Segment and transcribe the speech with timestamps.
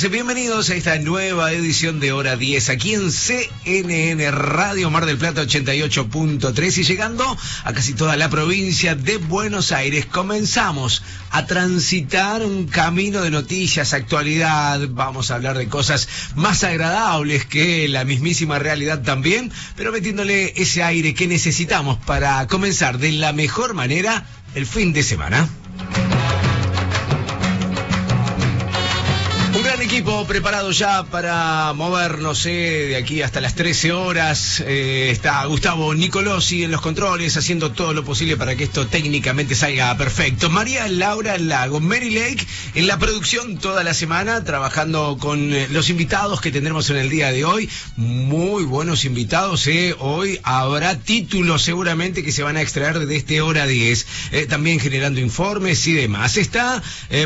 [0.00, 5.18] Días, bienvenidos a esta nueva edición de Hora 10 aquí en CNN Radio Mar del
[5.18, 10.06] Plata 88.3 y llegando a casi toda la provincia de Buenos Aires.
[10.06, 17.44] Comenzamos a transitar un camino de noticias, actualidad, vamos a hablar de cosas más agradables
[17.44, 23.34] que la mismísima realidad también, pero metiéndole ese aire que necesitamos para comenzar de la
[23.34, 25.48] mejor manera el fin de semana.
[30.22, 34.62] Gran equipo preparado ya para movernos de aquí hasta las 13 horas.
[34.66, 39.54] Eh, está Gustavo Nicolosi en los controles, haciendo todo lo posible para que esto técnicamente
[39.54, 40.50] salga perfecto.
[40.50, 45.90] María Laura Lago, Mary Lake en la producción toda la semana, trabajando con eh, los
[45.90, 47.68] invitados que tendremos en el día de hoy.
[47.96, 49.66] Muy buenos invitados.
[49.66, 49.94] eh.
[49.98, 54.06] Hoy habrá títulos seguramente que se van a extraer de este hora 10.
[54.32, 56.36] eh, también generando informes y demás.
[56.36, 56.82] Está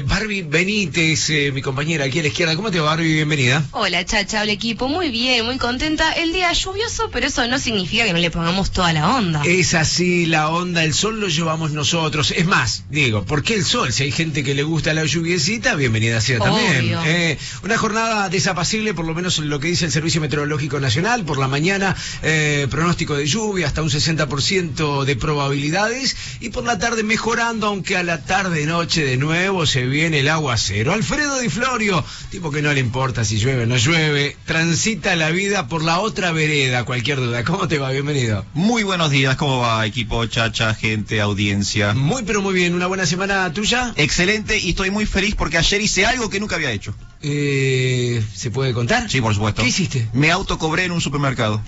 [0.07, 2.57] Barbie Benítez, mi compañera aquí a la izquierda.
[2.57, 3.15] ¿Cómo te va, Barbie?
[3.15, 3.65] Bienvenida.
[3.73, 4.87] Hola, chacha, hola equipo.
[4.87, 6.13] Muy bien, muy contenta.
[6.13, 9.43] El día lluvioso, pero eso no significa que no le pongamos toda la onda.
[9.45, 12.31] Es así la onda, el sol lo llevamos nosotros.
[12.31, 13.93] Es más, digo, ¿por qué el sol?
[13.93, 16.97] Si hay gente que le gusta la lluviecita, bienvenida sea también.
[17.07, 21.25] Eh, una jornada desapacible, por lo menos en lo que dice el Servicio Meteorológico Nacional.
[21.25, 26.17] Por la mañana, eh, pronóstico de lluvia, hasta un 60% de probabilidades.
[26.39, 30.93] Y por la tarde mejorando, aunque a la tarde-noche de nuevo se viene el aguacero.
[30.93, 35.31] Alfredo Di Florio, tipo que no le importa si llueve o no llueve, transita la
[35.31, 37.43] vida por la otra vereda, cualquier duda.
[37.43, 37.91] ¿Cómo te va?
[37.91, 38.45] Bienvenido.
[38.53, 41.95] Muy buenos días, ¿cómo va equipo, chacha, gente, audiencia?
[41.95, 43.95] Muy pero muy bien, una buena semana tuya.
[43.97, 46.95] Excelente y estoy muy feliz porque ayer hice algo que nunca había hecho.
[47.23, 49.09] Eh, ¿Se puede contar?
[49.11, 49.63] Sí, por supuesto.
[49.63, 50.07] ¿Qué hiciste?
[50.13, 51.63] Me autocobré en un supermercado.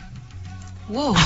[0.90, 1.16] Wow.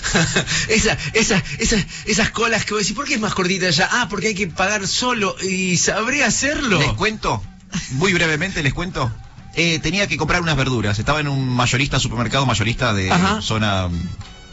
[0.68, 3.90] esa, esa, esa, esas colas que vos decís, ¿por qué es más cortita allá?
[3.92, 6.78] Ah, porque hay que pagar solo y sabría hacerlo.
[6.78, 7.42] Les cuento,
[7.92, 9.10] muy brevemente les cuento.
[9.54, 10.98] Eh, tenía que comprar unas verduras.
[10.98, 13.40] Estaba en un mayorista, supermercado mayorista de Ajá.
[13.42, 13.88] zona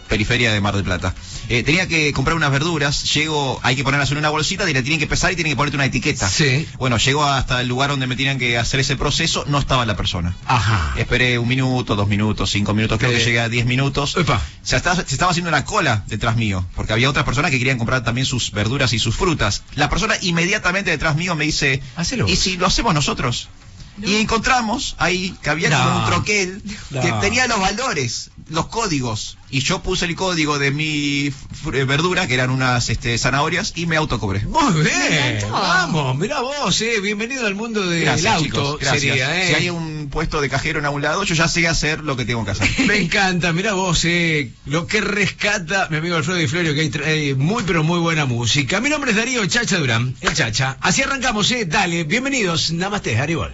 [0.08, 1.14] periferia de Mar del Plata.
[1.50, 3.14] Eh, tenía que comprar unas verduras.
[3.14, 5.78] Llego, hay que ponerlas en una bolsita y tienen que pesar y tienen que ponerte
[5.78, 6.28] una etiqueta.
[6.30, 6.68] Sí.
[6.78, 9.46] Bueno, llego hasta el lugar donde me tenían que hacer ese proceso.
[9.48, 10.36] No estaba la persona.
[10.46, 10.94] Ajá.
[10.98, 13.18] Esperé un minuto, dos minutos, cinco minutos, creo Eh.
[13.18, 14.16] que llegué a diez minutos.
[14.18, 14.42] Epa.
[14.64, 17.78] Se estaba, se estaba haciendo una cola detrás mío, porque había otras personas que querían
[17.78, 19.64] comprar también sus verduras y sus frutas.
[19.76, 22.40] La persona inmediatamente detrás mío me dice, Hacelo ¿y vos".
[22.40, 23.50] si lo hacemos nosotros?
[24.02, 25.84] Y encontramos ahí que había No.
[25.84, 26.62] como un troquel
[27.02, 27.20] que No.
[27.20, 29.38] tenía los valores, los códigos.
[29.50, 33.86] Y yo puse el código de mi eh, verdura, que eran unas este, zanahorias, y
[33.86, 34.42] me autocobré.
[34.46, 35.40] Muy bien.
[35.50, 37.00] Vamos, mirá vos, eh.
[37.02, 38.44] Bienvenido al mundo del Gracias, auto.
[38.46, 38.80] chicos.
[38.82, 39.02] Gracias.
[39.02, 39.48] Sería, eh.
[39.50, 42.26] Si hay un puesto de cajero en algún lado, yo ya sé hacer lo que
[42.26, 42.70] tengo que hacer.
[42.88, 46.90] Me encanta, mira vos, eh, lo que rescata mi amigo Alfredo Di Florio, que hay
[46.90, 48.82] trae muy pero muy buena música.
[48.82, 50.78] Mi nombre es Darío Chacha Durán, el Chacha.
[50.82, 53.54] Así arrancamos, eh, dale, bienvenidos, Namaste, Haribol.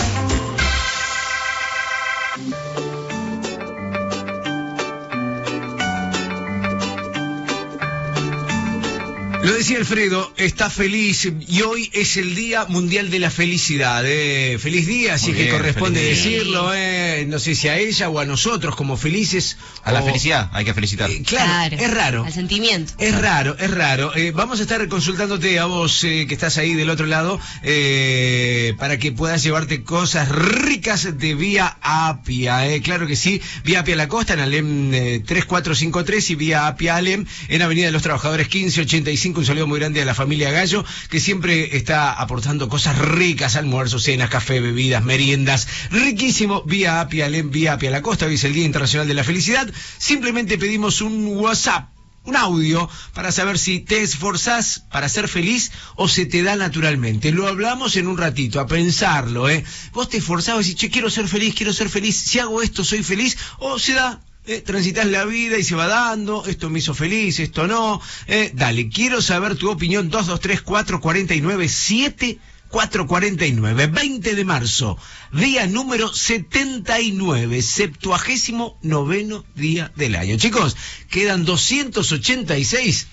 [9.43, 14.03] Lo decía Alfredo, está feliz y hoy es el Día Mundial de la Felicidad.
[14.05, 14.59] eh.
[14.59, 16.71] Feliz día, Muy es que bien, corresponde decirlo.
[16.75, 17.25] eh.
[17.27, 19.57] No sé si a ella o a nosotros como felices.
[19.83, 21.09] A la felicidad hay que felicitar.
[21.09, 22.23] Eh, claro, es raro.
[22.23, 22.93] Al sentimiento.
[22.99, 24.15] Es raro, es raro.
[24.15, 28.75] Eh, vamos a estar consultándote a vos eh, que estás ahí del otro lado eh,
[28.77, 32.67] para que puedas llevarte cosas ricas de Vía Apia.
[32.71, 32.79] eh.
[32.83, 37.25] Claro que sí, Vía Apia La Costa en Alem eh, 3453 y Vía Apia Alem
[37.47, 39.39] en Avenida de los Trabajadores 1585 45.
[39.39, 44.03] Un saludo muy grande a la familia Gallo, que siempre está aportando cosas ricas, almuerzos,
[44.03, 45.67] cenas, café, bebidas, meriendas.
[45.89, 48.25] Riquísimo, vía Apia, Alem, vía Apia La Costa.
[48.25, 49.69] Hoy es el Día Internacional de la Felicidad.
[49.97, 51.89] Simplemente pedimos un WhatsApp
[52.23, 57.31] un audio para saber si te esforzás para ser feliz o se te da naturalmente.
[57.31, 59.63] Lo hablamos en un ratito, a pensarlo, ¿eh?
[59.91, 63.01] Vos te esforzabas y che, quiero ser feliz, quiero ser feliz, si hago esto soy
[63.01, 64.21] feliz, o se da.
[64.51, 68.01] Eh, transitas la vida y se va dando, esto me hizo feliz, esto no.
[68.27, 72.37] Eh, dale, quiero saber tu opinión, 223 449 7
[72.67, 74.97] 449, 20 de marzo,
[75.31, 80.35] día número 79, septuagésimo noveno día del año.
[80.35, 80.75] Chicos,
[81.09, 83.07] quedan 286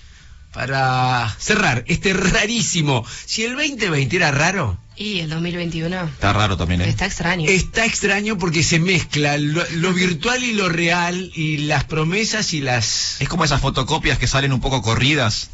[0.51, 3.05] para cerrar este rarísimo.
[3.25, 4.77] Si el 2020 era raro.
[5.01, 6.03] Y el 2021.
[6.03, 6.89] Está raro también, ¿eh?
[6.89, 7.49] Está extraño.
[7.49, 12.59] Está extraño porque se mezcla lo, lo virtual y lo real y las promesas y
[12.59, 13.15] las...
[13.21, 15.51] Es como esas fotocopias que salen un poco corridas.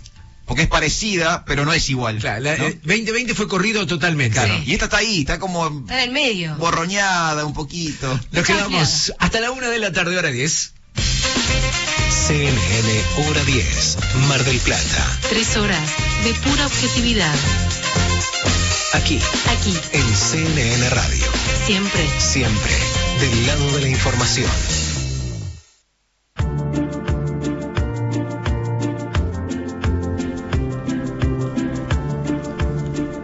[0.48, 2.18] Porque es parecida, pero no es igual.
[2.20, 2.66] Claro, la- ¿no?
[2.66, 4.34] eh, 2020 fue corrido totalmente.
[4.40, 4.56] Claro.
[4.58, 4.64] Sí.
[4.72, 6.56] Y esta está ahí, está como Está en el medio.
[6.56, 8.20] borroñada un poquito.
[8.32, 10.74] Nos quedamos hasta la una de la tarde, hora 10.
[12.28, 13.98] CNN Hora 10,
[14.28, 15.20] Mar del Plata.
[15.30, 15.88] Tres horas
[16.24, 17.36] de pura objetividad.
[18.96, 19.20] Aquí,
[19.50, 21.26] Aquí, en CNN Radio.
[21.66, 22.02] siempre.
[22.20, 22.74] Siempre
[23.20, 24.50] del lado de la información.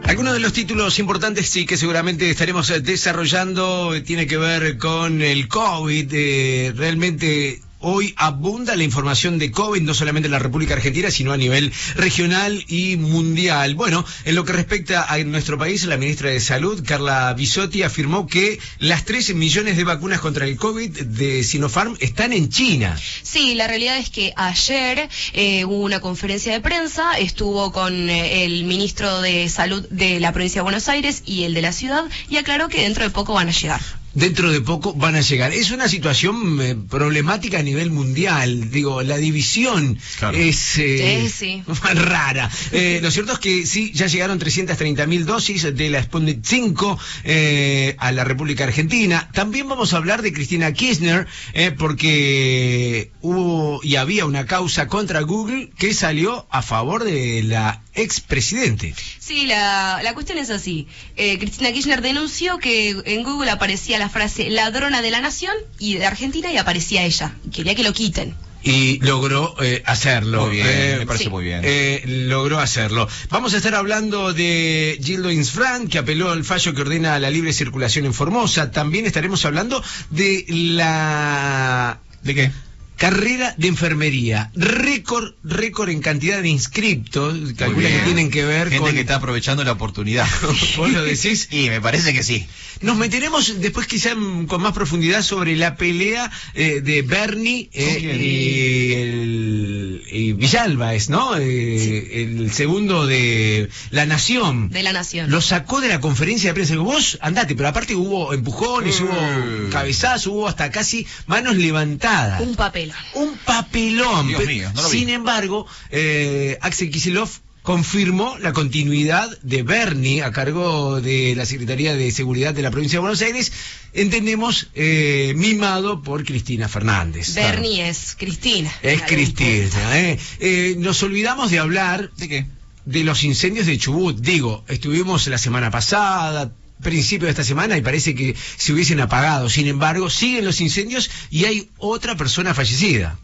[0.03, 4.77] Algunos de los títulos importantes sí que seguramente estaremos eh, desarrollando eh, tiene que ver
[4.77, 6.09] con el COVID.
[6.13, 11.31] eh, realmente hoy abunda la información de COVID, no solamente en la República Argentina, sino
[11.31, 13.75] a nivel regional y mundial.
[13.75, 18.27] Bueno, en lo que respecta a nuestro país, la ministra de Salud, Carla Bisotti, afirmó
[18.27, 22.97] que las 13 millones de vacunas contra el COVID de Sinopharm están en China.
[23.23, 28.45] Sí, la realidad es que ayer eh, hubo una conferencia de prensa, estuvo con eh,
[28.45, 32.05] el ministro de Salud de la provincia de Buenos Aires y el de la ciudad
[32.29, 34.00] y aclaró que dentro de poco van a llegar.
[34.13, 35.53] Dentro de poco van a llegar.
[35.53, 38.69] Es una situación eh, problemática a nivel mundial.
[38.71, 40.37] Digo, la división Claro.
[40.37, 41.63] es eh, Sí, sí.
[41.95, 42.49] rara.
[42.71, 46.99] Eh, lo cierto es que sí, ya llegaron 330 mil dosis de la Sputnik 5
[47.23, 49.29] eh, a la República Argentina.
[49.33, 55.21] También vamos a hablar de Cristina Kirchner, eh, porque hubo y había una causa contra
[55.21, 58.93] Google que salió a favor de la expresidente.
[59.19, 60.87] Sí, la, la cuestión es así.
[61.15, 65.95] Eh, Cristina Kirchner denunció que en Google aparecía la frase ladrona de la nación y
[65.95, 67.35] de Argentina y aparecía ella.
[67.53, 68.35] Quería que lo quiten.
[68.63, 70.45] Y logró eh, hacerlo.
[70.45, 71.29] Muy bien, Eh, me parece sí.
[71.31, 71.61] muy bien.
[71.63, 73.07] Eh, logró hacerlo.
[73.31, 77.53] Vamos a estar hablando de Gildo Insfran, que apeló al fallo que ordena la libre
[77.53, 78.69] circulación en Formosa.
[78.69, 82.51] También estaremos hablando de la ¿De qué?
[83.01, 84.51] Carrera de enfermería.
[84.53, 87.53] Récord, récord en cantidad de inscriptos.
[87.57, 88.93] Calcula que tienen que ver Gente con...
[88.93, 90.27] que está aprovechando la oportunidad.
[90.77, 91.47] ¿Vos lo decís?
[91.49, 92.45] Y me parece que sí.
[92.81, 97.99] Nos meteremos después quizá mm, con más profundidad sobre la pelea eh, de Bernie eh,
[98.19, 101.35] y, el, y Villalba, es, ¿no?
[101.37, 104.69] Eh, El segundo de La Nación.
[104.69, 105.31] De la nación.
[105.31, 106.75] Lo sacó de la conferencia de prensa.
[106.77, 109.03] Vos andate, pero aparte hubo empujones, Mm.
[109.05, 112.41] hubo cabezazos, hubo hasta casi manos levantadas.
[112.41, 112.90] Un papel.
[113.15, 114.27] Un papelón.
[114.27, 114.99] Dios mío, no lo vi.
[114.99, 121.95] Sin embargo, eh, Axel Kicillof confirmó la continuidad de Bernie a cargo de la Secretaría
[121.95, 123.51] de Seguridad de la provincia de Buenos Aires,
[123.93, 127.35] entendemos eh, mimado por Cristina Fernández.
[127.35, 128.71] Bernie es Cristina.
[128.81, 129.99] Es Cristina.
[129.99, 130.19] ¿eh?
[130.39, 132.45] Eh, nos olvidamos de hablar ¿De qué?
[132.85, 134.17] de los incendios de Chubut.
[134.19, 139.49] Digo, estuvimos la semana pasada, principio de esta semana, y parece que se hubiesen apagado.
[139.49, 143.17] Sin embargo, siguen los incendios y hay otra persona fallecida.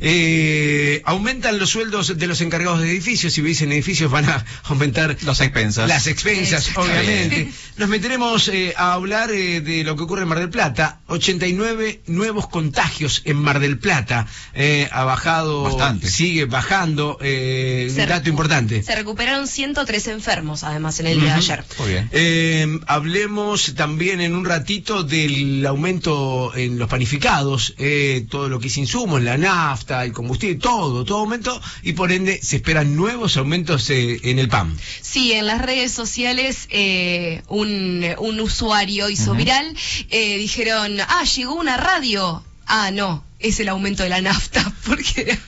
[0.00, 3.32] Eh, aumentan los sueldos de los encargados de edificios.
[3.32, 5.88] Si viviesen en edificios van a aumentar Las expensas.
[5.88, 7.50] las expensas, obviamente.
[7.76, 11.00] Nos meteremos eh, a hablar eh, de lo que ocurre en Mar del Plata.
[11.06, 14.26] 89 nuevos contagios en Mar del Plata.
[14.54, 16.08] Eh, ha bajado, Bastante.
[16.10, 17.18] sigue bajando.
[17.20, 18.82] Eh, un dato importante.
[18.82, 21.64] Se recuperaron 103 enfermos, además, en el día de ayer.
[21.78, 22.08] Muy bien.
[22.12, 28.68] Eh, hablemos también en un ratito del aumento en los panificados, eh, todo lo que
[28.68, 29.36] es insumos, la
[29.68, 34.38] nafta, el combustible, todo, todo aumento y por ende se esperan nuevos aumentos eh, en
[34.38, 34.76] el PAN.
[35.02, 39.76] Sí, en las redes sociales eh, un, un usuario hizo viral,
[40.10, 42.42] eh, dijeron, ah, llegó una radio.
[42.66, 45.38] Ah, no, es el aumento de la nafta, porque...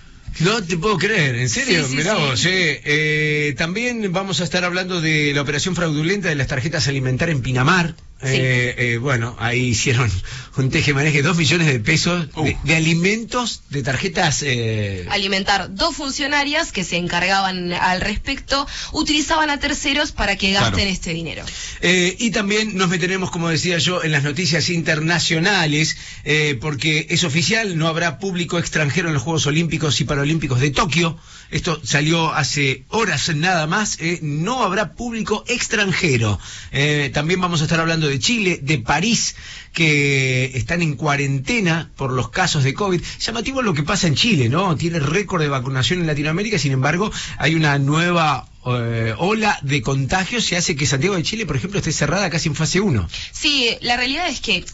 [0.41, 1.83] No te puedo creer, ¿en serio?
[1.85, 2.21] Sí, sí, Mirá sí.
[2.21, 2.81] vos, eh.
[2.85, 7.43] Eh, también vamos a estar hablando de la operación fraudulenta de las tarjetas alimentarias en
[7.43, 7.95] Pinamar.
[8.23, 8.29] Sí.
[8.33, 10.11] Eh, eh, bueno, ahí hicieron
[10.59, 12.55] un teje-maneje, dos millones de pesos de, Uh.
[12.67, 14.43] de alimentos, de tarjetas.
[14.43, 20.75] eh, alimentar dos funcionarias que se encargaban al respecto, utilizaban a terceros para que gasten
[20.75, 20.91] Claro.
[20.91, 21.45] este dinero.
[21.81, 27.25] Eh, y también nos meteremos, como decía yo, en las noticias internacionales, eh, porque es
[27.25, 31.19] oficial, no habrá público extranjero en los Juegos Olímpicos y Paralímpicos de Tokio.
[31.50, 33.99] Esto salió hace horas nada más.
[34.00, 36.38] eh, no habrá público extranjero.
[36.73, 39.37] Eh, también vamos a estar hablando de Chile, de París,
[39.73, 43.02] que están en cuarentena por los casos de COVID.
[43.21, 44.76] Llamativo lo que pasa en Chile, ¿no?
[44.76, 50.50] Tiene récord de vacunación en Latinoamérica, sin embargo, hay una nueva eh, ola de contagios
[50.52, 53.09] y hace que Santiago de Chile, por ejemplo, esté cerrada casi en fase 1.
[53.33, 54.64] Sí, la realidad es que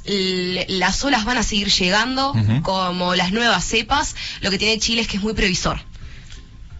[0.68, 4.16] las olas van a seguir llegando, como las nuevas cepas.
[4.40, 5.80] Lo que tiene Chile es que es muy previsor.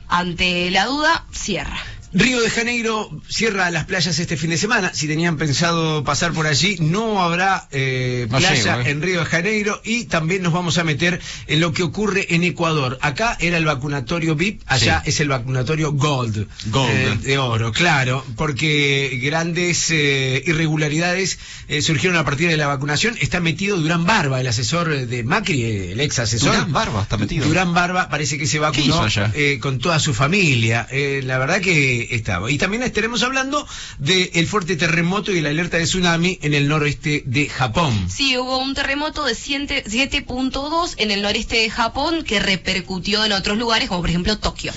[0.09, 1.79] Ante la duda, cierra.
[2.19, 4.91] Río de Janeiro cierra las playas este fin de semana.
[4.95, 8.91] Si tenían pensado pasar por allí, no habrá eh, No playa llego, eh.
[8.91, 9.83] en Río de Janeiro.
[9.85, 12.99] Y también nos vamos a meter en lo que ocurre en Ecuador.
[13.03, 15.11] Acá era el vacunatorio VIP, allá Sí.
[15.11, 16.47] es el vacunatorio Gold.
[16.71, 16.91] Gold.
[16.91, 18.25] eh, de oro, claro.
[18.37, 21.39] Porque grandes eh, irregularidades
[21.83, 23.17] surgieron a partir de la vacunación.
[23.21, 26.53] Está metido Durán Barba, el asesor de Macri, el ex asesor.
[26.55, 27.47] Durán Barba está metido.
[27.47, 30.89] Durán Barba parece que se vacunó eh, con toda su familia.
[31.23, 32.51] La verdad que estaba.
[32.51, 33.67] Y también estaremos hablando
[33.99, 38.09] del fuerte terremoto y la alerta de tsunami en el noroeste de Japón.
[38.11, 43.33] Sí, hubo un terremoto de 7 7.2 en el noreste de Japón que repercutió en
[43.33, 44.73] otros lugares, como por ejemplo Tokio.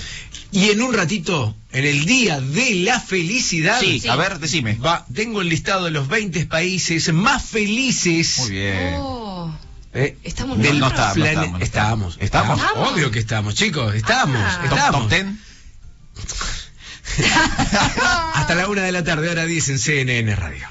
[0.52, 4.08] Y en un ratito, en el Día de la Felicidad, Sí, Sí.
[4.08, 4.74] a ver, decime.
[4.84, 8.38] va, tengo el listado de los 20 países más felices.
[8.38, 8.94] Muy bien.
[8.98, 9.56] Oh.
[9.94, 12.16] eh, Estamos del No, no está, no plane- estamos, no estamos.
[12.20, 12.60] ¿Estamos?
[12.60, 12.92] ¿Estamos?
[12.92, 13.94] Obvio que estamos, chicos.
[13.94, 14.38] Estamos.
[14.44, 14.56] Ah.
[14.68, 15.00] Top, estamos.
[15.02, 15.40] top ten.
[18.34, 20.68] Hasta la una de la tarde, hora 10 en CNN Radio.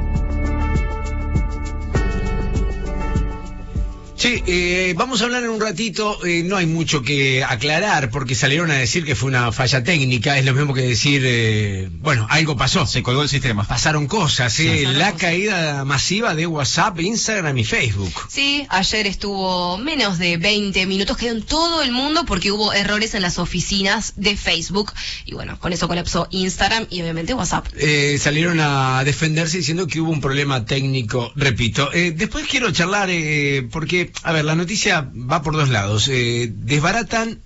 [4.20, 8.34] Che, eh, vamos a hablar en un ratito, eh, no hay mucho que aclarar porque
[8.34, 12.26] salieron a decir que fue una falla técnica, es lo mismo que decir, eh, bueno,
[12.28, 12.84] algo pasó.
[12.84, 13.64] Se colgó el sistema.
[13.66, 15.20] Pasaron cosas, eh, Pasaron la cosas.
[15.22, 18.12] caída masiva de WhatsApp, Instagram y Facebook.
[18.28, 23.14] Sí, ayer estuvo menos de 20 minutos, quedó en todo el mundo porque hubo errores
[23.14, 24.92] en las oficinas de Facebook.
[25.24, 27.66] Y bueno, con eso colapsó Instagram y obviamente WhatsApp.
[27.74, 31.90] Eh, salieron a defenderse diciendo que hubo un problema técnico, repito.
[31.94, 36.08] Eh, después quiero charlar, eh, porque, a ver, la noticia va por dos lados.
[36.08, 37.40] Eh, desbaratan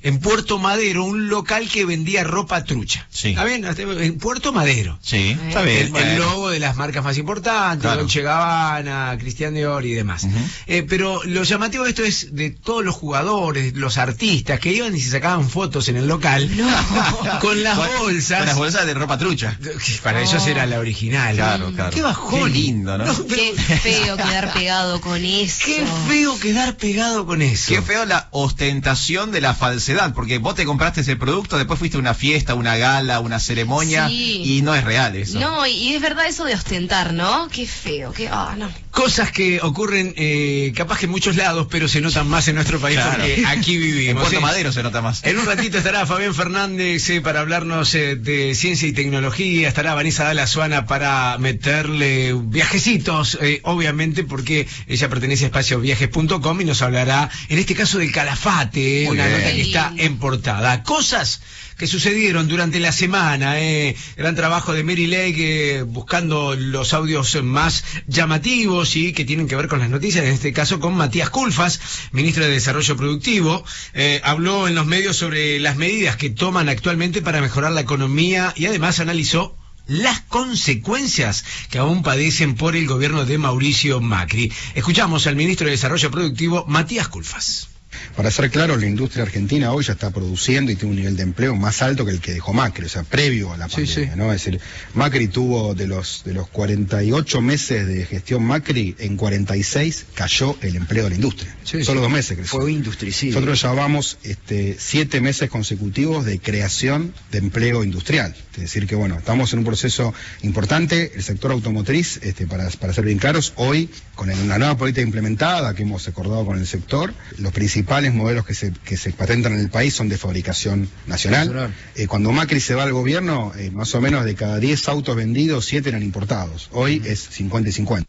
[0.00, 3.06] en Puerto Madero un local que vendía ropa trucha.
[3.10, 3.30] Sí.
[3.30, 3.64] ¿Está bien?
[3.66, 4.98] En Puerto Madero.
[5.02, 5.78] Sí, está bien.
[5.86, 6.18] el bueno.
[6.18, 8.02] logo de las marcas más importantes, Claro.
[8.02, 10.26] Dolce Gabbana, Cristian Dior y demás.
[10.66, 14.94] Eh, pero lo llamativo de esto es de todos los jugadores, los artistas que iban
[14.94, 16.48] y se sacaban fotos en el local
[17.40, 18.38] con las Con- bolsas.
[18.38, 19.58] Con las bolsas de ropa trucha.
[20.04, 21.34] Para ellos era la original.
[21.34, 21.90] Claro, claro.
[21.90, 22.44] Qué bajón.
[22.44, 23.04] Qué lindo, ¿no?
[23.04, 25.62] pero- Qué feo quedar pegado con eso.
[25.64, 27.66] Qué feo quedar pegado con eso.
[27.68, 31.78] Qué feo la ostentación de la falsedad falsedad, porque vos te compraste ese producto, después
[31.78, 34.42] fuiste a una fiesta, una gala, una ceremonia, Sí.
[34.58, 35.38] y no es real eso.
[35.40, 37.48] No, y, y es verdad eso de ostentar, ¿no?
[37.48, 38.28] Qué feo, qué...
[38.30, 38.68] Ah, no.
[38.90, 42.80] Cosas que ocurren eh, capaz que en muchos lados, pero se notan más en nuestro
[42.80, 43.10] país Claro.
[43.22, 44.22] porque aquí En vivimos.
[44.22, 44.42] Puerto ¿sí?
[44.42, 45.24] Madero se nota más.
[45.24, 49.68] En un ratito estará Fabián Fernández eh, para hablarnos eh, de ciencia y tecnología.
[49.68, 56.82] Estará Vanessa Dalazuana para meterle viajecitos, eh, obviamente, porque ella pertenece a espacioviajes.com y nos
[56.82, 59.38] hablará, en este caso, del calafate, eh, Muy una bien.
[59.38, 60.82] nota que está en portada.
[60.82, 61.40] Cosas
[61.78, 63.60] que sucedieron durante la semana.
[63.60, 63.96] Eh.
[64.16, 69.56] Gran trabajo de Mary Lake eh, buscando los audios más llamativos y que tienen que
[69.56, 71.80] ver con las noticias, en este caso con Matías Culfas,
[72.12, 73.64] ministro de Desarrollo Productivo.
[73.94, 78.52] Eh, habló en los medios sobre las medidas que toman actualmente para mejorar la economía
[78.56, 79.56] y además analizó
[79.86, 84.52] las consecuencias que aún padecen por el gobierno de Mauricio Macri.
[84.74, 87.67] Escuchamos al ministro de Desarrollo Productivo, Matías Culfas.
[88.16, 91.22] Para ser claro, la industria argentina hoy ya está produciendo y tiene un nivel de
[91.22, 94.16] empleo más alto que el que dejó Macri, o sea, previo a la pandemia, sí.
[94.16, 94.32] ¿no?
[94.32, 94.60] Es decir,
[94.94, 100.76] Macri tuvo de los de los 48 meses de gestión Macri, en 46 cayó el
[100.76, 101.54] empleo de la industria.
[101.64, 102.60] Sí, Solo dos meses creció.
[102.60, 103.34] Fue industricidio.
[103.34, 108.34] Nosotros llevamos este, siete meses consecutivos de creación de empleo industrial.
[108.52, 111.12] Es decir, que bueno, estamos en un proceso importante.
[111.14, 115.74] El sector automotriz, este, para, para ser bien claros, hoy, con una nueva política implementada
[115.74, 119.60] que hemos acordado con el sector, los principales modelos que se, que se patentan en
[119.60, 121.72] el país son de fabricación nacional.
[121.96, 125.16] Eh, cuando Macri se va al gobierno, eh, más o menos de cada 10 autos
[125.16, 126.68] vendidos, 7 eran importados.
[126.72, 128.08] Hoy es 50 y 50.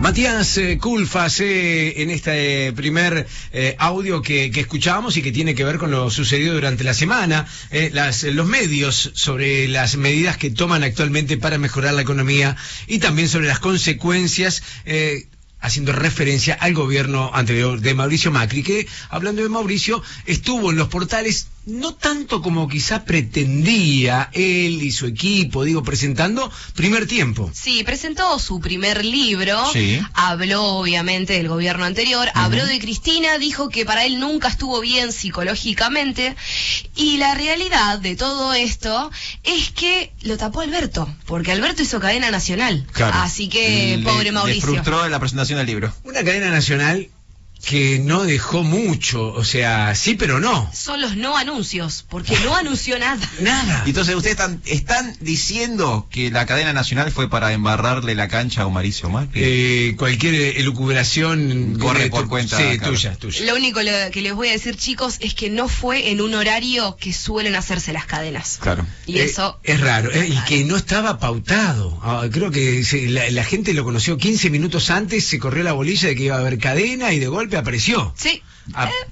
[0.00, 5.54] Matías Culfas, eh, en este eh, primer eh, audio que, que escuchábamos y que tiene
[5.54, 10.36] que ver con lo sucedido durante la semana, eh, las- los medios sobre las medidas
[10.38, 12.56] que toman actualmente para mejorar la economía
[12.88, 14.64] y también sobre las consecuencias.
[15.62, 20.88] Haciendo referencia al gobierno anterior de Mauricio Macri, que, hablando de Mauricio, estuvo en los
[20.88, 27.50] portales no tanto como quizá pretendía él y su equipo, digo, presentando primer tiempo.
[27.54, 30.00] Sí, presentó su primer libro, Sí.
[30.14, 35.12] habló obviamente del gobierno anterior, habló de Cristina, dijo que para él nunca estuvo bien
[35.12, 36.34] psicológicamente
[36.96, 39.10] y la realidad de todo esto
[39.44, 42.86] es que lo tapó Alberto, porque Alberto hizo cadena nacional.
[42.92, 43.18] Claro.
[43.20, 44.62] Así que, Le- pobre Le Mauricio.
[44.62, 45.92] frustró la presentación del libro.
[46.04, 47.08] Una cadena nacional
[47.64, 50.68] que no dejó mucho, o sea, sí pero no.
[50.74, 53.20] Son los no anuncios, porque no anunció nada.
[53.40, 53.82] Nada.
[53.86, 58.62] Y Entonces ustedes están, están diciendo que la cadena nacional fue para embarrarle la cancha
[58.62, 59.40] a Mauricio Macri.
[59.44, 62.92] Eh, cualquier elucubración Corre por tu- cuenta, Sí, claro.
[62.94, 63.44] tuya, tuya.
[63.46, 66.34] Lo único lo- que les voy a decir, chicos, es que no fue en un
[66.34, 68.58] horario que suelen hacerse las cadenas.
[68.60, 68.86] Claro.
[69.06, 71.98] Y Eh, eso es raro, eh, y que no estaba pautado.
[72.02, 75.72] Ah, creo que se- la, la gente lo conoció 15 minutos antes, se corrió la
[75.72, 78.12] bolilla de que iba a haber cadena y de golpe apareció.
[78.16, 78.42] Sí.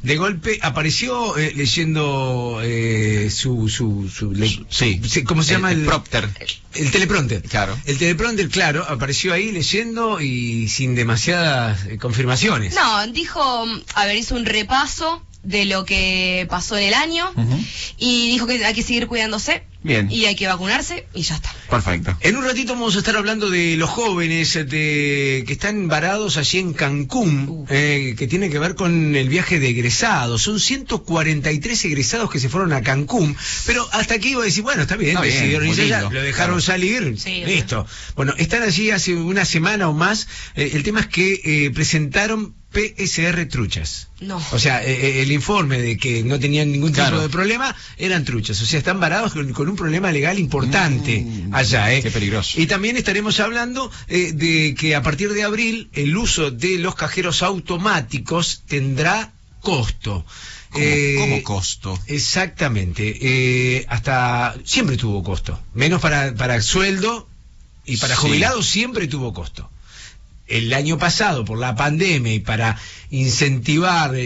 [0.02, 5.00] De golpe apareció eh, leyendo eh, su, su, su le- Sí.
[5.24, 5.72] ¿Cómo se El- llama?
[5.72, 6.28] el propter.
[6.74, 7.42] El teleprompter.
[7.42, 7.76] Claro.
[7.86, 12.74] El teleprompter, claro, apareció ahí leyendo y sin demasiadas eh, confirmaciones.
[12.74, 17.32] No, dijo, a ver, hizo un repaso de lo que pasó en el año
[17.98, 20.10] y dijo que hay que seguir cuidándose Bien.
[20.10, 21.54] y hay que vacunarse y ya está.
[21.70, 22.14] Perfecto.
[22.20, 26.58] En un ratito vamos a estar hablando de los jóvenes de, que están varados allí
[26.58, 27.66] en Cancún, Uh.
[27.70, 30.42] eh, que tiene que ver con el viaje de egresados.
[30.42, 34.82] Son 143 egresados que se fueron a Cancún, pero hasta aquí iba a decir, bueno,
[34.82, 36.60] está bien, Está bien, decidieron irse allá, lo dejaron claro.
[36.60, 37.86] salir, Sí, listo.
[38.16, 40.28] Bueno, están allí hace una semana o más.
[40.56, 44.08] Eh, el tema es que eh, presentaron PSR truchas.
[44.20, 44.40] No.
[44.52, 47.20] O sea, eh, eh, el informe de que no tenían ningún tipo Claro.
[47.22, 48.60] de problema eran truchas.
[48.62, 52.02] O sea, están varados con, con un problema legal importante Mm, allá, ¿eh?
[52.02, 52.60] qué peligroso.
[52.60, 56.94] Y también estaremos hablando eh, de que a partir de abril el uso de los
[56.94, 60.24] cajeros automáticos tendrá costo.
[60.70, 61.98] ¿Cómo, Eh, cómo costo?
[62.06, 63.18] Exactamente.
[63.20, 65.58] eh, hasta siempre tuvo costo.
[65.74, 67.28] Menos para, para sueldo
[67.84, 68.20] y para Sí.
[68.22, 69.68] jubilados siempre tuvo costo.
[70.50, 72.76] El año pasado, por la pandemia y para
[73.12, 74.20] incentivar eh,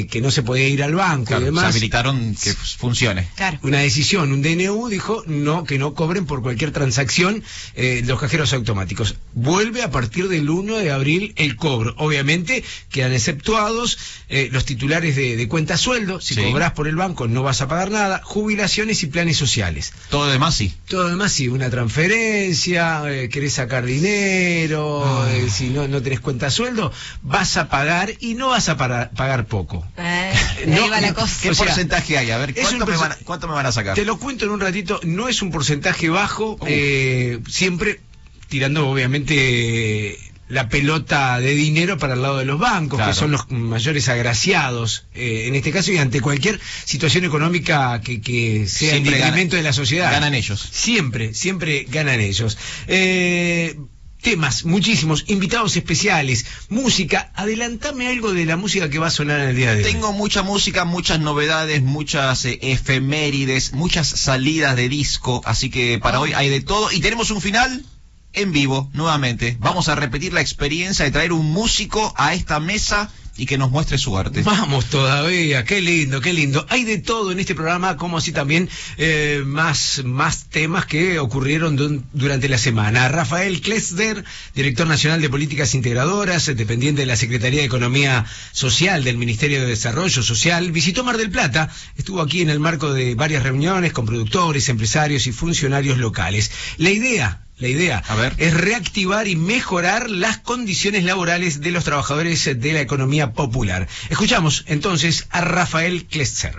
[0.00, 3.28] eh, que no se podía ir al banco Claro, y se demás, habilitaron que funcione.
[3.36, 3.58] Claro.
[3.62, 7.42] una decisión, un DNU dijo no que no cobren por cualquier transacción
[7.76, 9.14] eh, los cajeros automáticos.
[9.34, 11.94] Vuelve a partir del 1 de abril el cobro.
[11.98, 13.96] Obviamente quedan exceptuados
[14.28, 16.20] eh, los titulares de, de cuenta sueldo.
[16.20, 16.42] Si Sí.
[16.42, 18.20] cobras por el banco no vas a pagar nada.
[18.24, 19.92] Jubilaciones y planes sociales.
[20.10, 20.74] Todo lo demás sí.
[20.88, 25.28] Todo lo demás sí, una transferencia, eh, querés sacar dinero, Ah.
[25.46, 29.10] Eh, si no, no tenés cuenta sueldo, vas a pagar y no vas a para-
[29.10, 29.86] pagar poco.
[29.96, 30.32] Eh,
[30.66, 31.36] No, ahí va la no, cosa.
[31.42, 32.30] ¿Qué O sea, porcentaje hay?
[32.30, 33.94] A ver, ¿cuánto me, van a, cuánto me van a sacar?
[33.94, 38.00] Te lo cuento en un ratito, no es un porcentaje bajo, eh, siempre
[38.48, 43.12] tirando obviamente la pelota de dinero para el lado de los bancos, Claro.
[43.12, 48.20] que son los mayores agraciados eh, en este caso y ante cualquier situación económica que,
[48.20, 50.10] que sea en Siempre detrimento gana- de la sociedad.
[50.10, 50.60] ganan ellos.
[50.72, 52.58] Siempre, siempre ganan ellos.
[52.88, 53.78] Eh,
[54.20, 57.30] temas, muchísimos, invitados especiales, música.
[57.34, 59.92] Adelantame algo de la música que va a sonar en el día de hoy.
[59.92, 66.18] Tengo mucha música, muchas novedades, muchas eh, efemérides, muchas salidas de disco, así que para
[66.18, 66.20] Ah.
[66.20, 67.84] hoy hay de todo y tenemos un final
[68.32, 69.56] en vivo nuevamente.
[69.60, 73.70] Vamos a repetir la experiencia de traer un músico a esta mesa y que nos
[73.70, 74.42] muestre su arte.
[74.42, 76.66] Vamos todavía, qué lindo, qué lindo.
[76.68, 82.04] Hay de todo en este programa, como así también eh, más, más temas que ocurrieron
[82.12, 83.08] durante la semana.
[83.08, 89.16] Rafael Klesder, director nacional de Políticas Integradoras, dependiente de la Secretaría de Economía Social del
[89.16, 93.42] Ministerio de Desarrollo Social, visitó Mar del Plata, estuvo aquí en el marco de varias
[93.42, 96.50] reuniones con productores, empresarios y funcionarios locales.
[96.76, 98.34] La idea la idea A ver.
[98.38, 103.86] es reactivar y mejorar las condiciones laborales de los trabajadores de la economía popular.
[104.08, 106.54] Escuchamos entonces a Rafael Klesser.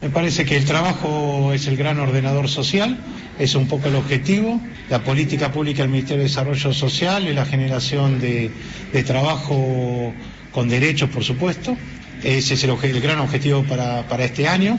[0.00, 2.96] Me parece que el trabajo es el gran ordenador social,
[3.38, 4.60] es un poco el objetivo.
[4.90, 8.52] La política pública del Ministerio de Desarrollo Social es la generación de,
[8.92, 10.14] de trabajo
[10.52, 11.76] con derechos, por supuesto.
[12.22, 14.78] Ese es el, gran objetivo para, para este año.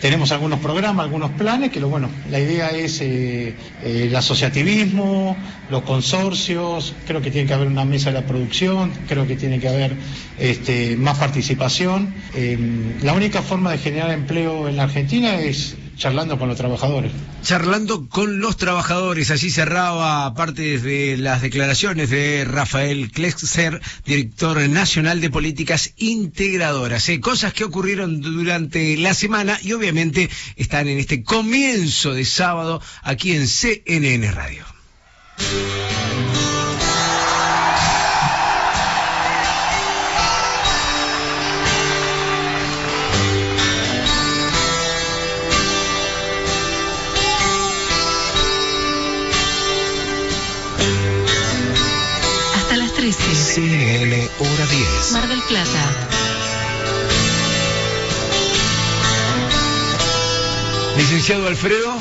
[0.00, 3.48] Tenemos algunos programas, algunos planes, que lo bueno, la idea es eh,
[3.82, 5.36] eh, el asociativismo,
[5.70, 9.58] los consorcios, creo que tiene que haber una mesa de la producción, creo que tiene
[9.58, 9.96] que haber
[10.38, 12.14] este, más participación.
[12.34, 12.56] Eh,
[13.02, 17.12] la única forma de generar empleo en la Argentina es charlando con los trabajadores.
[17.42, 25.20] Charlando con los trabajadores, así cerraba parte de las declaraciones de Rafael Klesser, director nacional
[25.20, 27.08] de políticas integradoras.
[27.08, 32.80] Eh, cosas que ocurrieron durante la semana y obviamente están en este comienzo de sábado
[33.02, 34.64] aquí en CNN Radio.
[53.58, 53.68] 13.
[53.68, 55.12] CNN Hora 10.
[55.12, 56.08] Mar del Plata.
[60.96, 61.92] Licenciado Alfredo.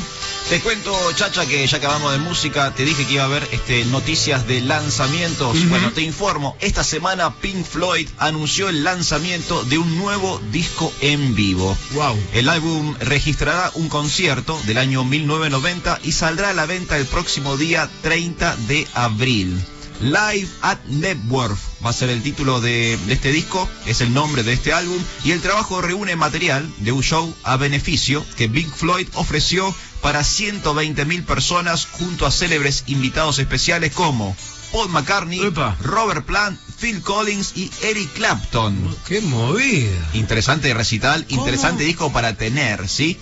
[0.50, 3.46] Te cuento, Chacha, que ya que hablamos de música, te dije que iba a haber
[3.52, 5.67] este, noticias de lanzamientos.
[5.67, 11.36] Bueno, te informo, esta semana Pink Floyd anunció el lanzamiento de un nuevo disco en
[11.36, 11.76] vivo.
[11.91, 12.17] Wow.
[12.34, 17.58] El álbum registrará un concierto del año 1990 y saldrá a la venta el próximo
[17.58, 19.60] día 30 de abril.
[20.02, 24.44] Live at Network va a ser el título de, de este disco, es el nombre
[24.44, 28.74] de este álbum y el trabajo reúne material de un show a beneficio que Pink
[28.74, 34.36] Floyd ofreció para 120 mil personas junto a célebres invitados especiales como
[34.72, 35.78] Paul McCartney, Epa.
[35.82, 38.96] Robert Plant, Phil Collins y Eric Clapton.
[39.08, 40.10] Qué movida.
[40.14, 41.42] Interesante recital, ¿Cómo?
[41.42, 43.18] interesante disco para tener, ¿sí?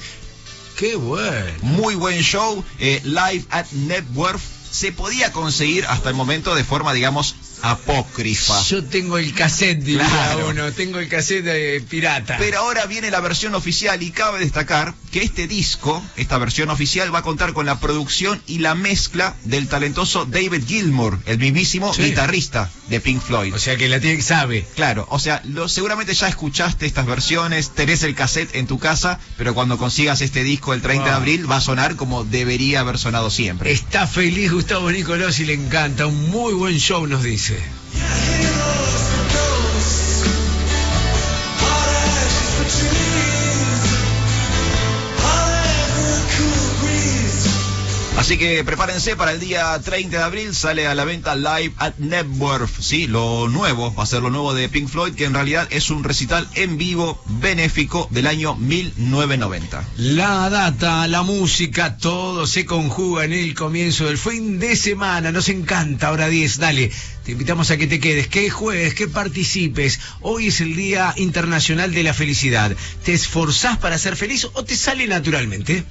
[0.76, 1.52] Qué bueno.
[1.62, 4.42] Muy buen show, eh, live at Network.
[4.76, 8.62] Se podía conseguir hasta el momento de forma, digamos, apócrifa.
[8.64, 10.50] Yo tengo el cassette, diría Claro.
[10.50, 10.72] uno.
[10.74, 12.36] Tengo el cassette de pirata.
[12.38, 17.16] Pero ahora viene la versión oficial y cabe destacar que este disco, esta versión oficial,
[17.16, 21.94] va a contar con la producción y la mezcla del talentoso David Gilmour, el mismísimo
[21.94, 22.02] Sí.
[22.04, 23.54] guitarrista de Pink Floyd.
[23.54, 24.68] O sea que la tiene que sabe.
[24.76, 29.18] Claro, o sea, lo, seguramente ya escuchaste estas versiones, tenés el cassette en tu casa,
[29.38, 32.98] pero cuando consigas este disco el 30 de abril va a sonar como debería haber
[32.98, 33.72] sonado siempre.
[33.72, 36.08] Está feliz Gustavo Nicolás y le encanta.
[36.08, 37.58] Un muy buen show, nos dice.
[48.26, 51.94] Así que prepárense para el día 30 de abril, sale a la venta Live at
[52.00, 55.68] Network, sí, lo nuevo, va a ser lo nuevo de Pink Floyd, que en realidad
[55.70, 59.88] es un recital en vivo benéfico del año 1990.
[59.98, 65.32] La data, la música, todo se conjuga en el comienzo del fin de semana.
[65.32, 66.58] Nos encanta, hora 10.
[66.58, 66.92] Dale,
[67.26, 70.00] te invitamos a que te quedes, que juegues, que participes.
[70.22, 72.76] Hoy es el Día Internacional de la Felicidad.
[73.04, 75.86] ¿Te esforzás para ser feliz o te sale naturalmente?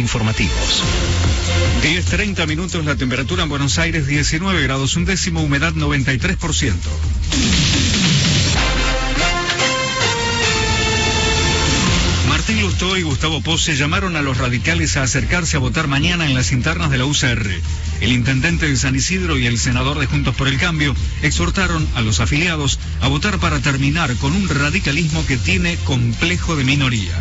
[0.00, 0.82] Informativos.
[1.82, 6.74] 10.30 minutos, la temperatura en Buenos Aires 19 grados, un décimo, humedad 93%.
[12.28, 16.34] Martín Lustó y Gustavo Pose llamaron a los radicales a acercarse a votar mañana en
[16.34, 17.48] las internas de la UCR.
[18.00, 22.00] El intendente de San Isidro y el senador de Juntos por el Cambio exhortaron a
[22.00, 27.14] los afiliados a votar para terminar con un radicalismo que tiene complejo de minoría.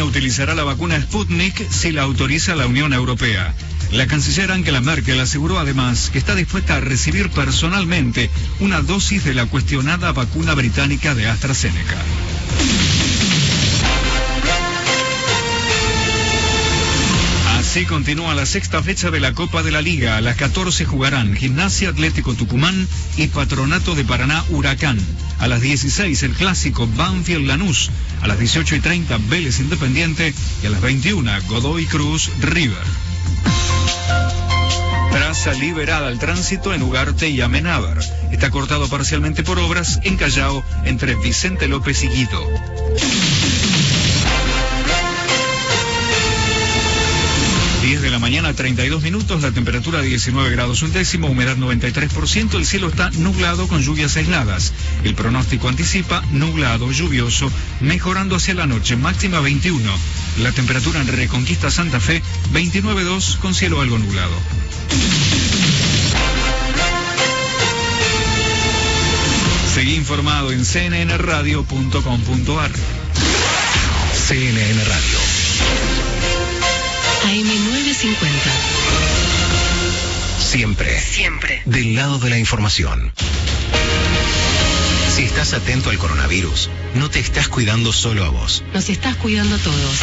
[0.00, 3.54] Utilizará la vacuna Sputnik si la autoriza la Unión Europea.
[3.90, 9.34] La canciller Angela Merkel aseguró además que está dispuesta a recibir personalmente una dosis de
[9.34, 11.98] la cuestionada vacuna británica de AstraZeneca.
[17.72, 20.18] Así continúa la sexta fecha de la Copa de la Liga.
[20.18, 24.98] A las 14 jugarán Gimnasia Atlético Tucumán y Patronato de Paraná Huracán.
[25.38, 27.90] A las 16 el clásico Banfield Lanús.
[28.20, 30.34] A las 18 y 30 Vélez Independiente.
[30.62, 32.84] Y a las 21 Godoy Cruz River.
[35.10, 38.00] Traza liberada al tránsito en Ugarte y Amenábar.
[38.32, 42.46] Está cortado parcialmente por obras en Callao entre Vicente López y Quito.
[48.12, 53.10] La mañana, 32 minutos, la temperatura 19 grados un décimo, humedad 93%, el cielo está
[53.12, 54.74] nublado con lluvias aisladas.
[55.02, 59.90] El pronóstico anticipa nublado, lluvioso, mejorando hacia la noche, máxima 21.
[60.42, 62.22] La temperatura en Reconquista Santa Fe,
[62.52, 64.34] 29.2 con cielo algo nublado.
[69.72, 72.70] Seguí informado en cnnradio.com.ar.
[74.28, 75.31] CNN Radio.
[77.24, 78.18] AM950.
[80.38, 81.00] Siempre.
[81.00, 81.62] Siempre.
[81.64, 83.12] Del lado de la información.
[85.14, 88.64] Si estás atento al coronavirus, no te estás cuidando solo a vos.
[88.72, 89.98] Nos estás cuidando a todos.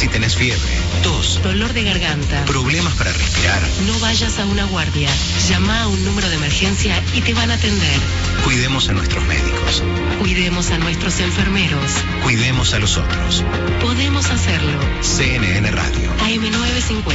[0.00, 2.46] Si tenés fiebre, tos, Dolor de garganta.
[2.46, 5.10] problemas para respirar, No vayas a una guardia.
[5.50, 8.00] Llama a un número de emergencia y te van a atender.
[8.42, 9.82] cuidemos a nuestros médicos.
[10.18, 11.90] Cuidemos a nuestros enfermeros.
[12.22, 13.44] Cuidemos a los otros.
[13.82, 14.78] Podemos hacerlo.
[15.02, 16.10] CNN Radio.
[16.24, 17.12] AM950.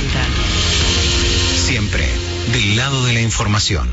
[1.66, 2.08] Siempre
[2.52, 3.90] del lado de la información.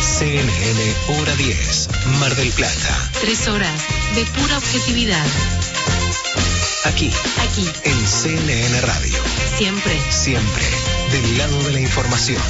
[0.00, 1.88] CNN Hora 10.
[2.20, 3.10] Mar del Plata.
[3.20, 3.82] Tres horas
[4.14, 5.26] de pura objetividad.
[6.84, 7.68] Aquí, Aquí.
[7.84, 9.18] en CNN Radio.
[9.56, 10.00] Siempre.
[10.10, 10.64] Siempre
[11.12, 12.42] del lado de la información.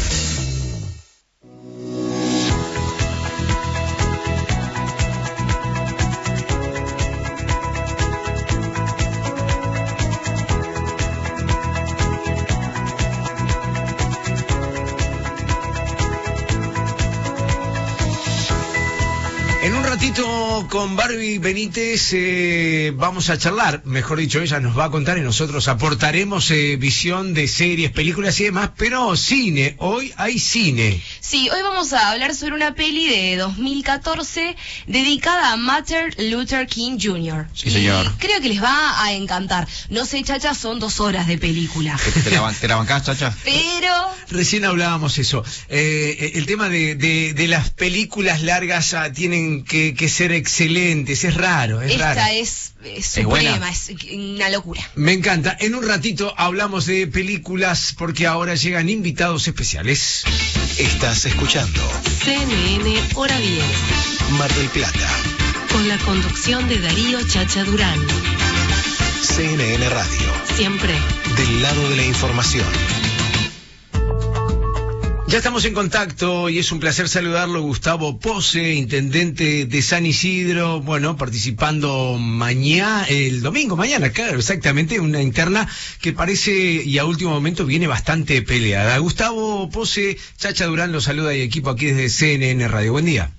[20.72, 25.20] Con Barbie Benítez eh, vamos a charlar, mejor dicho, ella nos va a contar y
[25.20, 31.02] nosotros aportaremos eh, visión de series, películas y demás, pero cine, hoy hay cine.
[31.32, 34.54] Sí, hoy vamos a hablar sobre una peli de 2014
[34.86, 37.46] dedicada a Martin Luther King Jr.
[37.54, 38.04] Sí, señor.
[38.04, 39.66] Y creo que les va a encantar.
[39.88, 41.98] No sé, chacha, son dos horas de película.
[42.22, 43.34] ¿Te la, ban- te la bancás, chacha?
[43.44, 43.94] Pero
[44.28, 45.42] Recién hablábamos eso.
[45.70, 51.24] Eh, el tema de, de- de las películas largas ah, tienen que, que ser excelentes,
[51.24, 52.30] es raro, es esta raro.
[52.30, 53.54] es, es ¿Es buena?
[53.54, 54.90] suprema, es una locura.
[54.94, 55.56] Me encanta.
[55.60, 60.24] En un ratito hablamos de películas porque ahora llegan invitados especiales.
[60.78, 61.80] Estás escuchando
[62.24, 63.64] CNN Hora 10.
[64.38, 65.08] Mar del Plata.
[65.72, 67.98] Con la conducción de Darío Chacha Durán.
[69.22, 70.32] CNN Radio.
[70.56, 70.94] Siempre.
[71.36, 72.66] Del lado de la información.
[75.32, 80.82] Ya estamos en contacto y es un placer saludarlo, Gustavo Pose, intendente de San Isidro,
[80.82, 85.66] bueno, participando mañana, el domingo, mañana, claro, exactamente, una interna
[86.02, 88.98] que parece y a último momento viene bastante peleada.
[88.98, 92.92] Gustavo Pose, Chacha Durán lo saluda y equipo aquí desde CNN Radio.
[92.92, 93.32] Buen día.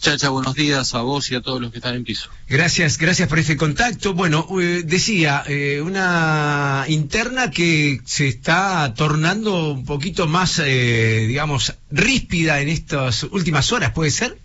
[0.00, 2.30] Chacha, buenos días a vos y a todos los que están en piso.
[2.48, 4.14] Gracias, gracias por este contacto.
[4.14, 11.74] Bueno, eh, decía, eh, una interna que se está tornando un poquito más, eh, digamos,
[11.90, 14.38] ríspida en estas últimas horas, ¿puede ser?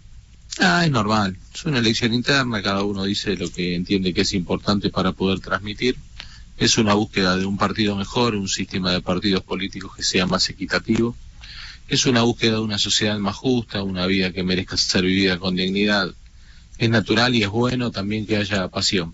[0.60, 1.38] Ah, es normal.
[1.54, 5.39] Es una elección interna, cada uno dice lo que entiende que es importante para poder
[5.39, 5.96] transmitir.
[6.58, 10.50] Es una búsqueda de un partido mejor, un sistema de partidos políticos que sea más
[10.50, 11.16] equitativo.
[11.93, 15.56] Es una búsqueda de una sociedad más justa, una vida que merezca ser vivida con
[15.56, 16.10] dignidad.
[16.79, 19.13] Es natural y es bueno también que haya pasión.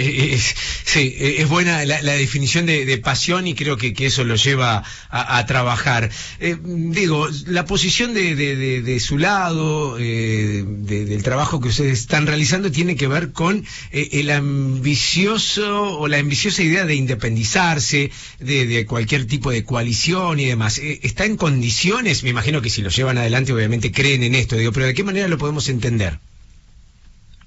[0.00, 4.06] Eh, es- sí, eh, es buena la, la definición de, pasión y creo que, que
[4.06, 6.10] eso lo lleva a, trabajar.
[6.38, 12.26] Eh, digo, la posición de, de- su lado, eh, de- del trabajo que ustedes están
[12.26, 18.86] realizando, tiene que ver con eh, el ambicioso o la ambiciosa idea de independizarse de,
[18.86, 20.78] cualquier tipo de coalición y demás.
[20.78, 22.22] Eh, ¿Está en condiciones?
[22.22, 25.04] Me imagino que si lo llevan adelante, obviamente creen en esto, digo, pero ¿de qué
[25.04, 26.18] manera lo podemos entender?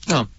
[0.08, 0.30] No.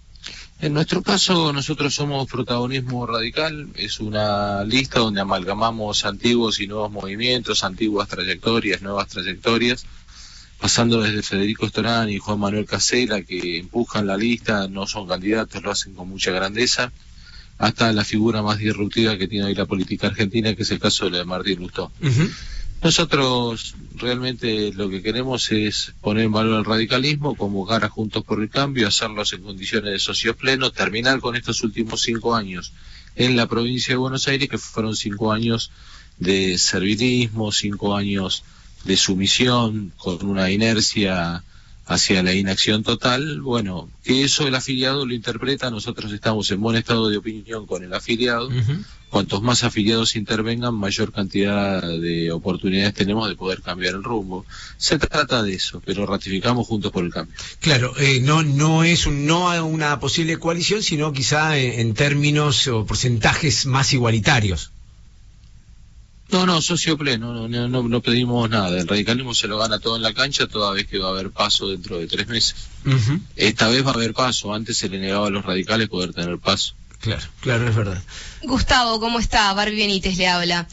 [0.64, 3.68] En nuestro caso, nosotros somos protagonismo radical.
[3.74, 9.84] Es una lista donde amalgamamos antiguos y nuevos movimientos, antiguas trayectorias, nuevas trayectorias,
[10.58, 15.62] pasando desde Federico Estorán y Juan Manuel Casela, que empujan la lista, no son candidatos,
[15.62, 16.92] lo hacen con mucha grandeza,
[17.58, 21.10] hasta la figura más disruptiva que tiene hoy la política argentina, que es el caso
[21.10, 21.92] de Martín Lustó.
[22.84, 28.42] Nosotros realmente lo que queremos es poner en valor el radicalismo, convocar a Juntos por
[28.42, 32.74] el Cambio, hacerlos en condiciones de socios plenos, terminar con estos últimos cinco años
[33.16, 35.70] en la provincia de Buenos Aires, que fueron cinco años
[36.18, 38.44] de servilismo, cinco años
[38.84, 41.42] de sumisión, con una inercia
[41.86, 43.40] hacia la inacción total.
[43.40, 47.82] Bueno, que eso el afiliado lo interpreta, nosotros estamos en buen estado de opinión con
[47.82, 48.50] el afiliado.
[49.14, 54.44] Cuantos más afiliados intervengan, mayor cantidad de oportunidades tenemos de poder cambiar el rumbo.
[54.76, 57.32] Se trata de eso, pero ratificamos juntos por el cambio.
[57.60, 61.94] Claro, eh, no, no es un, no a una posible coalición, sino quizá en, en
[61.94, 64.72] términos o porcentajes más igualitarios.
[66.30, 68.80] No, no, socio pleno, no, no, no, no pedimos nada.
[68.80, 71.30] El radicalismo se lo gana todo en la cancha toda vez que va a haber
[71.30, 72.56] paso dentro de tres meses.
[73.36, 76.36] Esta vez va a haber paso, antes se le negaba a los radicales poder tener
[76.38, 76.74] paso.
[77.04, 78.02] Claro, claro, es verdad.
[78.44, 79.52] Gustavo, ¿cómo está?
[79.52, 80.66] Barbie Benítez le habla.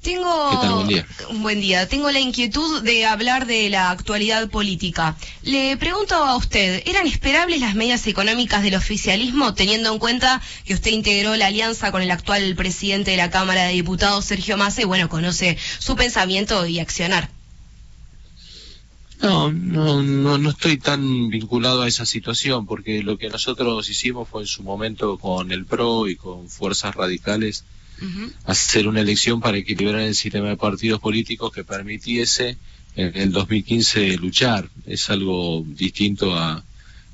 [0.00, 0.72] Tengo ¿Qué tal?
[0.72, 1.06] Buen día.
[1.28, 1.88] un buen día.
[1.88, 5.14] Tengo la inquietud de hablar de la actualidad política.
[5.42, 10.72] Le pregunto a usted, ¿eran esperables las medidas económicas del oficialismo teniendo en cuenta que
[10.72, 14.80] usted integró la alianza con el actual presidente de la Cámara de Diputados, Sergio Massa,
[14.80, 17.28] y bueno, conoce su pensamiento y accionar?
[19.22, 24.28] No, no, no, no estoy tan vinculado a esa situación, porque lo que nosotros hicimos
[24.28, 27.64] fue en su momento con el PRO y con fuerzas radicales
[28.44, 32.58] hacer una elección para equilibrar el sistema de partidos políticos que permitiese
[32.96, 34.68] en el 2015 luchar.
[34.86, 36.64] Es algo distinto a,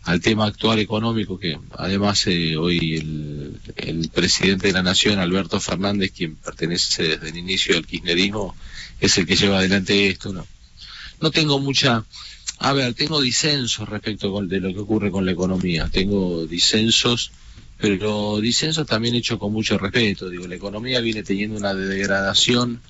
[0.05, 5.61] al tema actual económico que además eh, hoy el, el presidente de la nación, Alberto
[5.61, 8.57] Fernández, quien pertenece desde el inicio del kirchnerismo,
[9.01, 10.33] es el que lleva adelante esto.
[10.33, 10.47] No,
[11.21, 12.05] no tengo mucha...
[12.59, 15.89] A ver, tengo disensos respecto de lo que ocurre con la economía.
[15.91, 17.33] Tengo disensos,
[17.79, 20.29] pero disensos también hechos con mucho respeto.
[20.29, 22.83] Digo, la economía viene teniendo una degradación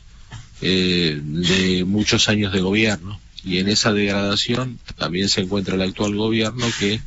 [0.61, 3.21] eh, de muchos años de gobierno.
[3.45, 7.01] Y en esa degradación también se encuentra el actual gobierno que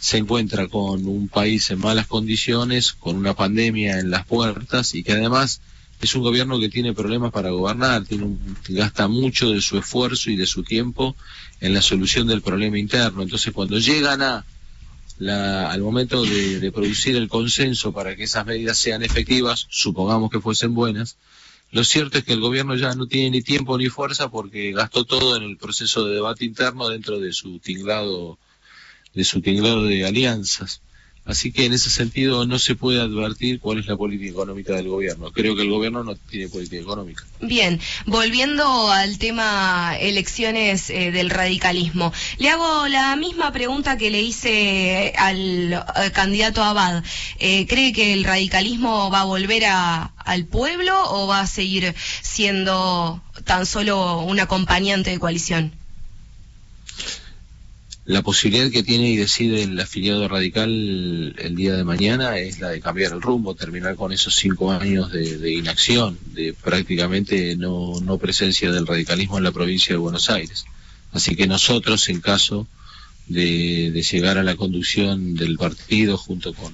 [0.00, 5.02] se encuentra con un país en malas condiciones, con una pandemia en las puertas y
[5.02, 5.60] que además
[6.00, 10.30] es un gobierno que tiene problemas para gobernar, tiene un- gasta mucho de su esfuerzo
[10.30, 11.16] y de su tiempo
[11.60, 13.22] en la solución del problema interno.
[13.22, 14.44] Entonces cuando llegan a
[15.18, 20.40] la- al momento de, producir el consenso para que esas medidas sean efectivas, supongamos que
[20.40, 21.16] fuesen buenas,
[21.72, 25.04] lo cierto es que el gobierno ya no tiene ni tiempo ni fuerza porque gastó
[25.04, 28.38] todo en el proceso de debate interno dentro de su tinglado,
[29.14, 30.80] de su tinglado de alianzas.
[31.28, 34.88] Así que en ese sentido no se puede advertir cuál es la política económica del
[34.88, 35.30] gobierno.
[35.30, 37.22] Creo que el gobierno no tiene política económica.
[37.40, 44.22] Bien, volviendo al tema elecciones eh, del radicalismo, le hago la misma pregunta que le
[44.22, 47.04] hice al, eh, candidato Abad.
[47.38, 51.94] Eh, ¿Cree que el radicalismo va a volver a- al pueblo o va a seguir
[52.22, 55.72] siendo tan solo un acompañante de coalición?
[58.08, 62.70] La posibilidad que tiene y decide el afiliado radical el día de mañana es la
[62.70, 68.16] de cambiar el rumbo, terminar con esos cinco años de, inacción, de prácticamente no, no
[68.16, 70.64] presencia del radicalismo en la provincia de Buenos Aires.
[71.12, 72.66] Así que nosotros, en caso
[73.26, 76.72] de, de llegar a la conducción del partido, junto con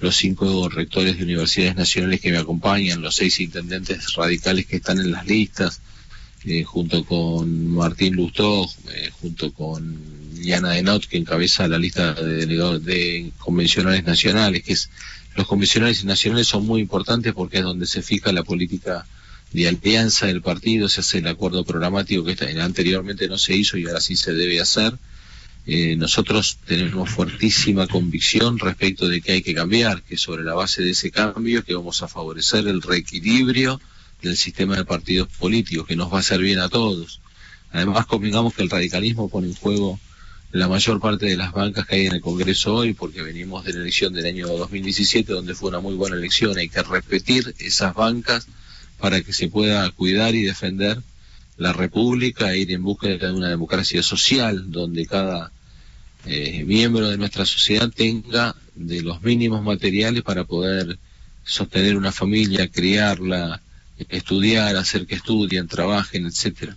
[0.00, 5.00] los cinco rectores de universidades nacionales que me acompañan, los seis intendentes radicales que están
[5.00, 5.80] en las listas,
[6.44, 12.46] eh, junto con Martín Lustó, eh, junto con Diana Denot, que encabeza la lista de
[12.46, 14.90] de convencionales nacionales, que es
[15.36, 19.06] los convencionales nacionales son muy importantes porque es donde se fija la política
[19.52, 23.86] de alianza del partido, se hace el acuerdo programático que anteriormente no se hizo y
[23.86, 24.94] ahora sí se debe hacer.
[25.66, 30.82] Eh, nosotros tenemos fuertísima convicción respecto de que hay que cambiar, que sobre la base
[30.82, 33.80] de ese cambio que vamos a favorecer el reequilibrio
[34.22, 37.20] del sistema de partidos políticos, que nos va a hacer bien a todos.
[37.72, 40.00] Además, convengamos que el radicalismo pone en juego
[40.52, 43.72] la mayor parte de las bancas que hay en el Congreso hoy, porque venimos de
[43.72, 46.58] la elección del año 2017, donde fue una muy buena elección.
[46.58, 48.48] Hay que repetir esas bancas
[48.98, 51.00] para que se pueda cuidar y defender
[51.56, 55.52] la República ir en busca de una democracia social, donde cada
[56.26, 60.98] eh, miembro de nuestra sociedad tenga de los mínimos materiales para poder
[61.44, 63.60] sostener una familia, criarla,
[64.08, 66.76] estudiar, hacer que estudien, trabajen, etcétera.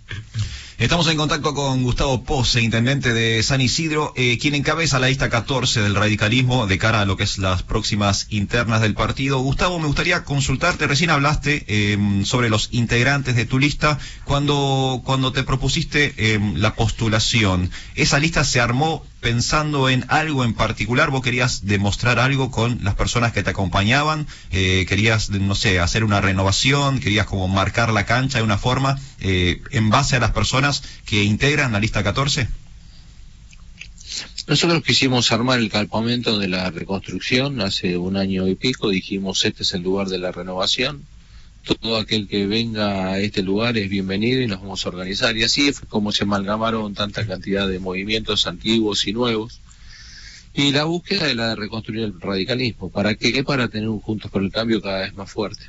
[0.76, 5.30] Estamos en contacto con Gustavo Pose, intendente de San Isidro, eh, quien encabeza la lista
[5.30, 9.38] 14 del radicalismo de cara a lo que es las próximas internas del partido.
[9.38, 15.32] Gustavo, me gustaría consultarte, recién hablaste eh, sobre los integrantes de tu lista, cuando, cuando
[15.32, 21.10] te propusiste eh, la postulación, ¿esa lista se armó pensando en algo en particular?
[21.10, 24.26] ¿Vos querías demostrar algo con las personas que te acompañaban?
[24.52, 27.00] Eh, ¿Querías, no sé, hacer una renovación?
[27.00, 31.24] ¿Querías como marcar la cancha de una forma eh, en base a las personas que
[31.24, 32.48] integran la lista 14?
[34.46, 39.62] Nosotros quisimos armar el campamento de la reconstrucción hace un año y pico, dijimos este
[39.62, 41.06] es el lugar de la renovación,
[41.64, 45.36] todo aquel que venga a este lugar es bienvenido y nos vamos a organizar.
[45.36, 49.60] Y así fue como se amalgamaron tanta cantidad de movimientos antiguos y nuevos.
[50.52, 52.90] Y la búsqueda de la de reconstruir el radicalismo.
[52.90, 53.42] ¿Para qué?
[53.42, 55.64] Para tener un Juntos por el Cambio cada vez más fuerte.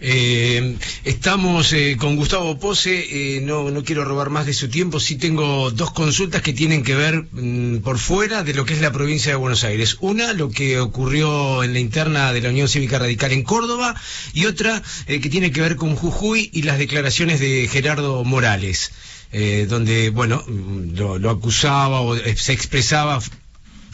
[0.00, 4.98] Eh, estamos eh, con Gustavo Pose, eh, no, no quiero robar más de su tiempo,
[4.98, 8.80] sí tengo dos consultas que tienen que ver mm, por fuera de lo que es
[8.80, 9.96] la provincia de Buenos Aires.
[10.00, 13.94] Una, lo que ocurrió en la interna de la Unión Cívica Radical en Córdoba,
[14.32, 18.90] y otra eh, que tiene que ver con Jujuy y las declaraciones de Gerardo Morales.
[19.36, 23.20] eh, donde, bueno, mm, lo, acusaba o se expresaba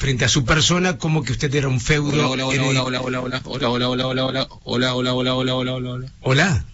[0.00, 2.30] frente a su persona como que usted era un feudo.
[2.30, 5.54] Hola, hola, hola, hola, hola, hola, hola, hola, hola, hola, hola, hola, hola, hola, hola,
[5.54, 6.12] hola, hola, hola.
[6.22, 6.64] Hola,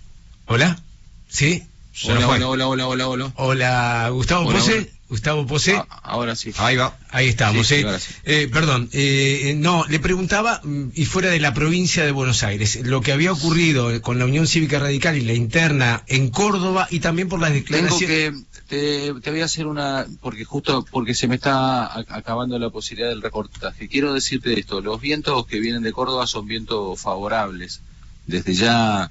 [0.47, 0.83] hola,
[1.29, 1.65] ¿sí?
[2.05, 3.33] Hola, hola, hola, hola, hola, hola.
[3.35, 4.73] Hola, Gustavo Hola, Pose.
[4.75, 4.87] hola.
[5.09, 5.75] Gustavo Pose.
[5.77, 6.53] Ah, ahora sí.
[6.59, 6.97] Ahí va.
[7.11, 7.79] Ahí estamos, Sí, ¿eh?
[7.79, 8.15] sí, ahora sí.
[8.25, 12.79] Eh, perdón, eh, no, le preguntaba, mm, y fuera de la provincia de Buenos Aires,
[12.85, 17.01] lo que había ocurrido con la Unión Cívica Radical y la interna en Córdoba y
[17.01, 18.07] también por las Tengo declaraciones.
[18.07, 23.09] que, te, voy a hacer una, porque justo porque se me está acabando la posibilidad
[23.09, 23.89] del reportaje.
[23.89, 27.81] Quiero decirte esto, los vientos que vienen de Córdoba son vientos favorables.
[28.27, 29.11] Desde ya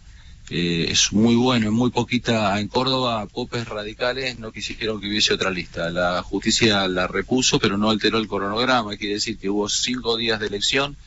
[0.50, 5.34] eh, es muy bueno, en muy poquita, en Córdoba, popes radicales no quisieron que hubiese
[5.34, 5.90] otra lista.
[5.90, 8.98] La justicia la repuso, pero no alteró el cronograma.
[8.98, 10.98] Quiere decir que hubo cinco días de elección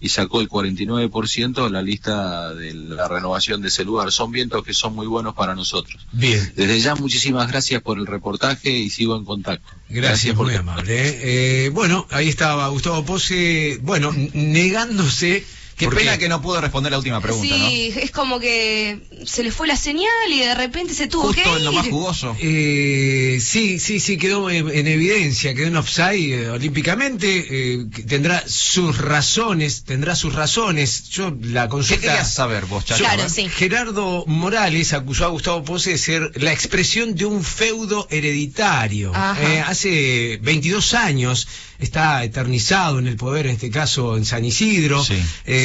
[0.00, 4.12] y sacó el 49% de la lista de la renovación de ese lugar.
[4.12, 6.06] Son vientos que son muy buenos para nosotros.
[6.12, 9.72] Bien, Desde ya, muchísimas gracias por el reportaje y sigo en contacto.
[9.88, 11.08] gracias, por muy amable.
[11.08, 11.66] ¿eh?
[11.66, 15.44] Eh, bueno, ahí estaba Gustavo Pose, bueno, negándose.
[15.78, 19.50] Qué pena que no puedo responder la última pregunta, sí, es como que se le
[19.52, 21.92] fue la señal y de repente se tuvo Justo que en lo más ir.
[21.92, 22.36] jugoso.
[22.40, 28.42] Eh, sí, sí, sí, quedó en, en evidencia, quedó en offside eh, olímpicamente, eh, tendrá
[28.46, 31.08] sus razones, tendrá sus razones.
[31.10, 32.00] Yo la ¿Qué consulta...
[32.02, 33.04] querías saber vos, Chacho?
[33.04, 33.48] Claro, sí.
[33.48, 39.12] Gerardo Morales acusó a Gustavo Pose de ser la expresión de un feudo hereditario.
[39.40, 41.46] Eh, hace 22 años
[41.78, 45.04] está eternizado en el poder, en este caso en San Isidro.
[45.04, 45.14] Sí.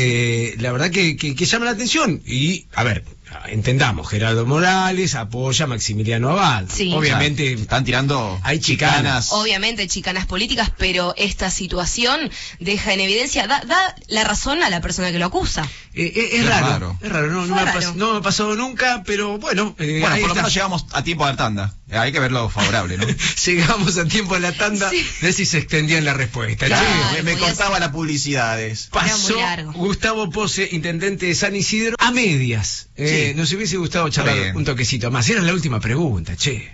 [0.04, 2.22] Eh, la verdad que, que- que llama la atención.
[2.26, 3.04] Y, a ver,
[3.48, 6.66] entendamos, Gerardo Morales apoya a Maximiliano Abad.
[6.72, 6.92] Sí.
[6.94, 9.30] Obviamente, Están tirando Hay chicanas.
[9.32, 12.30] Obviamente chicanas políticas, pero esta situación
[12.60, 15.64] deja en evidencia, da, da la razón a la persona que lo acusa.
[15.96, 16.68] eh, eh, es raro.
[16.70, 16.98] raro.
[17.02, 17.80] Es raro, no, no me ha raro.
[17.80, 19.76] pas- no me ha pasado nunca, pero bueno.
[19.80, 21.74] eh, Bueno, por lo menos llegamos a tiempo de tanda.
[21.94, 23.06] Eh, Hay que verlo favorable, ¿no?
[23.46, 24.98] Llegamos a tiempo a la tanda, Sí.
[24.98, 26.66] de ver si se extendía en la respuesta.
[26.66, 26.86] Claro,
[27.16, 28.88] Che, me, cortaba las publicidades.
[28.92, 29.36] Pasó.
[29.76, 32.88] Gustavo Pose, intendente de San Isidro, a medias.
[32.96, 33.38] Eh, Sí.
[33.38, 34.56] Nos hubiese gustado charlar bien.
[34.56, 35.30] un toquecito más.
[35.30, 36.72] Era la última pregunta, che.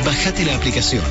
[0.05, 1.03] Bajate la aplicación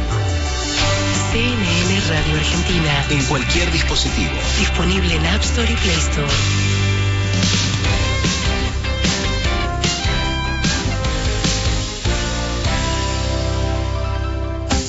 [1.35, 3.07] CNN Radio Argentina.
[3.11, 4.31] en cualquier dispositivo.
[4.57, 6.29] Disponible en App Store y Play Store.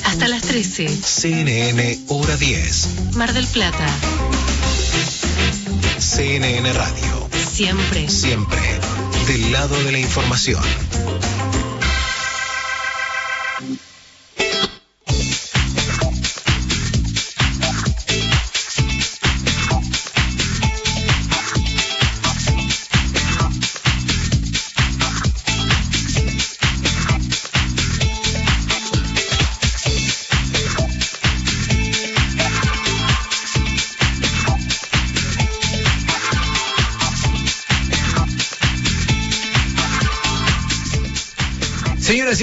[0.04, 0.88] Hasta las 13.
[0.88, 2.88] CNN Hora 10.
[3.16, 3.88] Mar del Plata.
[5.98, 7.28] CNN Radio.
[7.52, 8.08] Siempre.
[8.08, 8.60] Siempre.
[9.26, 10.62] Del lado de la información.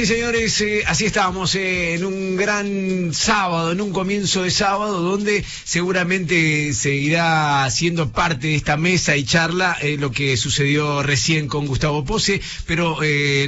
[0.04, 5.00] Y señores, eh, así estamos eh, en un gran sábado, en un comienzo de sábado,
[5.02, 11.48] donde seguramente seguirá siendo parte de esta mesa y charla eh, lo que sucedió recién
[11.48, 13.00] con Gustavo Pose, pero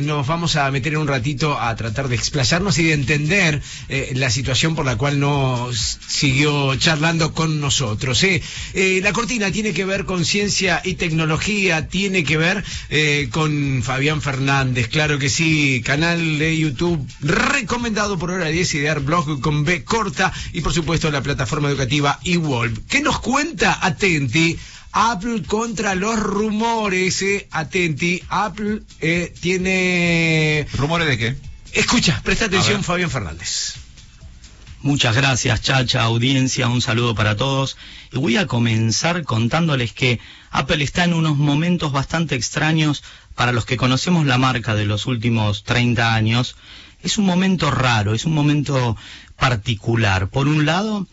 [0.01, 3.61] nos vamos a meter en un ratito a tratar de explayarnos y de entender
[4.13, 8.25] la situación por la cual nos siguió charlando con nosotros.
[8.73, 12.63] la cortina tiene que ver con ciencia y tecnología, tiene que ver
[13.31, 19.41] con Fabián Fernández, claro que sí, canal de YouTube recomendado por hora 10 idear blog
[19.41, 22.79] con B corta y por supuesto la plataforma educativa eWolf.
[22.87, 24.57] ¿Qué nos cuenta Atenti?
[24.91, 27.47] Apple contra los rumores, eh.
[27.51, 30.65] Atenti, Apple eh, tiene...
[30.77, 31.35] ¿Rumores de qué?
[31.73, 32.81] Escucha, presta atención.
[32.81, 33.75] Fabián Fernández.
[34.85, 37.75] Muchas gracias, Chacha, audiencia, un saludo para todos.
[38.13, 40.19] Y voy a comenzar contándoles que
[40.51, 45.07] Apple está en unos momentos bastante extraños para los que conocemos la marca de los
[45.07, 46.55] últimos 30 años.
[47.01, 48.95] Es un momento raro, es un momento
[49.37, 50.29] particular.
[50.29, 51.07] Por un lado,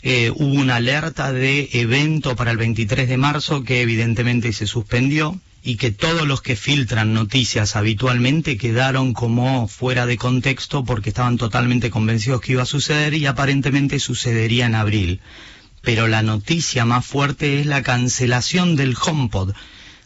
[0.00, 5.38] eh, hubo una alerta de evento para el 23 de marzo que evidentemente se suspendió
[5.62, 11.36] y que todos los que filtran noticias habitualmente quedaron como fuera de contexto porque estaban
[11.36, 15.20] totalmente convencidos que iba a suceder y aparentemente sucedería en abril.
[15.80, 19.54] Pero la noticia más fuerte es la cancelación del HomePod,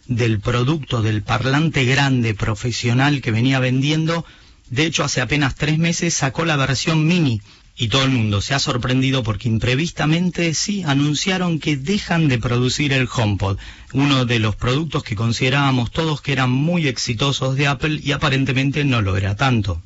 [0.07, 4.27] del producto del parlante grande profesional que venía vendiendo.
[4.69, 7.41] De hecho, hace apenas tres meses sacó la versión mini
[7.77, 12.93] y todo el mundo se ha sorprendido porque imprevistamente sí anunciaron que dejan de producir
[12.93, 13.59] el HomePod,
[13.93, 18.85] uno de los productos que considerábamos todos que eran muy exitosos de Apple y aparentemente
[18.85, 19.83] no lo era tanto.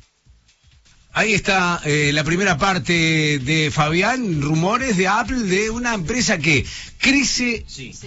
[1.13, 6.65] Ahí está eh, la primera parte de Fabián, rumores de Apple de una empresa que
[6.99, 7.65] crece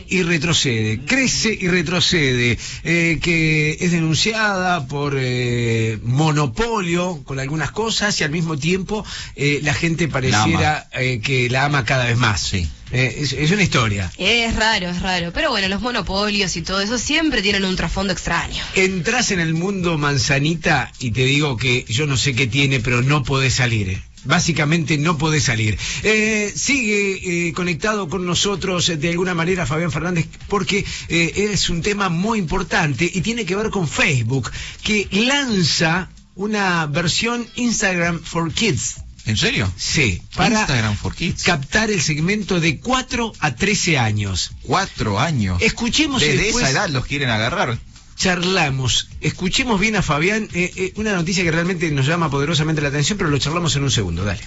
[0.09, 8.19] y retrocede, crece y retrocede, eh, que es denunciada por eh, monopolio con algunas cosas
[8.21, 9.05] y al mismo tiempo
[9.37, 12.53] eh, la gente pareciera eh, que la ama cada vez más.
[12.95, 14.11] Eh, es, es una historia.
[14.19, 15.33] Es raro, es raro.
[15.33, 18.63] Pero bueno, los monopolios y todo eso siempre tienen un trasfondo extraño.
[18.75, 23.03] Entras en el mundo manzanita y te digo que yo no sé qué tiene, pero
[23.03, 23.89] no podés salir.
[23.91, 24.03] eh.
[24.27, 25.77] Básicamente no podés salir.
[26.03, 31.83] Eh, sigue eh, conectado con nosotros de alguna manera Fabián Fernández porque eh, es un
[31.83, 34.51] tema muy importante y tiene que ver con Facebook,
[34.83, 39.04] que lanza una versión Instagram for Kids.
[39.27, 39.73] ¿En serio?
[39.77, 41.45] Sí, para Instagram for Kids.
[41.45, 44.53] captar el segmento de 4 a 13 años.
[44.63, 45.63] Cuatro años.
[45.63, 47.79] Escuchemos Desde después esa edad los quieren agarrar.
[48.17, 49.09] charlamos.
[49.23, 53.17] Escuchemos bien a Fabián, eh, eh, una noticia que realmente nos llama poderosamente la atención,
[53.17, 54.41] pero lo charlamos en un segundo, dale.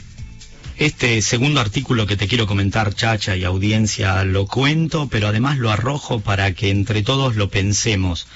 [0.77, 5.71] Este segundo artículo que te quiero comentar, Chacha y audiencia, lo cuento, pero además lo
[5.71, 8.27] arrojo para que entre todos lo pensemos.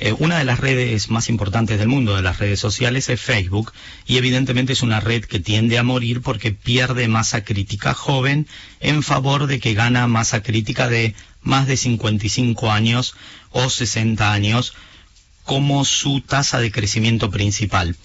[0.00, 3.72] Eh, una de las redes más importantes del mundo, de las redes sociales, es Facebook,
[4.06, 8.46] y evidentemente es una red que tiende a morir porque pierde masa crítica joven
[8.80, 13.14] en favor de que gana masa crítica de más de 55 años
[13.50, 14.74] o 60 años
[15.44, 17.96] como su tasa de crecimiento principal.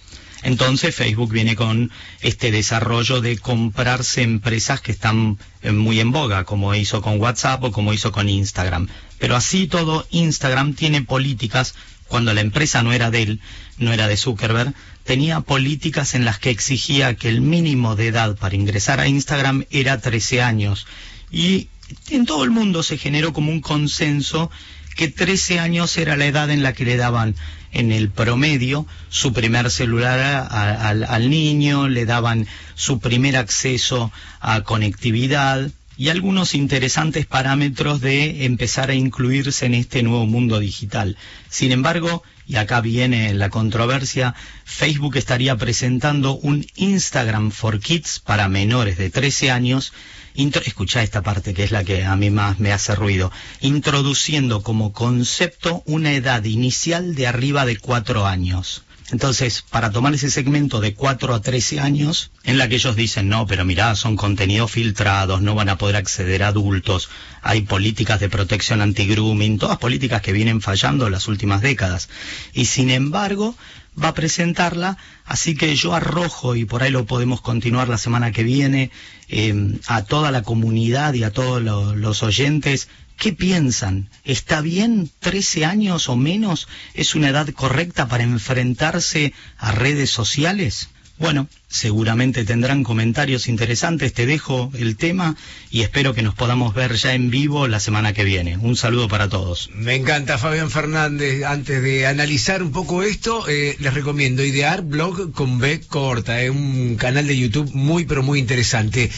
[0.43, 1.91] Entonces Facebook viene con
[2.21, 7.63] este desarrollo de comprarse empresas que están eh, muy en boga, como hizo con WhatsApp
[7.63, 8.87] o como hizo con Instagram.
[9.19, 11.75] Pero así todo, Instagram tiene políticas
[12.07, 13.39] cuando la empresa no era de él,
[13.77, 14.73] no era de Zuckerberg,
[15.03, 19.65] tenía políticas en las que exigía que el mínimo de edad para ingresar a Instagram
[19.71, 20.85] era 13 años.
[21.31, 21.69] Y
[22.09, 24.51] en todo el mundo se generó como un consenso
[24.95, 27.35] que 13 años era la edad en la que le daban
[27.73, 35.69] en el promedio su primer celular al niño, le daban su primer acceso a conectividad
[35.97, 41.17] y algunos interesantes parámetros de empezar a incluirse en este nuevo mundo digital.
[41.49, 48.49] Sin embargo, y acá viene la controversia, Facebook estaría presentando un Instagram for Kids para
[48.49, 49.93] menores de 13 años
[50.35, 53.31] Escuchá esta parte que es la que a mí más me hace ruido,
[53.61, 58.83] introduciendo como concepto una edad inicial de arriba de cuatro años.
[59.11, 63.29] Entonces, para tomar ese segmento de 4 a 13 años, en la que ellos dicen,
[63.29, 67.09] no, pero mirá, son contenidos filtrados, no van a poder acceder a adultos,
[67.43, 72.09] hay políticas de protección anti-grooming, todas políticas que vienen fallando las últimas décadas.
[72.53, 73.55] Y sin embargo,
[74.01, 78.31] va a presentarla, así que yo arrojo, y por ahí lo podemos continuar la semana
[78.31, 78.91] que viene,
[79.29, 84.09] eh, a toda la comunidad y a todos lo- los oyentes, ¿qué piensan?
[84.23, 86.67] ¿Está bien 13 años o menos?
[86.93, 90.89] ¿Es una edad correcta para enfrentarse a redes sociales?
[91.19, 95.35] Bueno, seguramente tendrán comentarios interesantes, te dejo el tema
[95.69, 98.57] y espero que nos podamos ver ya en vivo la semana que viene.
[98.57, 99.69] Un saludo para todos.
[99.75, 101.43] Me encanta Fabián Fernández.
[101.43, 106.49] Antes de analizar un poco esto, eh, les recomiendo Idear Blog con B corta, es
[106.49, 109.11] un canal de YouTube muy pero muy interesante.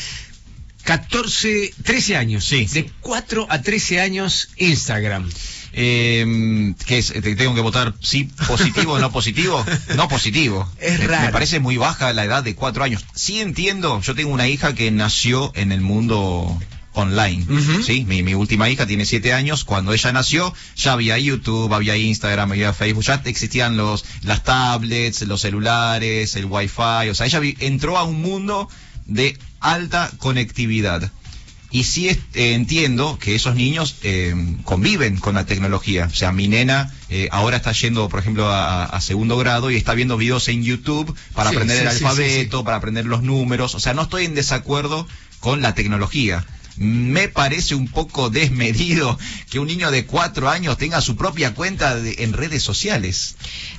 [0.84, 2.66] 14, 13 años, sí.
[2.72, 5.28] De 4 a 13 años Instagram.
[5.78, 6.74] Eh.
[6.88, 9.64] ¿Te- ¿Tengo que votar sí positivo o no positivo?
[9.96, 10.70] No positivo.
[10.80, 11.26] Es me, raro.
[11.28, 13.06] me parece muy baja la edad de cuatro años.
[13.14, 16.58] Sí entiendo, yo tengo una hija que nació en el mundo
[16.94, 17.46] online.
[17.84, 19.66] Sí, mi, mi última hija tiene siete años.
[19.66, 25.24] Cuando ella nació, ya había YouTube, había Instagram, había Facebook, ya existían los, las tablets,
[25.24, 27.10] los celulares, el wifi.
[27.12, 28.70] O sea, ella vi- entró a un mundo
[29.08, 31.12] de alta conectividad.
[31.76, 36.08] Y sí eh, entiendo que esos niños eh, conviven con la tecnología.
[36.10, 39.76] O sea, mi nena eh, ahora está yendo, por ejemplo, a, a segundo grado y
[39.76, 43.24] está viendo videos en YouTube para Sí, aprender sí, el sí, alfabeto, para aprender los
[43.24, 43.76] números.
[43.76, 45.06] O sea, no estoy en desacuerdo
[45.42, 46.46] con la tecnología.
[46.78, 49.18] Me parece un poco desmedido
[49.50, 53.36] que un niño de cuatro años tenga su propia cuenta de- en redes sociales.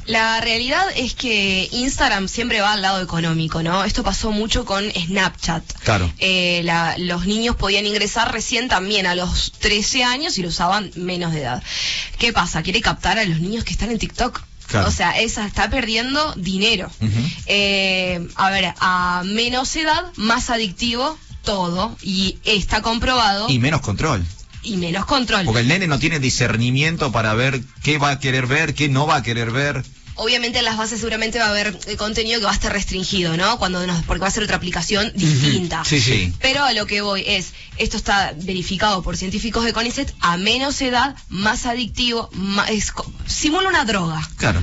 [0.07, 3.84] La realidad es que Instagram siempre va al lado económico, ¿no?
[3.84, 5.62] Esto pasó mucho con Snapchat.
[5.84, 6.11] Claro.
[6.18, 10.90] Eh, la- los niños podían ingresar recién también a los 13 años y lo usaban
[10.97, 11.62] menos de edad.
[12.18, 12.62] ¿Qué pasa?
[12.62, 14.42] Quiere captar a los niños que están en TikTok.
[14.68, 14.88] Claro.
[14.88, 16.90] O sea, esa está perdiendo dinero.
[17.47, 21.16] Eh, a ver, a menos edad, más adictivo
[21.47, 21.97] todo.
[22.03, 23.47] Y está comprobado.
[23.49, 24.22] Y menos control.
[24.62, 25.44] y menos control.
[25.47, 29.07] Porque el nene no tiene discernimiento para ver qué va a querer ver, qué no
[29.07, 29.82] va a querer ver.
[30.18, 33.36] Obviamente en las bases seguramente va a haber eh, contenido que va a estar restringido,
[33.36, 33.59] ¿no?
[33.59, 35.84] Cuando nos- porque va a ser otra aplicación distinta.
[35.84, 36.32] Sí, sí.
[36.40, 40.80] Pero a lo que voy es, esto está verificado por científicos de CONICET, a menos
[40.80, 42.92] edad, más adictivo, más, es
[43.26, 44.26] simula una droga.
[44.36, 44.62] Claro.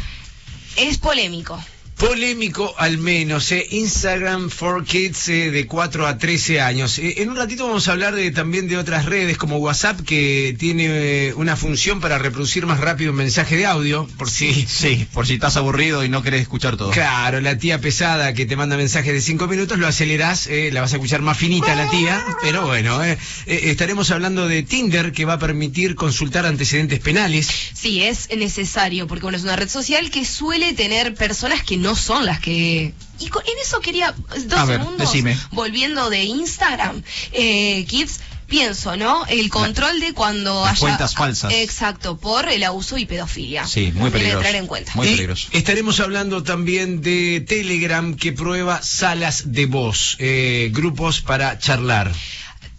[0.76, 1.64] Es polémico.
[1.98, 3.66] Polémico al menos, eh.
[3.72, 7.00] Instagram for Kids eh, de 4 a 13 años.
[7.00, 10.56] Eh, en un ratito vamos a hablar de, también de otras redes como WhatsApp que
[10.58, 14.54] tiene eh, una función para reproducir más rápido un mensaje de audio, por si...
[14.68, 16.92] Sí, por si estás aburrido y no querés escuchar todo.
[16.92, 20.82] Claro, la tía pesada que te manda mensajes de 5 minutos, lo acelerás, eh, la
[20.82, 25.12] vas a escuchar más finita la tía, pero bueno, eh, eh, estaremos hablando de Tinder
[25.12, 27.48] que va a permitir consultar antecedentes penales.
[27.74, 31.83] Sí, es necesario, porque bueno, es una red social que suele tener personas que no
[31.96, 32.94] son las que...
[33.20, 34.14] Y con- en eso quería,
[34.48, 35.38] dos ver, segundos, decime.
[35.52, 39.26] volviendo de Instagram, eh, Kids, pienso, ¿no?
[39.28, 40.80] El control de cuando las haya...
[40.80, 41.54] cuentas falsas.
[41.54, 43.66] Exacto, por el abuso y pedofilia.
[43.66, 44.38] Sí, muy Debe peligroso.
[44.40, 44.92] entrar en cuenta.
[44.96, 45.48] Muy Y peligroso.
[45.52, 52.12] Estaremos hablando también de Telegram que prueba salas de voz, eh, grupos para charlar.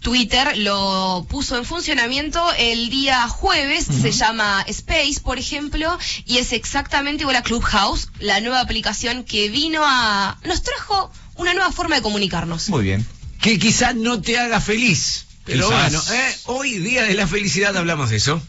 [0.05, 5.97] Twitter lo puso en funcionamiento el día jueves, se llama Space, por ejemplo,
[6.27, 10.37] y es exactamente igual a Clubhouse, la nueva aplicación que vino a...
[10.43, 12.69] nos trajo una nueva forma de comunicarnos.
[12.69, 13.03] Muy bien.
[13.41, 15.81] Que quizás no te haga feliz, pero Quizás.
[15.81, 18.39] bueno, eh, hoy día de la felicidad hablamos de eso.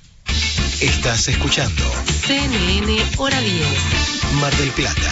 [0.82, 1.82] Estás escuchando
[2.26, 5.10] CNN Hora 10, Mar del Plata,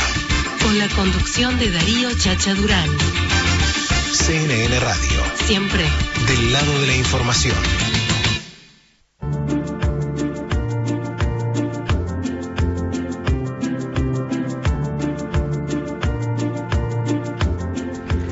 [0.62, 2.90] con la conducción de Darío Chacha Durán.
[4.12, 5.84] CNN Radio, Siempre
[6.26, 7.56] del lado de la información.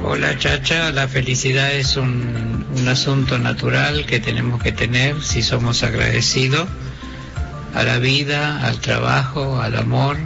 [0.05, 5.83] Hola Chacha, la felicidad es un, un asunto natural que tenemos que tener si somos
[5.83, 6.69] agradecidos,
[7.75, 10.17] a la vida, al trabajo, al amor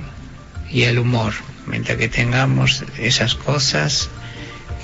[0.71, 1.35] y al humor.
[1.67, 4.09] Mientras que tengamos esas cosas,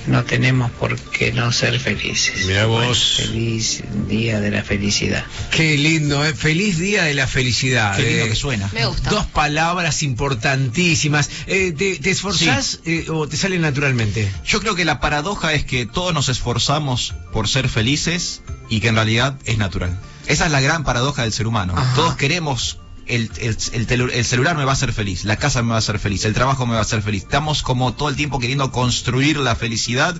[0.07, 2.45] no tenemos por qué no ser felices.
[2.45, 3.15] Mira vos.
[3.17, 5.25] Feliz día de la felicidad.
[5.51, 6.33] Qué lindo, ¿eh?
[6.33, 7.95] Feliz Día de la Felicidad.
[7.95, 8.29] Qué lindo eh.
[8.29, 8.69] que suena.
[8.73, 9.09] Me gusta.
[9.09, 11.29] Dos palabras importantísimas.
[11.47, 14.31] Eh, ¿te, te esforzás eh, o te sale naturalmente?
[14.45, 18.89] Yo creo que la paradoja es que todos nos esforzamos por ser felices y que
[18.89, 19.97] en realidad es natural.
[20.27, 21.73] Esa es la gran paradoja del ser humano.
[21.75, 21.95] Ajá.
[21.95, 25.61] Todos queremos el, el- el telu- el celular me va a hacer feliz, la casa
[25.63, 27.23] me va a hacer feliz, el trabajo me va a hacer feliz.
[27.23, 30.15] Estamos como todo el tiempo queriendo construir la felicidad,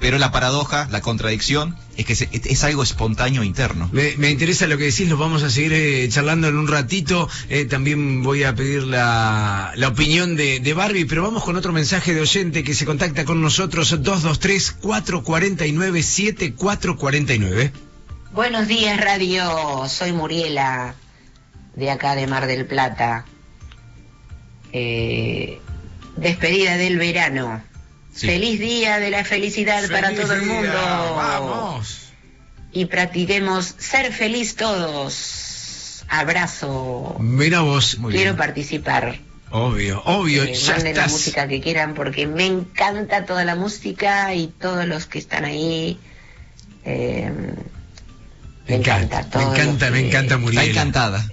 [0.00, 3.90] pero la paradoja, la contradicción, es que es algo espontáneo interno.
[3.92, 7.28] Me, me interesa lo que decís, lo vamos a seguir eh, charlando en un ratito.
[7.50, 11.72] Eh, también voy a pedir la, la opinión de, de Barbie, pero vamos con otro
[11.74, 13.92] mensaje de oyente que se contacta con nosotros,
[16.40, 17.72] 223-449-7449.
[18.32, 19.86] Buenos días, Radio.
[19.88, 20.94] Soy Muriela,
[21.74, 23.24] de acá de Mar del Plata.
[24.72, 25.58] Eh,
[26.16, 27.62] despedida del verano.
[28.12, 28.26] Sí.
[28.26, 31.14] Feliz día de la felicidad para todo el día, mundo.
[31.16, 32.12] Vamos.
[32.72, 36.04] Y practiquemos ser feliz todos.
[36.08, 37.16] Abrazo.
[37.20, 37.96] Mira vos.
[38.10, 39.18] Quiero participar.
[39.52, 40.44] Obvio, obvio.
[40.44, 44.86] Eh, ya manden la música que quieran porque me encanta toda la música y todos
[44.86, 45.98] los que están ahí.
[46.84, 47.32] eh,
[48.70, 50.62] Me encanta, me todo encanta, me encanta Muriela.
[50.64, 51.30] Está encantada.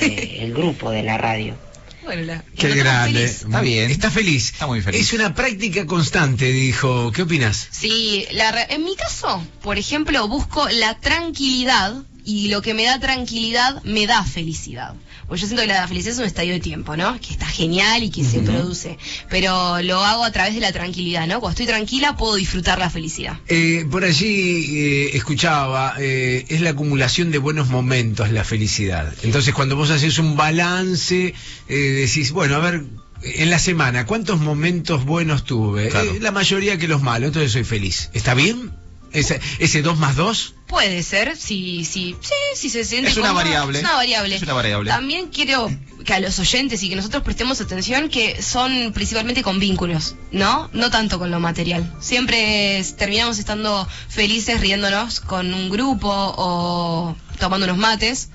[0.00, 1.56] eh, el grupo de la radio.
[2.04, 3.24] Bueno, la- Qué grande.
[3.24, 3.90] Está bien.
[3.90, 4.52] Está feliz.
[4.52, 5.00] Está muy feliz.
[5.00, 7.10] Es una práctica constante, dijo.
[7.12, 7.66] ¿Qué opinas?
[7.72, 12.84] Sí, la re- en mi caso, por ejemplo, busco la tranquilidad y lo que me
[12.84, 14.94] da tranquilidad me da felicidad.
[15.26, 17.18] Porque yo siento que la felicidad es un estadio de tiempo, ¿no?
[17.20, 18.98] Que está genial y que se produce.
[19.28, 21.40] Pero lo hago a través de la tranquilidad, ¿no?
[21.40, 23.38] Cuando estoy tranquila puedo disfrutar la felicidad.
[23.48, 29.12] Eh, por allí eh, escuchaba, eh, es la acumulación de buenos momentos la felicidad.
[29.22, 31.34] Entonces cuando vos haces un balance,
[31.68, 32.84] eh, decís, bueno, a ver,
[33.22, 35.88] en la semana, ¿cuántos momentos buenos tuve?
[35.88, 36.12] Claro.
[36.12, 38.10] Eh, la mayoría que los malos, entonces soy feliz.
[38.12, 38.72] ¿Está bien?
[39.12, 40.54] ¿Ese, ese 2 más 2?
[40.66, 43.78] Puede ser, si, si, sí, si se siente Es una variable.
[43.78, 44.34] Es una variable.
[44.36, 44.90] Es una variable.
[44.90, 45.70] También quiero
[46.04, 50.68] que a los oyentes y que nosotros prestemos atención que son principalmente con vínculos, ¿no?
[50.72, 51.94] No tanto con lo material.
[52.00, 58.30] Siempre es- terminamos estando felices riéndonos con un grupo o tomando unos mates,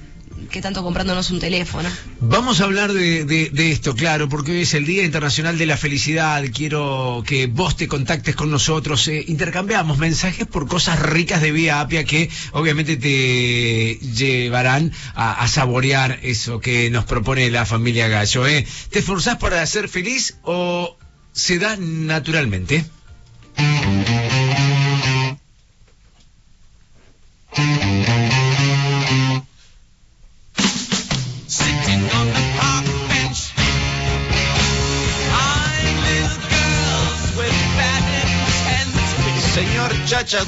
[0.49, 1.89] que tanto comprándonos un teléfono.
[2.19, 6.43] Vamos a hablar de, esto, claro, porque hoy es el Día Internacional de la Felicidad.
[6.53, 9.07] Quiero que vos te contactes con nosotros.
[9.07, 15.47] eh, intercambiamos mensajes por cosas ricas de Vía Apia que obviamente te llevarán a, a
[15.47, 18.47] saborear eso que nos propone la familia Gallo.
[18.47, 18.65] ¿eh?
[18.89, 20.97] ¿Te esforzás para ser feliz o
[21.33, 22.85] se da naturalmente?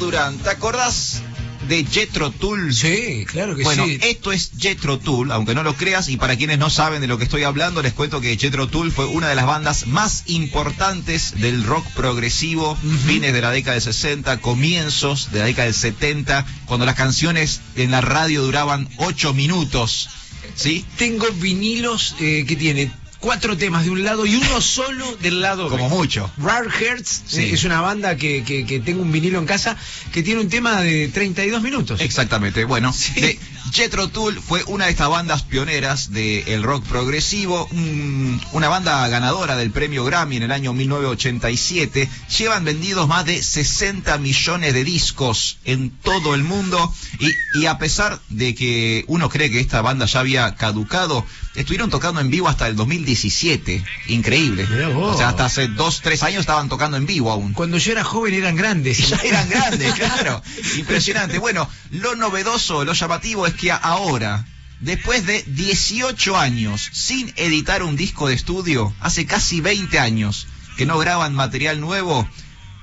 [0.04, 1.22] Durán, ¿te acordás
[1.70, 2.74] de Jetro Tull?
[2.74, 3.98] Sí, claro que bueno, sí.
[4.02, 7.18] esto es Jetro Tull, aunque no lo creas, y para quienes no saben de lo
[7.18, 11.40] que estoy hablando, les cuento que Jetro Tull fue una de las bandas más importantes
[11.40, 12.76] del rock progresivo,
[13.06, 17.62] fines de la década del 60, comienzos de la década del 70, cuando las canciones
[17.78, 20.10] en la radio duraban 8 minutos.
[20.56, 20.86] ¿Sí?
[20.98, 22.92] Tengo vinilos eh, que tiene
[23.24, 25.96] cuatro temas de un lado y uno solo del lado Como B.
[25.96, 26.30] mucho.
[26.38, 27.40] Rare Hearts Sí.
[27.40, 29.78] eh, es una banda que, que- que tengo un vinilo en casa
[30.12, 32.02] que tiene un tema de 32 minutos.
[32.02, 33.40] Exactamente, bueno, de
[33.74, 39.56] Jethro Tull fue una de estas bandas pioneras del rock progresivo, un- una banda ganadora
[39.56, 42.08] del premio Grammy en el año 1987.
[42.38, 47.80] Llevan vendidos más de 60 millones de discos en todo el mundo y, y a
[47.80, 52.48] pesar de que uno cree que esta banda ya había caducado, estuvieron tocando en vivo
[52.50, 53.84] hasta el 2017.
[54.08, 54.68] Increíble.
[54.96, 57.54] O sea, hasta hace dos, tres años estaban tocando en vivo aún.
[57.54, 58.98] Cuando yo era joven eran grandes.
[59.14, 60.42] Ya eran grandes, claro.
[60.78, 61.40] Impresionante.
[61.40, 64.46] Bueno, lo novedoso, lo llamativo es que ahora,
[64.80, 70.48] después de 18 años sin editar un disco de estudio, hace casi 20 años
[70.78, 72.28] que no graban material nuevo,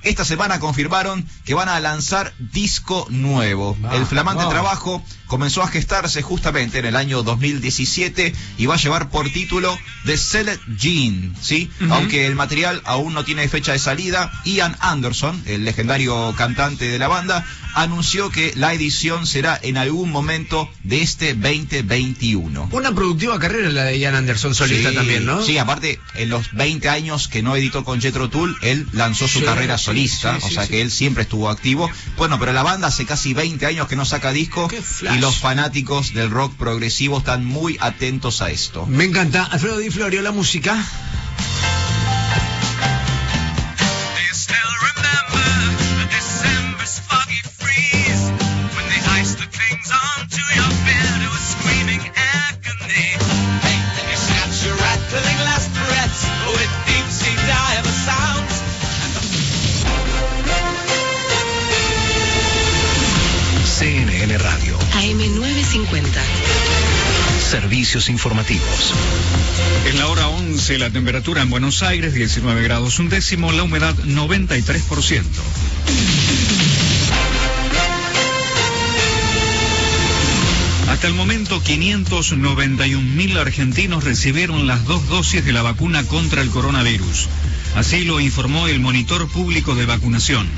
[0.03, 3.77] esta semana confirmaron que van a lanzar disco nuevo.
[3.93, 9.11] El flamante trabajo comenzó a gestarse justamente en el año 2017 y va a llevar
[9.11, 11.71] por título The Cellet Gene, ¿sí?
[11.91, 16.99] Aunque el material aún no tiene fecha de salida, Ian Anderson, el legendario cantante de
[16.99, 17.45] la banda,
[17.75, 22.69] anunció que la edición será en algún momento de este 2021.
[22.73, 25.43] Una productiva carrera la de Ian Anderson solista Sí, también, ¿no?
[25.43, 29.41] Sí, aparte, en los 20 años que no editó con Jetro Tull, él lanzó su
[29.41, 30.71] Sí, carrera sí, solista, sí, o sea sí.
[30.71, 31.91] que él siempre estuvo activo.
[32.17, 34.69] Bueno, pero la banda hace casi 20 años que no saca disco
[35.03, 38.87] y los fanáticos del rock progresivo están muy atentos a esto.
[38.87, 39.45] Me encanta.
[39.45, 40.77] Alfredo Di Florio, la música.
[65.21, 66.07] AM950.
[67.51, 68.95] Servicios informativos.
[69.87, 73.95] En la hora 11, la temperatura en Buenos Aires 19 grados un décimo, la humedad
[73.97, 75.23] 93%.
[80.89, 87.29] Hasta el momento, 591.000 argentinos recibieron las dos dosis de la vacuna contra el coronavirus.
[87.77, 90.49] Así lo informó el Monitor Público de Vacunación.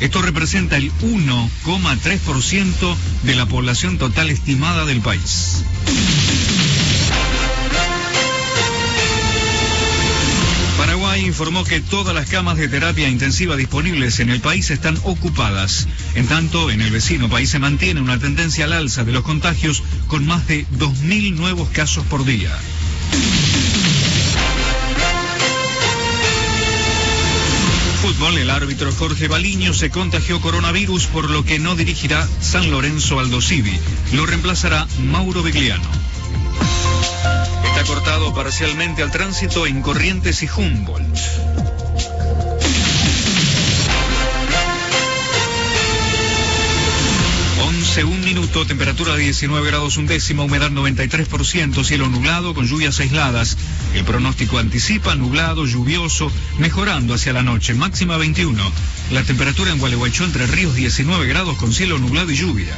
[0.00, 5.62] Esto representa el 1,3% de la población total estimada del país.
[10.78, 15.86] Paraguay informó que todas las camas de terapia intensiva disponibles en el país están ocupadas.
[16.14, 19.82] En tanto, en el vecino país se mantiene una tendencia al alza de los contagios
[20.06, 22.56] con más de 2.000 nuevos casos por día.
[28.20, 33.76] El árbitro Jorge Baliño se contagió coronavirus por lo que no dirigirá San Lorenzo Aldosivi.
[34.12, 35.88] Lo reemplazará Mauro Vigliano.
[37.64, 41.79] Está cortado parcialmente al tránsito en Corrientes y Humboldt.
[47.90, 53.56] 11, un minuto, temperatura 19 grados un décimo, humedad 93%, cielo nublado con lluvias aisladas.
[53.94, 58.62] El pronóstico anticipa nublado, lluvioso, mejorando hacia la noche, máxima 21.
[59.10, 62.76] La temperatura en Gualeguaychú entre ríos 19 grados con cielo nublado y lluvia.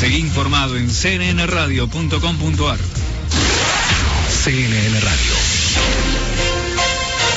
[0.00, 2.78] Seguí informado en cnnradio.com.ar.
[4.42, 5.34] CNN Radio.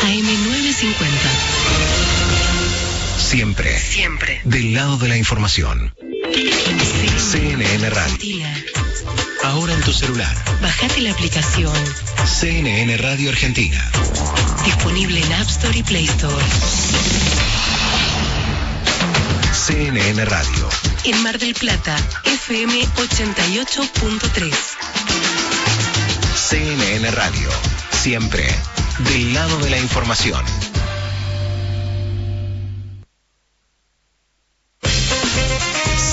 [0.03, 1.52] AM950.
[3.17, 3.79] Siempre.
[3.79, 4.41] Siempre.
[4.43, 5.93] Del lado de la información.
[7.17, 8.03] CNN Radio.
[8.03, 8.63] Argentina.
[9.43, 10.35] Ahora en tu celular.
[10.61, 11.73] Bajate la aplicación.
[12.25, 13.91] CNN Radio Argentina.
[14.65, 16.45] Disponible en App Store y Play Store.
[19.53, 20.69] CNN Radio.
[21.05, 21.95] En Mar del Plata,
[22.25, 24.53] FM 88.3.
[26.35, 27.49] CNN Radio.
[27.91, 28.45] Siempre.
[28.99, 30.43] Del lado de la información.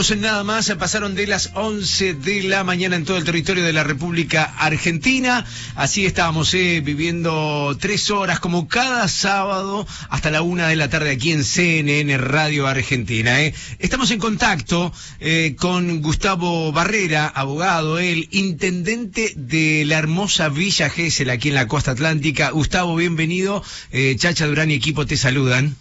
[0.00, 3.74] Minutos nada más pasaron de las 11 de la mañana en todo el territorio de
[3.74, 5.44] la República Argentina.
[5.74, 11.10] Así estábamos eh, viviendo tres horas como cada sábado hasta la una de la tarde
[11.10, 13.42] aquí en CNN Radio Argentina.
[13.42, 13.52] eh.
[13.78, 14.90] Estamos en contacto
[15.20, 21.68] eh, con Gustavo Barrera, abogado, el intendente de la hermosa Villa Gesell aquí en la
[21.68, 22.48] costa atlántica.
[22.52, 23.62] Gustavo, bienvenido.
[23.92, 25.76] Eh, Chacha Durán y equipo te saludan.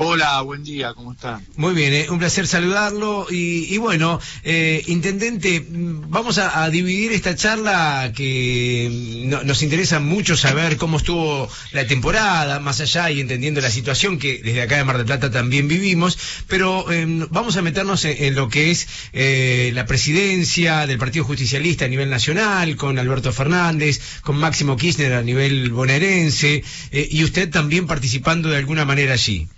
[0.00, 1.44] Hola, buen día, ¿cómo están?
[1.56, 3.26] Muy bien, eh, un placer saludarlo.
[3.30, 8.88] Y, y bueno, eh, intendente, mm, vamos a, dividir esta charla que
[9.24, 13.72] mm, no- nos interesa mucho saber cómo estuvo la temporada, más allá y entendiendo la
[13.72, 16.16] situación que desde acá de Mar del Plata también vivimos.
[16.46, 21.24] Pero eh, vamos a meternos en, en lo que es eh, la presidencia del Partido
[21.24, 27.24] Justicialista a nivel nacional, con Alberto Fernández, con Máximo Kirchner a nivel bonaerense, eh, y
[27.24, 29.48] usted también participando de alguna manera allí.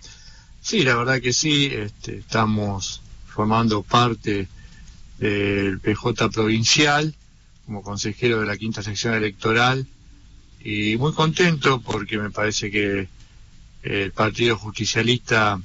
[0.70, 4.46] Sí, la verdad que sí, este, estamos formando parte
[5.18, 7.12] del PJ provincial
[7.66, 9.84] como consejero de la quinta sección electoral
[10.62, 13.08] y muy contento porque me parece que
[13.82, 15.60] el Partido Justicialista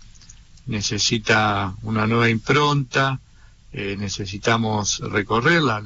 [0.66, 3.20] necesita una nueva impronta,
[3.74, 5.84] eh, necesitamos recorrer la-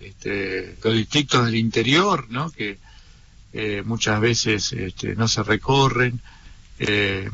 [0.00, 2.52] este, los distritos del interior, ¿no?
[2.52, 2.78] que
[3.52, 6.20] eh, muchas veces este, no se recorren,
[6.78, 7.28] eh,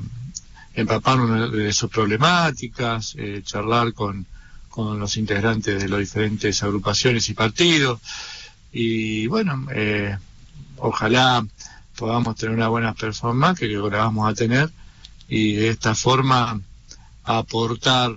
[0.81, 4.27] empaparnos de sus problemáticas, eh, charlar con,
[4.69, 8.01] con los integrantes de las diferentes agrupaciones y partidos.
[8.73, 10.17] Y bueno, eh,
[10.77, 11.47] ojalá
[11.97, 14.71] podamos tener una buena performance, que creo que la vamos a tener,
[15.29, 16.61] y de esta forma
[17.25, 18.17] aportar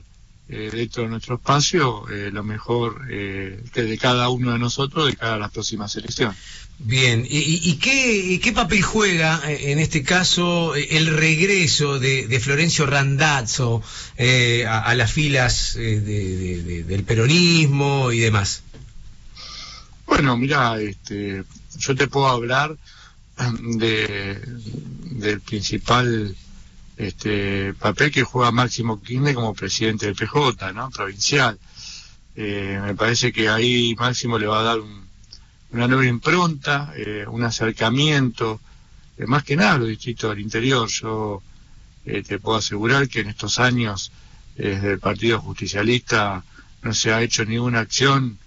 [0.50, 5.08] eh, dentro de nuestro espacio eh, lo mejor eh, que de cada uno de nosotros
[5.08, 6.38] de cara a las próximas elecciones.
[6.80, 7.38] Bien, ¿y,
[7.70, 12.86] y- qué, qué papel juega eh, en este caso eh, el regreso de, de Florencio
[12.88, 13.82] Randazzo
[14.18, 18.64] eh, a, a las filas eh, de- del peronismo y demás?
[20.08, 21.44] Bueno, mira, este,
[21.78, 22.76] yo te puedo hablar
[23.62, 24.40] de,
[25.12, 26.36] del principal
[26.98, 30.90] este, papel que juega Máximo Kirchner como presidente del PJ, ¿no?
[30.92, 31.58] Provincial.
[32.36, 35.04] Eh, me parece que ahí Máximo le va a dar un-
[35.72, 38.60] una nueva impronta, eh, un acercamiento,
[39.18, 40.88] eh, más que nada a los distritos del interior.
[40.88, 41.42] Yo
[42.06, 44.12] eh, te puedo asegurar que en estos años
[44.56, 46.44] desde el Partido Justicialista
[46.82, 48.38] no se ha hecho ninguna acción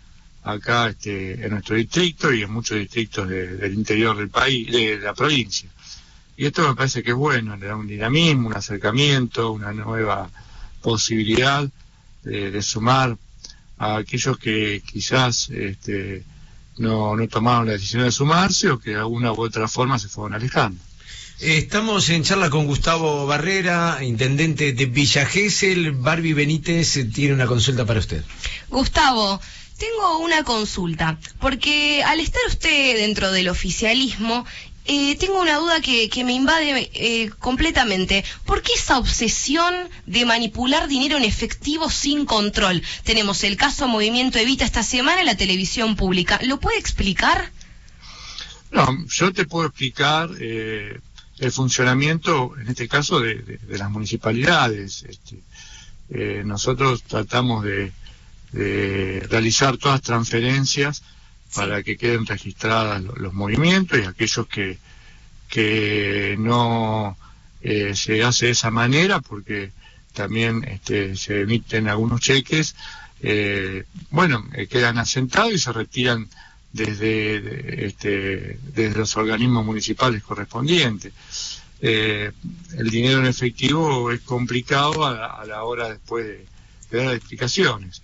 [0.45, 4.99] acá este, en nuestro distrito y en muchos distritos de- del interior del país, de
[5.01, 5.69] la provincia.
[6.37, 10.31] Y esto me parece que es bueno, le da un dinamismo, un acercamiento, una nueva
[10.83, 11.69] posibilidad
[12.23, 13.17] de, de sumar
[13.79, 16.25] a aquellos que quizás este,
[16.79, 20.09] no, no tomaron la decisión de sumarse o que de alguna u otra forma se
[20.09, 20.81] fueron alejando.
[21.39, 25.93] Estamos en charla con Gustavo Barrera, intendente de Villa Gesell.
[25.93, 28.25] Barbie Benítez eh, tiene una consulta para usted.
[28.71, 29.39] Gustavo,
[29.77, 34.47] tengo una consulta, porque al estar usted dentro del oficialismo,
[34.87, 38.25] eh, tengo una duda que, que me invade eh, completamente.
[38.45, 39.75] ¿Por qué esa obsesión
[40.07, 42.83] de manipular dinero en efectivo sin control?
[43.05, 46.39] Tenemos el caso Movimiento Evita esta semana en la televisión pública.
[46.43, 47.51] ¿Lo puede explicar?
[48.71, 51.01] No, yo te puedo explicar eh,
[51.39, 55.05] el funcionamiento, en este caso, de, las municipalidades.
[55.09, 55.43] Este,
[56.11, 57.93] eh, nosotros tratamos de,
[58.53, 61.03] de realizar todas transferencias
[61.55, 64.79] para que queden registradas lo- los movimientos y aquellos que,
[65.49, 67.17] que no
[67.63, 69.73] eh, se hace de esa manera, porque
[70.13, 72.75] también este, se emiten algunos cheques,
[73.23, 76.29] eh, bueno, eh, quedan asentados y se retiran
[76.73, 81.13] desde, de- este, desde los organismos municipales correspondientes.
[81.81, 82.33] Eh,
[82.79, 86.47] el dinero en efectivo es complicado a, la- a la hora después de,
[86.91, 88.03] de dar explicaciones.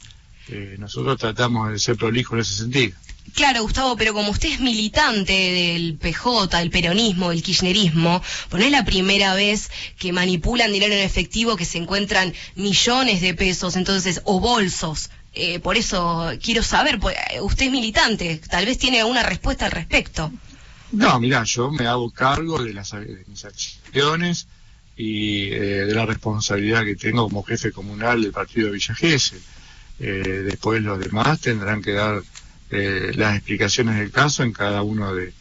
[0.78, 2.96] Nosotros tratamos de ser prolijos en ese sentido.
[3.34, 8.66] Claro, Gustavo, pero como usted es militante del PJ, del peronismo, del kirchnerismo, pues no
[8.66, 13.76] es la primera vez que manipulan dinero en efectivo, que se encuentran millones de pesos,
[13.76, 15.10] entonces, o bolsos.
[15.34, 19.64] Eh, por eso quiero saber, pues, eh, usted es militante, tal vez tiene alguna respuesta
[19.64, 20.30] al respecto.
[20.92, 24.46] No, mira, yo me hago cargo de, las, de mis acciones
[24.94, 29.40] y eh, de la responsabilidad que tengo como jefe comunal del partido Villa Gesell.
[30.00, 32.22] Eh, después los demás tendrán que dar
[32.72, 35.32] eh, las explicaciones del caso en cada uno de,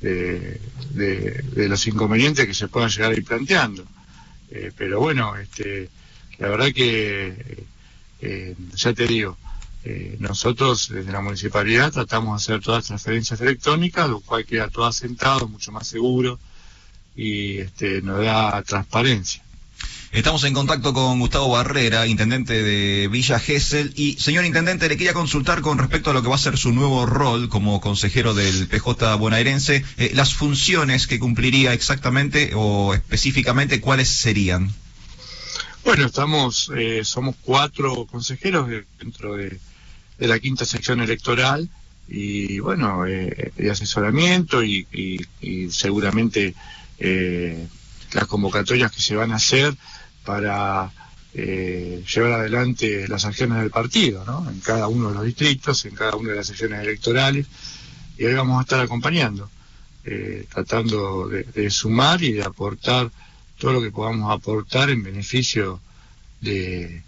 [0.00, 3.84] de, los inconvenientes que se puedan llegar a ir planteando.
[4.50, 5.90] Eh, pero bueno, este,
[6.38, 7.64] la verdad que, eh,
[8.20, 9.36] eh, ya te digo,
[10.18, 14.86] nosotros desde la municipalidad tratamos de hacer todas las transferencias electrónicas, lo cual queda todo
[14.86, 16.38] asentado, mucho más seguro
[17.14, 19.43] y este, nos da transparencia.
[20.14, 23.92] Estamos en contacto con Gustavo Barrera, intendente de Villa Gesell.
[23.96, 26.72] Y, señor intendente, le quería consultar con respecto a lo que va a ser su
[26.72, 33.80] nuevo rol como consejero del PJ bonaerense, eh, las funciones que cumpliría exactamente o específicamente,
[33.80, 34.72] ¿cuáles serían?
[35.84, 39.58] Bueno, estamos, eh, somos cuatro consejeros de- dentro de,
[40.18, 41.68] la quinta sección electoral
[42.08, 46.54] y bueno, eh, de asesoramiento y, y- y seguramente
[47.00, 47.66] eh,
[48.12, 49.74] las convocatorias que se van a hacer
[50.24, 50.90] para
[51.34, 54.48] eh, llevar adelante las acciones del partido, ¿no?
[54.48, 57.46] En cada uno de los distritos, en cada una de las secciones electorales
[58.16, 59.50] y ahí vamos a estar acompañando,
[60.04, 63.10] eh, tratando de, sumar y de aportar
[63.58, 65.80] todo lo que podamos aportar en beneficio
[66.40, 67.02] de,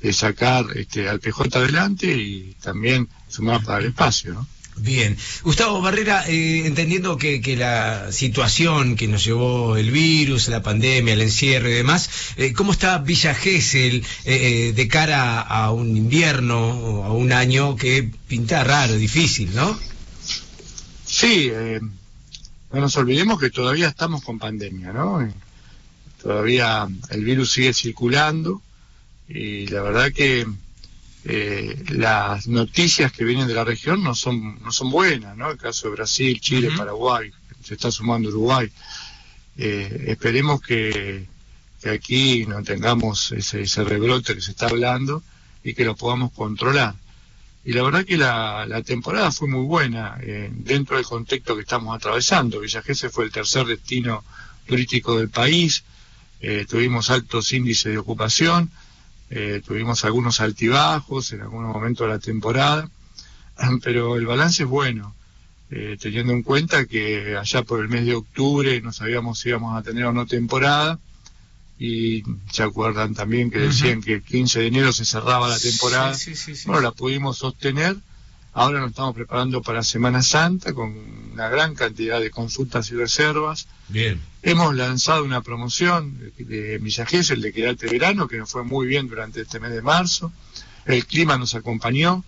[0.00, 4.46] de sacar este, al PJ adelante y también sumar para el espacio, ¿no?
[4.80, 5.16] Bien.
[5.42, 11.14] Gustavo Barrera, eh, entendiendo que, que la situación que nos llevó el virus, la pandemia,
[11.14, 15.96] el encierro y demás, eh, ¿cómo está Villa Gesell eh, eh, de cara a un
[15.96, 19.78] invierno o a un año que pinta raro, difícil, ¿no?
[21.04, 21.80] Sí, eh,
[22.72, 25.26] no nos olvidemos que todavía estamos con pandemia, ¿no?
[26.22, 28.60] Todavía el virus sigue circulando
[29.28, 30.46] y la verdad que
[31.30, 35.50] eh, las noticias que vienen de la región no son no son buenas, ¿no?
[35.50, 37.30] El caso de Brasil, Chile, Paraguay,
[37.62, 38.70] se está sumando Uruguay.
[39.58, 41.26] Eh, esperemos que,
[41.82, 45.22] que aquí no tengamos ese, ese rebrote que se está hablando
[45.62, 46.94] y que lo podamos controlar.
[47.64, 51.62] Y la verdad que la, la temporada fue muy buena eh, dentro del contexto que
[51.62, 52.60] estamos atravesando.
[52.60, 54.24] Villa Gesell fue el tercer destino
[54.66, 55.84] turístico del país,
[56.40, 58.70] eh, tuvimos altos índices de ocupación,
[59.30, 62.88] eh, tuvimos algunos altibajos en algunos momentos de la temporada,
[63.82, 65.14] pero el balance es bueno,
[65.70, 69.76] eh, teniendo en cuenta que allá por el mes de octubre no sabíamos si íbamos
[69.76, 70.98] a tener o no temporada,
[71.78, 76.12] y se acuerdan también que decían que el 15 de enero se cerraba la temporada.
[76.14, 76.66] Sí, sí, sí, sí.
[76.66, 77.96] Bueno, la pudimos sostener.
[78.52, 80.96] Ahora nos estamos preparando para Semana Santa con
[81.32, 83.68] una gran cantidad de consultas y reservas.
[83.88, 84.20] Bien.
[84.42, 88.86] Hemos lanzado una promoción de, de Villa Gesell de Quedarte Verano que nos fue muy
[88.86, 90.32] bien durante este mes de marzo.
[90.86, 92.24] El clima nos acompañó.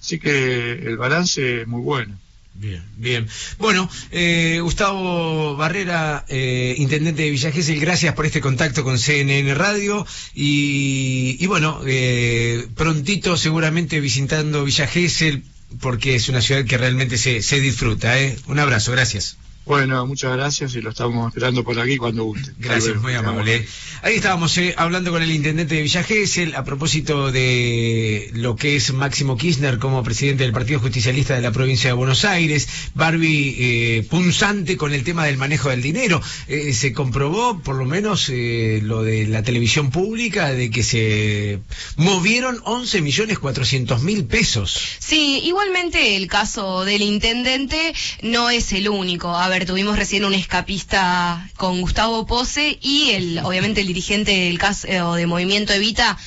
[0.00, 2.16] Así que el balance es muy bueno.
[2.54, 3.28] Bien, bien.
[3.58, 9.54] Bueno, eh, Gustavo Barrera, eh, intendente de Villa Gesell, gracias por este contacto con CNN
[9.54, 10.04] Radio
[10.34, 15.44] y, y bueno, eh, prontito seguramente visitando Villa Gesell
[15.80, 18.20] porque es una ciudad que realmente se, se disfruta.
[18.20, 18.36] ¿eh?
[18.46, 19.36] Un abrazo, gracias.
[19.68, 22.52] Bueno, muchas gracias y lo estamos esperando por aquí cuando guste.
[22.58, 23.68] Gracias, muy amable.
[24.00, 28.76] Ahí estábamos eh, hablando con el intendente de Villa Gesell a propósito de lo que
[28.76, 32.66] es Máximo Kirchner como presidente del Partido Justicialista de la provincia de Buenos Aires.
[32.94, 36.22] Barbie eh, punzante con el tema del manejo del dinero.
[36.46, 41.60] Eh, se comprobó, por lo menos, eh, lo de la televisión pública, de que se
[41.96, 44.80] movieron 11 millones 400 mil pesos.
[44.98, 47.92] Sí, igualmente el caso del intendente
[48.22, 49.36] no es el único.
[49.36, 54.58] A ver, tuvimos recién un escapista con Gustavo Pose y el, obviamente el dirigente del
[54.58, 56.18] caso eh, de Movimiento Evita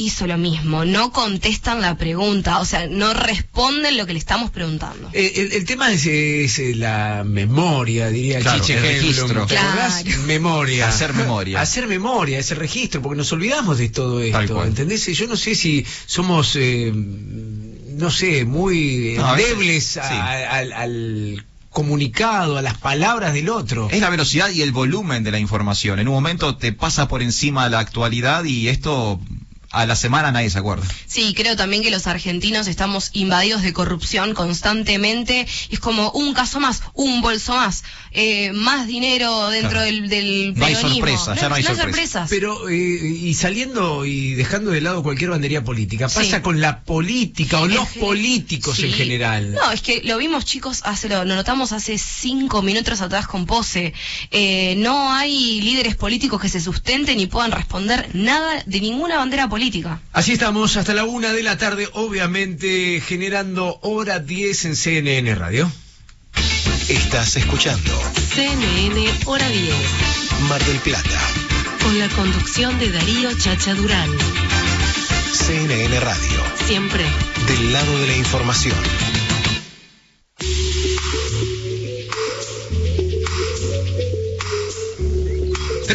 [0.00, 0.84] hizo lo mismo.
[0.84, 5.10] No contestan la pregunta, o sea, no responden lo que le estamos preguntando.
[5.12, 9.44] Eh, el, el tema es, es, eh, la memoria, diría Claro, Chiche el registro.
[9.46, 10.02] ¿Te acordás?
[10.04, 10.22] Claro.
[10.22, 10.88] Memoria.
[10.88, 11.60] Hacer memoria.
[11.60, 14.64] Hacer memoria, ese registro, porque nos olvidamos de todo esto.
[14.64, 15.04] ¿entendés?
[15.06, 20.14] Yo no sé si somos, eh, no sé, muy No, a veces- endebles a- sí.
[20.14, 21.44] al, al
[21.78, 23.88] comunicado, a las palabras del otro.
[23.92, 26.00] Es la velocidad y el volumen de la información.
[26.00, 29.20] En un momento te pasa por encima la actualidad y esto
[29.70, 30.86] a la semana nadie se acuerda.
[31.06, 35.46] Sí, creo también que los argentinos estamos invadidos de corrupción constantemente.
[35.70, 39.84] Es como un caso más, un bolso más, eh, más dinero dentro Claro.
[39.84, 41.82] del, del No hay sorpresa, ya no hay sorpresa.
[41.84, 42.30] sorpresas.
[42.30, 46.42] Pero, eh, y saliendo y dejando de lado cualquier bandería política, pasa Sí.
[46.42, 49.52] con la política o los políticos en general.
[49.52, 53.44] No, es que lo vimos chicos, hace, lo, lo notamos hace cinco minutos atrás con
[53.44, 53.92] Pose.
[54.30, 59.42] Eh, no hay líderes políticos que se sustenten y puedan responder nada de ninguna bandera
[59.44, 59.57] política.
[60.12, 65.70] Así estamos hasta la una de la tarde, obviamente generando hora 10 en CNN Radio.
[66.88, 68.00] Estás escuchando
[68.34, 69.74] CNN Hora 10.
[70.48, 71.20] Mar del Plata,
[71.82, 74.10] Con la conducción de Darío Chacha Durán.
[75.32, 77.04] CNN Radio, Siempre.
[77.46, 78.76] del lado de la información.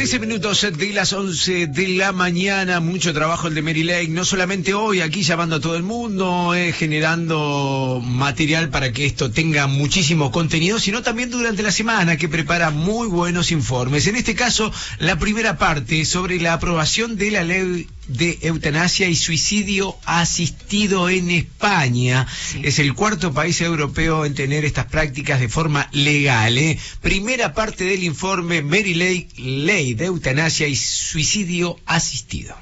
[0.03, 4.25] 13 minutos de las 11 de la mañana, mucho trabajo el de Mary Lake, no
[4.25, 9.67] solamente hoy aquí llamando a todo el mundo, eh, generando material para que esto tenga
[9.67, 14.05] muchísimo contenido, sino también durante la semana que prepara muy buenos informes.
[14.07, 19.15] En este caso, la primera parte sobre la aprobación de la ley de eutanasia y
[19.15, 22.27] suicidio asistido en España.
[22.61, 26.57] Es el cuarto país europeo en tener estas prácticas de forma legal.
[26.57, 26.79] ¿eh?
[27.01, 32.55] Primera parte del informe Mary Lake, ley de eutanasia y suicidio asistido.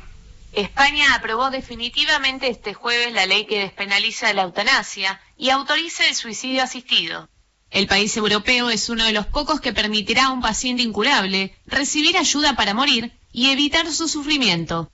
[0.53, 6.61] España aprobó definitivamente este jueves la ley que despenaliza la eutanasia y autoriza el suicidio
[6.61, 7.29] asistido.
[7.69, 12.17] El país europeo es uno de los pocos que permitirá a un paciente incurable recibir
[12.17, 14.91] ayuda para morir y evitar su sufrimiento.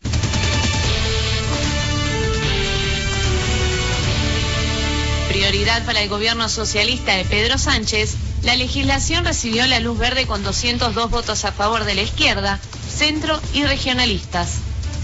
[5.47, 11.09] Para el gobierno socialista de Pedro Sánchez, la legislación recibió la luz verde con 202
[11.09, 12.59] votos a favor de la izquierda,
[12.93, 14.55] centro y regionalistas,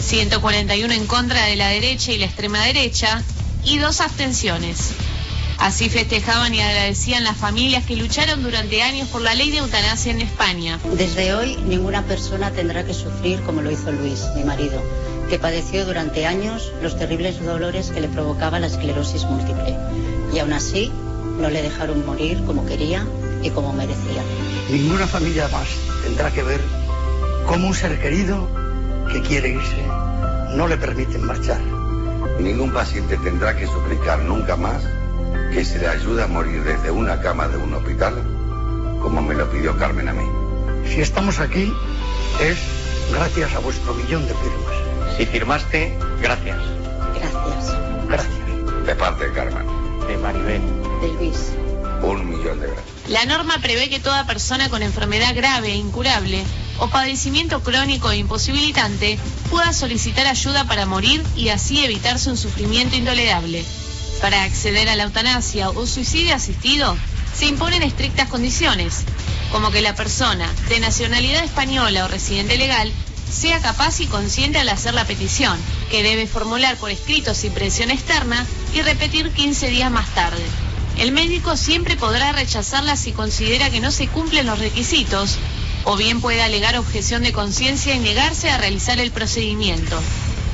[0.02, 3.24] 141 en contra de la derecha y la extrema derecha
[3.64, 4.90] y dos abstenciones.
[5.60, 10.12] Así festejaban y agradecían las familias que lucharon durante años por la ley de eutanasia
[10.12, 10.78] en España.
[10.98, 14.84] Desde hoy ninguna persona tendrá que sufrir como lo hizo Luis, mi marido,
[15.30, 19.78] que padeció durante años los terribles dolores que le provocaba la esclerosis múltiple.
[20.34, 20.92] Y aún así
[21.40, 23.06] no le dejaron morir como quería
[23.42, 24.24] y como merecía.
[24.70, 25.68] Ninguna familia más
[26.04, 26.62] tendrá que ver
[27.46, 28.48] cómo un ser querido
[29.12, 29.84] que quiere irse
[30.56, 31.62] no le permiten marchar.
[32.40, 34.84] Ningún paciente tendrá que suplicar nunca más
[35.54, 38.16] que se le ayude a morir desde una cama de un hospital
[39.02, 40.26] como me lo pidió Carmen a mí.
[40.88, 41.72] Si estamos aquí
[42.42, 42.58] es
[43.12, 45.18] gracias a vuestro millón de firmas.
[45.18, 46.58] Si firmaste, gracias.
[47.16, 47.78] Gracias.
[48.08, 48.86] Gracias.
[48.86, 49.83] De parte de Carmen.
[50.14, 50.62] De Maribel.
[51.02, 51.38] De Luis.
[52.04, 53.10] Un millón de gracias.
[53.10, 56.44] La norma prevé que toda persona con enfermedad grave e incurable
[56.78, 59.18] o padecimiento crónico e imposibilitante
[59.50, 63.66] pueda solicitar ayuda para morir y así evitarse un sufrimiento intolerable.
[64.22, 66.96] Para acceder a la eutanasia o suicidio asistido,
[67.36, 69.06] se imponen estrictas condiciones,
[69.52, 72.92] como que la persona de nacionalidad española o residente legal
[73.32, 75.58] sea capaz y consciente al hacer la petición,
[75.90, 80.44] que debe formular por escrito sin presión externa y repetir 15 días más tarde.
[80.98, 85.38] El médico siempre podrá rechazarla si considera que no se cumplen los requisitos,
[85.86, 90.00] o bien puede alegar objeción de conciencia y negarse a realizar el procedimiento.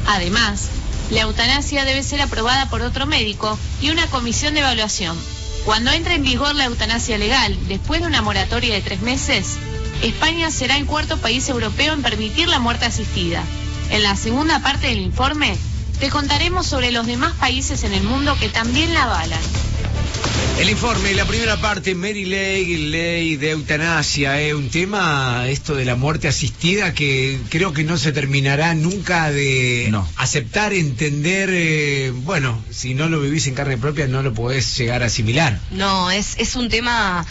[0.08, 0.70] Además,
[1.12, 5.18] la eutanasia debe ser aprobada por otro médico y una comisión de evaluación.
[5.66, 9.58] Cuando entre en vigor la eutanasia legal, después de una moratoria de tres meses,
[10.02, 13.44] España será el cuarto país europeo en permitir la muerte asistida.
[13.92, 15.58] En la segunda parte del informe,
[16.00, 19.42] te contaremos sobre los demás países en el mundo que también la avalan.
[20.60, 25.86] El informe, la primera parte, Mary Lake, ley de eutanasia, es un tema, esto de
[25.86, 32.62] la muerte asistida, que creo que no se terminará nunca de aceptar, entender, eh, bueno,
[32.72, 35.58] si no lo vivís en carne propia no lo podés llegar a asimilar.
[35.72, 37.26] No, es, es un tema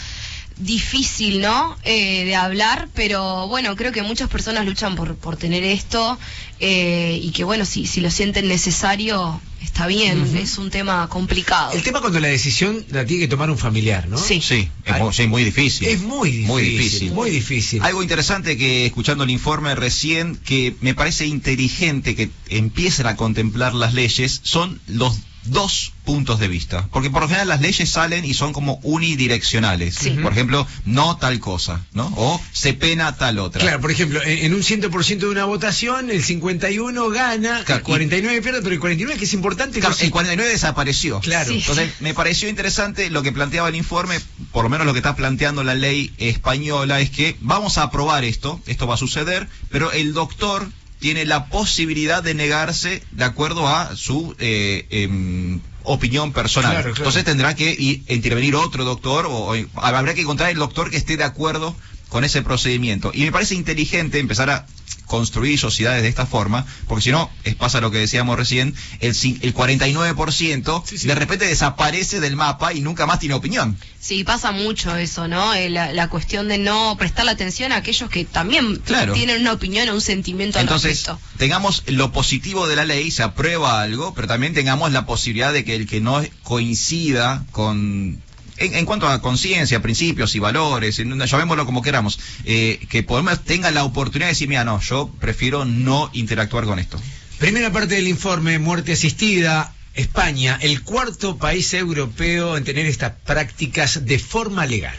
[0.59, 1.77] difícil, ¿no?
[1.83, 6.19] Eh, de hablar, pero bueno, creo que muchas personas luchan por, por tener esto
[6.59, 11.71] eh, y que bueno, si, si lo sienten necesario, está bien, es un tema complicado.
[11.71, 14.17] El tema cuando la decisión la tiene que tomar un familiar, ¿no?
[14.17, 14.41] Sí.
[14.41, 15.87] Sí, es muy, sí, muy difícil.
[15.87, 17.11] Es muy difícil, Muy difícil.
[17.13, 17.81] muy difícil.
[17.81, 23.73] Algo interesante que escuchando el informe recién, que me parece inteligente que empiecen a contemplar
[23.73, 26.87] las leyes, son los dos puntos de vista.
[26.91, 29.99] Porque por lo general las leyes salen y son como unidireccionales.
[30.21, 32.11] Por ejemplo, no tal cosa, ¿no?
[32.15, 33.61] O se pena tal otra.
[33.61, 38.41] Claro, por ejemplo, en, un 100% de una votación, el 51 gana, Claro, el 49
[38.41, 39.79] pierde, pero el 49 que es importante...
[39.79, 41.19] Claro, no el 49 desapareció.
[41.19, 41.51] Claro.
[41.51, 41.59] Sí.
[41.59, 44.19] Entonces, me pareció interesante lo que planteaba el informe,
[44.51, 48.23] por lo menos lo que está planteando la ley española, es que vamos a aprobar
[48.23, 50.67] esto, esto va a suceder, pero el doctor
[50.99, 56.71] tiene la posibilidad de negarse de acuerdo a su eh, em, opinión personal.
[56.71, 56.97] Claro, claro.
[56.97, 61.17] Entonces tendrá que intervenir otro doctor o, o habrá que encontrar el doctor que esté
[61.17, 61.75] de acuerdo
[62.09, 63.11] con ese procedimiento.
[63.13, 64.65] Y me parece inteligente empezar a
[65.05, 69.09] construir sociedades de esta forma, porque si no, es pasa lo que decíamos recién, el,
[69.41, 73.75] el 49% de repente desaparece del mapa y nunca más tiene opinión.
[73.99, 75.53] Sí, pasa mucho eso, ¿no?
[75.55, 79.13] Eh, La, la cuestión de no prestar la atención a aquellos que también Claro.
[79.13, 81.19] tienen una opinión o un sentimiento al Entonces, respecto.
[81.37, 85.65] tengamos lo positivo de la ley, se aprueba algo, pero también tengamos la posibilidad de
[85.65, 88.21] que el que no coincida con...
[88.59, 93.83] En, cuanto a conciencia, principios y valores, llamémoslo como queramos, eh, que por tenga la
[93.83, 96.99] oportunidad de decir, mira, no, yo prefiero no interactuar con esto.
[97.39, 99.73] Primera parte del informe, muerte asistida.
[99.95, 104.95] España, el cuarto país europeo en tener estas prácticas de forma legal.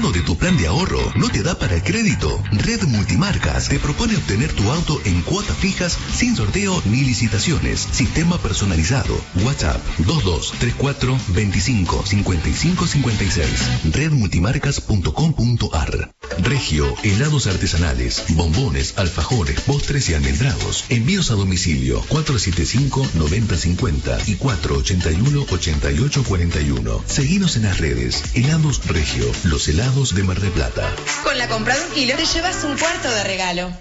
[0.00, 1.12] ¿Cansado de tu plan de ahorro?
[1.14, 2.42] ¿No te da para el crédito?
[2.52, 7.86] Red Multimarcas te propone obtener tu auto en cuotas fijas sin sorteo ni licitaciones.
[7.92, 9.20] Sistema personalizado.
[9.44, 13.50] WhatsApp 2234 25 55 56.
[13.92, 20.86] Redmultimarcas.com.ar Regio, helados artesanales, bombones, alfajores, postres y almendrados.
[20.88, 27.02] Envíos a domicilio 475-9050 y 481-8841.
[27.04, 28.22] Seguinos en las redes.
[28.34, 30.88] Helados Regio, los helados de Mar del Plata.
[31.24, 33.72] Con la compra de un kilo te llevas un cuarto de regalo.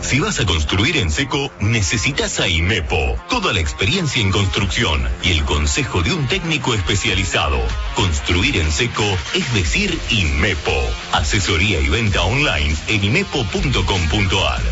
[0.00, 3.16] Si vas a construir en seco, necesitas a IMEPO.
[3.28, 7.58] Toda la experiencia en construcción y el consejo de un técnico especializado.
[7.96, 9.02] Construir en seco
[9.34, 10.90] es decir IMEPO.
[11.12, 14.62] Asesoría y venta online en imepo.com.ar.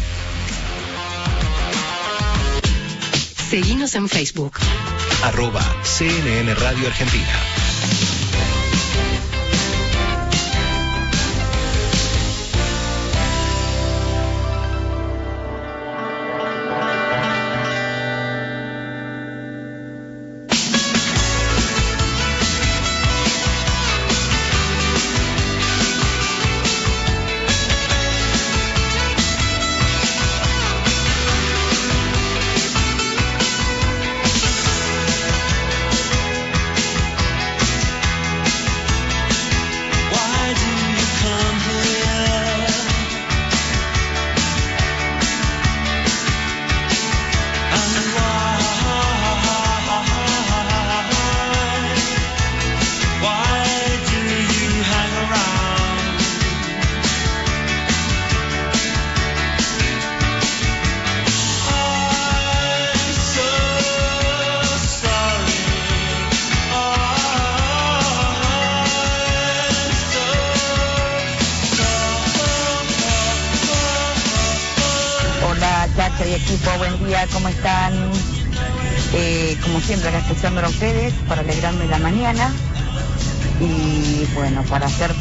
[3.50, 4.58] Seguinos en Facebook.
[5.24, 7.71] Arroba CNN Radio Argentina.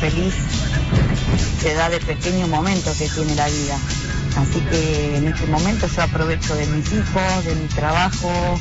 [0.02, 0.34] Feliz
[1.61, 3.78] se da de pequeños momentos que tiene la vida.
[4.36, 8.60] Así que en este momento yo aprovecho de mis hijos, de mi trabajo,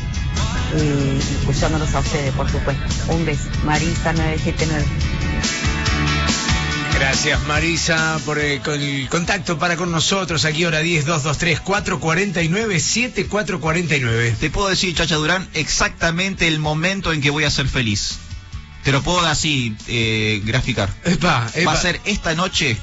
[0.76, 2.84] eh, escuchándolos a ustedes, por supuesto.
[3.08, 3.48] Un beso.
[3.64, 4.84] Marisa 979.
[6.94, 12.78] Gracias Marisa por eh, con el contacto para con nosotros aquí hora 10 223 449
[12.78, 14.36] 7449.
[14.38, 18.18] Te puedo decir, Chacha Durán, exactamente el momento en que voy a ser feliz.
[18.84, 20.88] Te lo puedo así eh, graficar.
[21.04, 22.76] Epa, Va a ser esta noche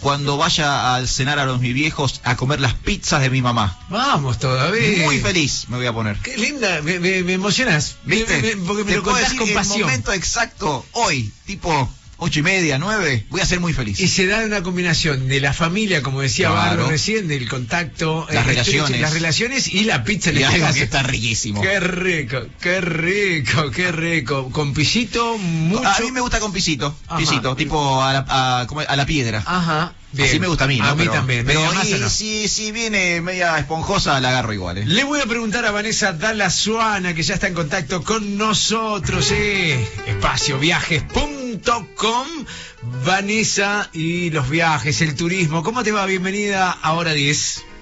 [0.00, 3.78] cuando vaya al cenar a los mis viejos a comer las pizzas de mi mamá.
[3.88, 5.04] Vamos todavía.
[5.04, 6.16] Muy feliz me voy a poner.
[6.18, 7.96] Qué linda, me, me- me emocionas.
[8.04, 8.40] ¿Viste?
[8.42, 9.80] Me- porque me Te lo puedo decir con el pasión.
[9.82, 14.00] momento exacto, hoy, tipo ocho y media, nueve, voy a ser muy feliz.
[14.00, 16.82] Y se da una combinación de la familia, como decía Claro.
[16.82, 19.00] Barro recién, del contacto, Las eh, relaciones.
[19.00, 21.60] las relaciones y la pizza Y este algo que está riquísimo.
[21.60, 24.50] Qué rico, qué rico, qué rico.
[24.50, 25.86] Con pisito, mucho.
[25.88, 27.18] A mí me gusta con pisito, Ajá.
[27.18, 28.24] pisito, tipo a la,
[28.60, 29.42] a- como a la piedra.
[29.44, 29.92] Ajá.
[30.12, 30.28] Bien.
[30.28, 30.86] Así me gusta a mí, ¿no?
[30.86, 31.44] A mí Pero- también.
[31.44, 32.08] Pero y no.
[32.08, 34.84] si, si viene media esponjosa, la agarro igual, ¿eh?
[34.86, 39.84] Le voy a preguntar a Vanessa Dalasuana, que ya está en contacto con nosotros, eh.
[41.54, 42.26] Espacioviajes.com.
[43.04, 45.62] Vanessa y los viajes, el turismo.
[45.62, 46.04] ¿Cómo te va?
[46.06, 47.73] Bienvenida a Hora 10.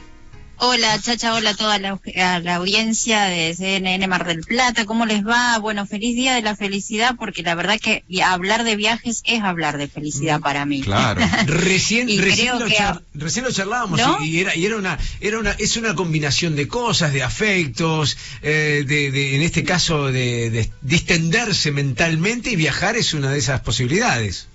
[0.64, 5.06] Hola, Chacha, hola a toda la, a la audiencia de CNN Mar del Plata, ¿cómo
[5.06, 5.58] les va?
[5.58, 9.76] Bueno, feliz día de la felicidad, porque la verdad que hablar de viajes es hablar
[9.76, 10.80] de felicidad para mí.
[11.46, 14.18] Recién, Y recién, creo lo que- char- recién lo charlábamos ¿No?
[14.24, 18.16] y, y era, y era una, era una, es una combinación de cosas, de afectos,
[18.42, 23.38] eh, de, de- en este caso de, de distenderse mentalmente y viajar es una de
[23.40, 24.46] esas posibilidades.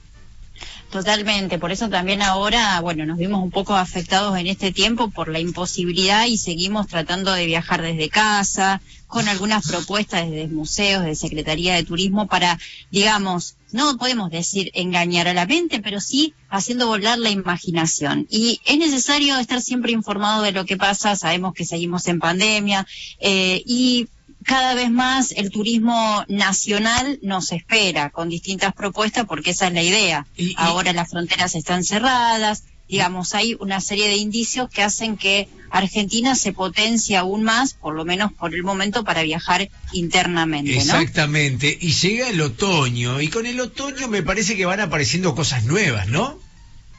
[0.92, 5.28] Totalmente, por eso también ahora, bueno, nos vimos un poco afectados en este tiempo por
[5.28, 11.16] la imposibilidad y seguimos tratando de viajar desde casa, con algunas propuestas desde museos, de
[11.16, 12.58] Secretaría de Turismo para,
[12.90, 18.26] digamos, no podemos decir engañar a la mente, pero sí haciendo volar la imaginación.
[18.30, 22.88] Y es necesario estar siempre informado de lo que pasa, sabemos que seguimos en pandemia
[23.20, 24.08] eh, y
[24.48, 29.84] cada vez más el turismo nacional nos espera con distintas propuestas porque esa es la
[29.84, 30.26] idea.
[30.56, 36.34] Ahora las fronteras están cerradas, digamos, hay una serie de indicios que hacen que Argentina
[36.34, 40.80] se potencie aún más, por lo menos por el momento, para viajar internamente, ¿no?
[40.80, 41.78] Exactamente.
[41.82, 46.08] Y llega el otoño y con el otoño me parece que van apareciendo cosas nuevas,
[46.08, 46.40] ¿no?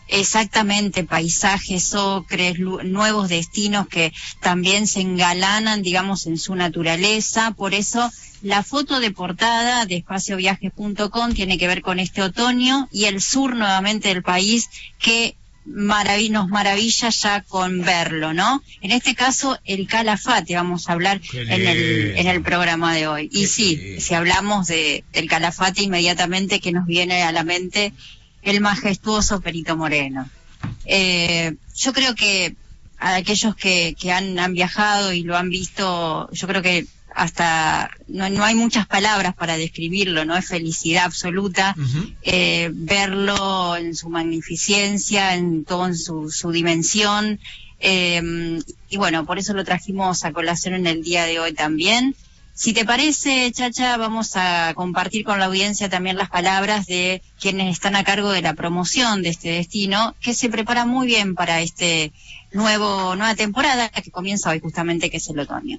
[0.08, 7.52] Exactamente, paisajes, ocres, nuevos destinos que también se engalanan, digamos, en su naturaleza.
[7.52, 8.10] Por eso
[8.42, 13.54] la foto de portada de espacioviajes.com tiene que ver con este otoño y el sur
[13.54, 14.68] nuevamente del país
[14.98, 15.36] que
[15.66, 18.62] maravi- nos maravilla ya con verlo, ¿no?
[18.80, 21.20] En este caso, el Calafate, vamos a hablar
[21.52, 23.28] en el, en el programa de hoy.
[23.30, 27.92] Y sí, si hablamos de, del Calafate, inmediatamente que nos viene a la mente
[28.42, 30.28] el majestuoso Perito Moreno.
[30.84, 32.56] Eh, yo creo que
[32.98, 37.90] a aquellos que, que han, han viajado y lo han visto, yo creo que hasta
[38.06, 41.74] no, no hay muchas palabras para describirlo, no es felicidad absoluta
[42.22, 47.40] eh, verlo en su magnificencia, en toda su, su dimensión.
[47.80, 48.60] eh,
[48.90, 52.14] y bueno, por eso lo trajimos a colación en el día de hoy también.
[52.58, 57.72] Si te parece, Chacha, vamos a compartir con la audiencia también las palabras de quienes
[57.72, 61.60] están a cargo de la promoción de este destino, que se prepara muy bien para
[61.60, 62.12] este
[62.50, 65.78] nuevo nueva temporada que comienza hoy justamente, que es el otoño.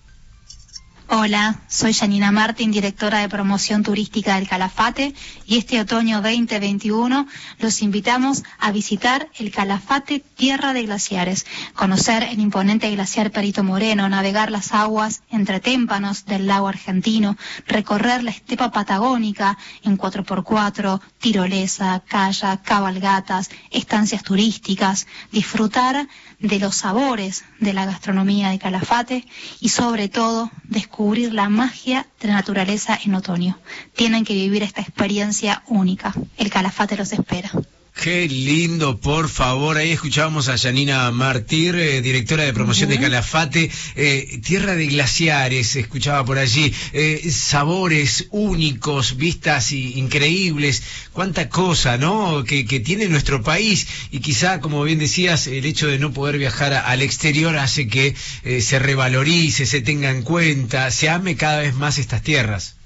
[1.12, 5.16] Hola, soy Janina Martín, directora de promoción turística del Calafate
[5.48, 7.26] y este otoño 2021
[7.58, 14.08] los invitamos a visitar el Calafate Tierra de Glaciares, conocer el imponente glaciar Perito Moreno,
[14.08, 22.04] navegar las aguas entre témpanos del lago argentino, recorrer la estepa patagónica en 4x4, tirolesa,
[22.08, 26.08] kayak, cabalgatas, estancias turísticas, disfrutar
[26.40, 29.26] de los sabores de la gastronomía de Calafate
[29.60, 33.60] y sobre todo descubrir la magia de la naturaleza en otoño.
[33.96, 36.14] Tienen que vivir esta experiencia única.
[36.38, 37.52] El Calafate los espera.
[37.96, 39.76] Qué lindo, por favor.
[39.76, 43.70] Ahí escuchábamos a Janina Martir, eh, directora de promoción de Calafate.
[43.98, 46.74] Eh, tierra de glaciares, escuchaba por allí.
[46.94, 50.82] Eh, sabores únicos, vistas i- increíbles.
[51.12, 52.46] Cuánta cosa, ¿no?
[52.46, 53.86] Que, que tiene nuestro país.
[54.12, 57.88] Y quizá, como bien decías, el hecho de no poder viajar a- al exterior hace
[57.90, 58.16] que
[58.62, 62.78] se revalorice, se tenga en cuenta, se ame cada vez más estas tierras.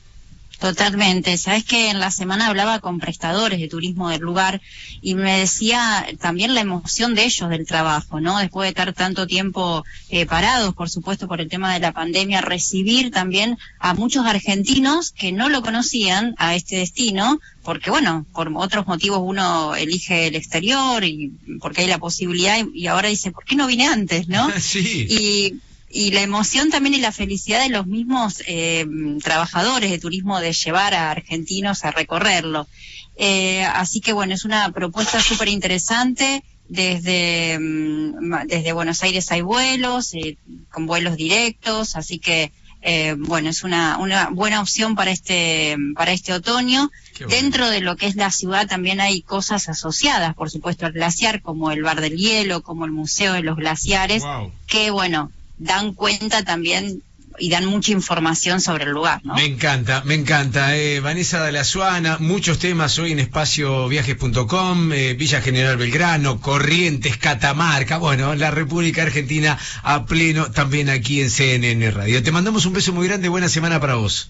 [0.59, 1.37] Totalmente.
[1.37, 4.61] Sabes que en la semana hablaba con prestadores de turismo del lugar
[5.01, 8.37] y me decía también la emoción de ellos del trabajo, ¿no?
[8.37, 12.41] Después de estar tanto tiempo eh, parados, por supuesto, por el tema de la pandemia,
[12.41, 18.49] recibir también a muchos argentinos que no lo conocían a este destino, porque bueno, por
[18.55, 23.31] otros motivos uno elige el exterior y porque hay la posibilidad y, y ahora dice,
[23.31, 24.49] ¿por qué no vine antes, no?
[24.59, 25.07] sí.
[25.09, 25.59] Y
[25.93, 28.85] y la emoción también y la felicidad de los mismos eh,
[29.23, 32.67] trabajadores de turismo de llevar a argentinos a recorrerlo.
[33.15, 36.43] Eh, así que bueno, es una propuesta súper interesante.
[36.67, 40.37] Desde, mm, desde Buenos Aires hay vuelos, eh,
[40.71, 42.51] con vuelos directos, así que
[42.81, 46.91] eh, bueno, es una, una buena opción para este, para este otoño.
[47.29, 51.41] Dentro de lo que es la ciudad también hay cosas asociadas, por supuesto, al glaciar,
[51.41, 54.23] como el Bar del Hielo, como el Museo de los Glaciares,
[54.67, 55.31] que bueno,
[55.63, 57.01] dan cuenta también
[57.39, 59.33] y dan mucha información sobre el lugar, ¿no?
[59.35, 60.77] Me encanta, me encanta.
[60.77, 67.17] Eh, Vanessa de la Suana, muchos temas hoy en espacioviajes.com, eh, Villa General Belgrano, Corrientes,
[67.17, 72.21] Catamarca, bueno, la República Argentina a pleno también aquí en CNN Radio.
[72.21, 74.29] Te mandamos un beso muy grande, buena semana para vos.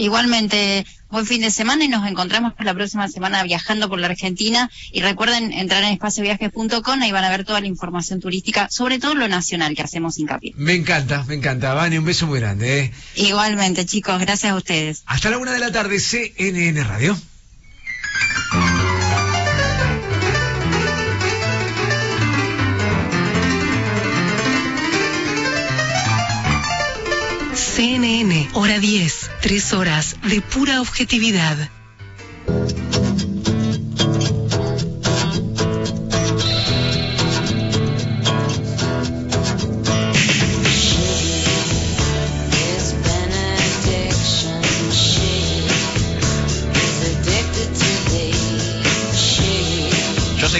[0.00, 4.70] Igualmente, buen fin de semana y nos encontramos la próxima semana viajando por la Argentina.
[4.92, 9.14] Y recuerden entrar en espacioviajes.com, ahí van a ver toda la información turística, sobre todo
[9.14, 10.54] lo nacional que hacemos hincapié.
[10.56, 11.74] Me encanta, me encanta.
[11.74, 12.80] Vane, un beso muy grande.
[12.80, 12.92] ¿eh?
[13.16, 15.02] Igualmente, chicos, gracias a ustedes.
[15.04, 17.18] Hasta la una de la tarde, CNN Radio.
[27.80, 31.56] CNN, hora 10, 3 horas de pura objetividad.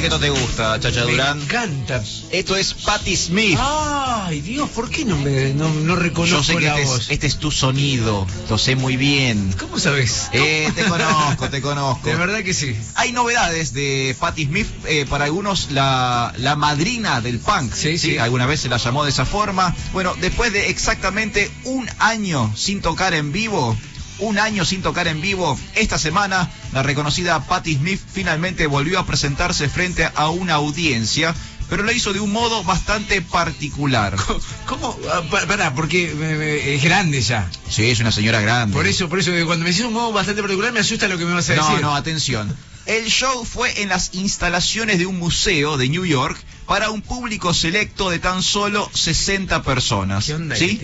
[0.00, 1.40] Sé que no te gusta, Chacha Me Durán.
[1.42, 2.02] encanta.
[2.30, 3.58] Esto es Patti Smith.
[3.60, 7.00] Ay, Dios, ¿por qué no me no, no reconozco Yo sé que la este voz?
[7.00, 9.54] es, este es tu sonido, lo sé muy bien.
[9.58, 10.28] ¿Cómo sabes?
[10.32, 12.08] Eh, te conozco, te conozco.
[12.08, 12.74] De verdad que sí.
[12.94, 18.16] Hay novedades de Patti Smith, eh, para algunos la, la madrina del punk, Sí, sí.
[18.18, 19.74] Alguna vez se la llamó de esa forma.
[19.92, 23.76] Bueno, después de exactamente un año sin tocar en vivo,
[24.20, 29.06] un año sin tocar en vivo, esta semana la reconocida Patti Smith finalmente volvió a
[29.06, 31.34] presentarse frente a una audiencia,
[31.68, 34.16] pero lo hizo de un modo bastante particular.
[34.66, 34.98] ¿Cómo?
[35.12, 37.48] Ah, pa- Pará, porque eh, eh, es grande ya.
[37.68, 38.74] Sí, es una señora grande.
[38.76, 41.16] Por eso, por eso, que cuando me decís un modo bastante particular me asusta lo
[41.18, 41.68] que me vas a decir.
[41.74, 42.54] No, no, atención.
[42.86, 46.36] El show fue en las instalaciones de un museo de New York
[46.70, 50.26] para un público selecto de tan solo 60 personas.
[50.26, 50.80] ¿Qué onda ¿sí?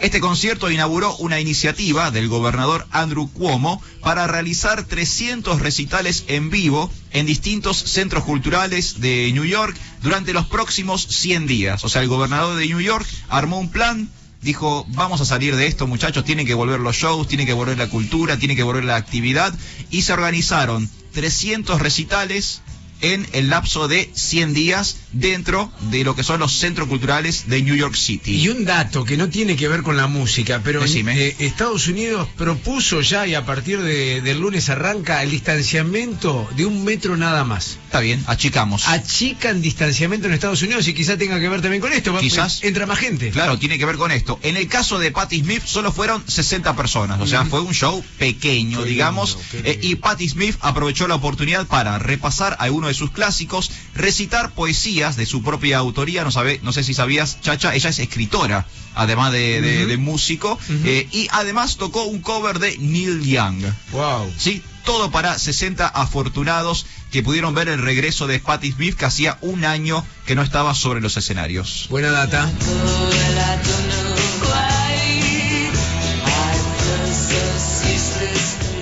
[0.00, 6.92] Este concierto inauguró una iniciativa del gobernador Andrew Cuomo para realizar 300 recitales en vivo
[7.12, 11.84] en distintos centros culturales de New York durante los próximos 100 días.
[11.84, 14.10] O sea, el gobernador de New York armó un plan
[14.42, 17.78] dijo, vamos a salir de esto, muchachos, tienen que volver los shows, tiene que volver
[17.78, 19.54] la cultura, tiene que volver la actividad,
[19.90, 22.60] y se organizaron 300 recitales
[23.00, 27.62] en el lapso de 100 días dentro de lo que son los centros culturales de
[27.62, 28.32] New York City.
[28.36, 30.80] Y un dato que no tiene que ver con la música, pero
[31.18, 36.66] eh, Estados Unidos propuso ya y a partir de- del lunes arranca el distanciamiento de
[36.66, 37.78] un metro nada más.
[37.86, 38.86] Está bien, achicamos.
[38.88, 42.12] Achican distanciamiento en Estados Unidos y quizá tenga que ver también con esto.
[42.12, 42.62] va- Quizás.
[42.62, 43.30] Entra más gente.
[43.30, 44.38] Claro, tiene que ver con esto.
[44.42, 48.04] En el caso de Patti Smith solo fueron 60 personas, o sea, fue un show
[48.18, 52.94] pequeño, Qué digamos, lindo, eh, y Patti Smith aprovechó la oportunidad para repasar algunos de
[52.94, 54.52] sus clásicos, recitar
[55.00, 59.32] de su propia autoría, no sabe, no sé si sabías, Chacha, ella es escritora, además
[59.32, 63.64] de, de músico, eh, y además tocó un cover de Neil Young.
[63.92, 64.32] Wow.
[64.36, 69.38] Sí, todo para 60 afortunados que pudieron ver el regreso de Patti Smith que hacía
[69.40, 71.86] un año que no estaba sobre los escenarios.
[71.88, 72.50] Buena data.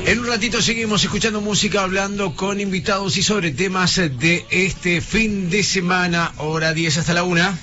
[0.08, 5.50] En un ratito seguimos escuchando música, hablando con invitados y sobre temas de este fin
[5.50, 7.58] de semana, hora 10 hasta la 1.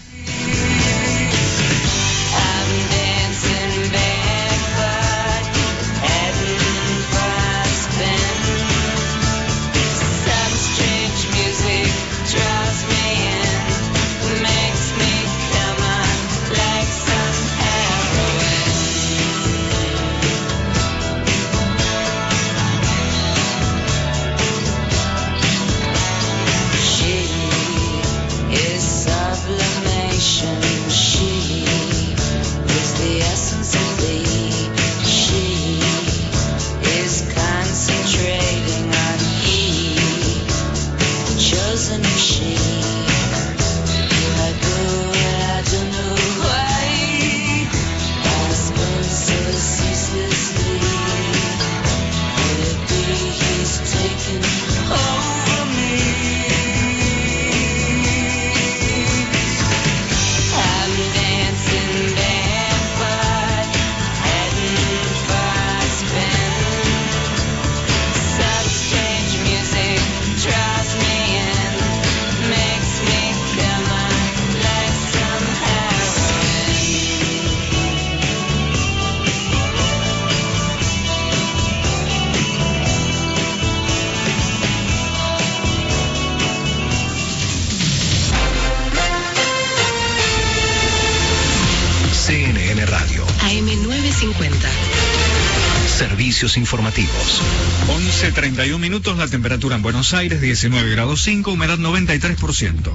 [96.45, 97.41] Informativos.
[97.87, 102.91] 11.31 minutos, la temperatura en Buenos Aires 19 grados 5, humedad 93%.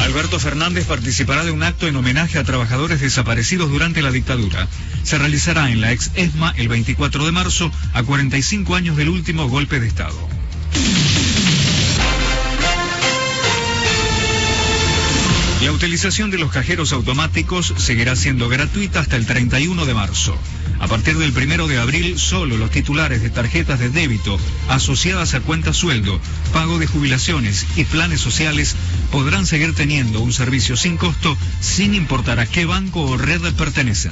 [0.00, 4.66] Alberto Fernández participará de un acto en homenaje a trabajadores desaparecidos durante la dictadura.
[5.02, 9.48] Se realizará en la ex ESMA el 24 de marzo, a 45 años del último
[9.48, 10.16] golpe de Estado.
[15.78, 20.36] Utilización de los cajeros automáticos seguirá siendo gratuita hasta el 31 de marzo.
[20.80, 25.40] A partir del 1 de abril, solo los titulares de tarjetas de débito asociadas a
[25.40, 26.20] cuentas sueldo,
[26.52, 28.74] pago de jubilaciones y planes sociales
[29.12, 34.10] podrán seguir teniendo un servicio sin costo sin importar a qué banco o red pertenecen.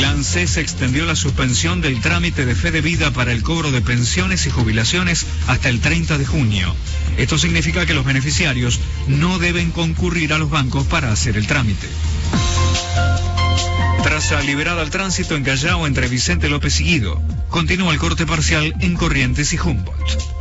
[0.00, 3.82] La ANSES extendió la suspensión del trámite de fe de vida para el cobro de
[3.82, 6.74] pensiones y jubilaciones hasta el 30 de junio.
[7.18, 11.88] Esto significa que los beneficiarios no deben concurrir a los bancos para hacer el trámite.
[14.02, 17.22] Traza liberada al tránsito en Callao entre Vicente López y Guido.
[17.50, 20.31] Continúa el corte parcial en Corrientes y Humboldt.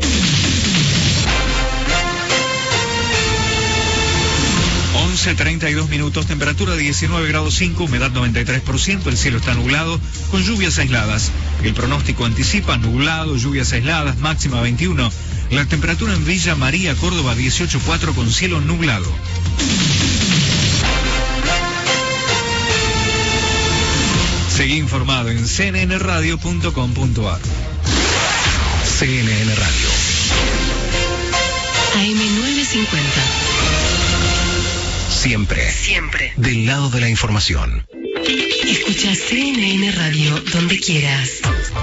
[5.21, 10.79] Once, 32 minutos, temperatura 19 grados 5, humedad 93%, el cielo está nublado con lluvias
[10.79, 11.31] aisladas.
[11.61, 15.11] El pronóstico anticipa nublado, lluvias aisladas, máxima 21.
[15.51, 19.05] La temperatura en Villa María, Córdoba 18.4 con cielo nublado.
[24.49, 27.41] Seguí informado en cnnradio.com.ar.
[28.97, 29.89] CNN Radio.
[31.93, 33.40] AM950.
[35.21, 35.71] Siempre.
[35.71, 36.33] Siempre.
[36.35, 37.85] Del lado de la información.
[38.65, 41.41] Escucha CNN Radio donde quieras.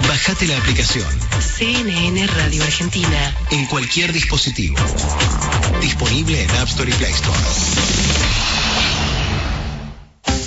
[0.08, 1.06] Bajate la aplicación
[1.40, 3.36] CNN Radio Argentina.
[3.52, 4.76] en cualquier dispositivo.
[5.80, 7.38] Disponible en App Store y Play Store.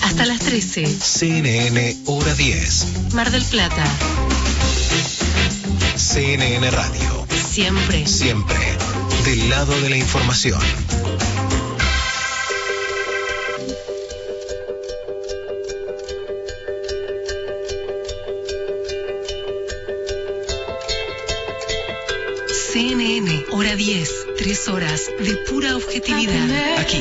[0.02, 0.86] Hasta las 13.
[0.86, 2.86] CNN Hora 10.
[3.14, 3.86] Mar del Plata.
[5.96, 7.26] CNN Radio.
[7.52, 8.06] Siempre.
[8.06, 8.58] Siempre.
[9.24, 10.60] Del lado de la información.
[23.62, 24.10] Hora 10,
[24.40, 26.80] tres horas de pura objetividad.
[26.80, 26.98] Aquí.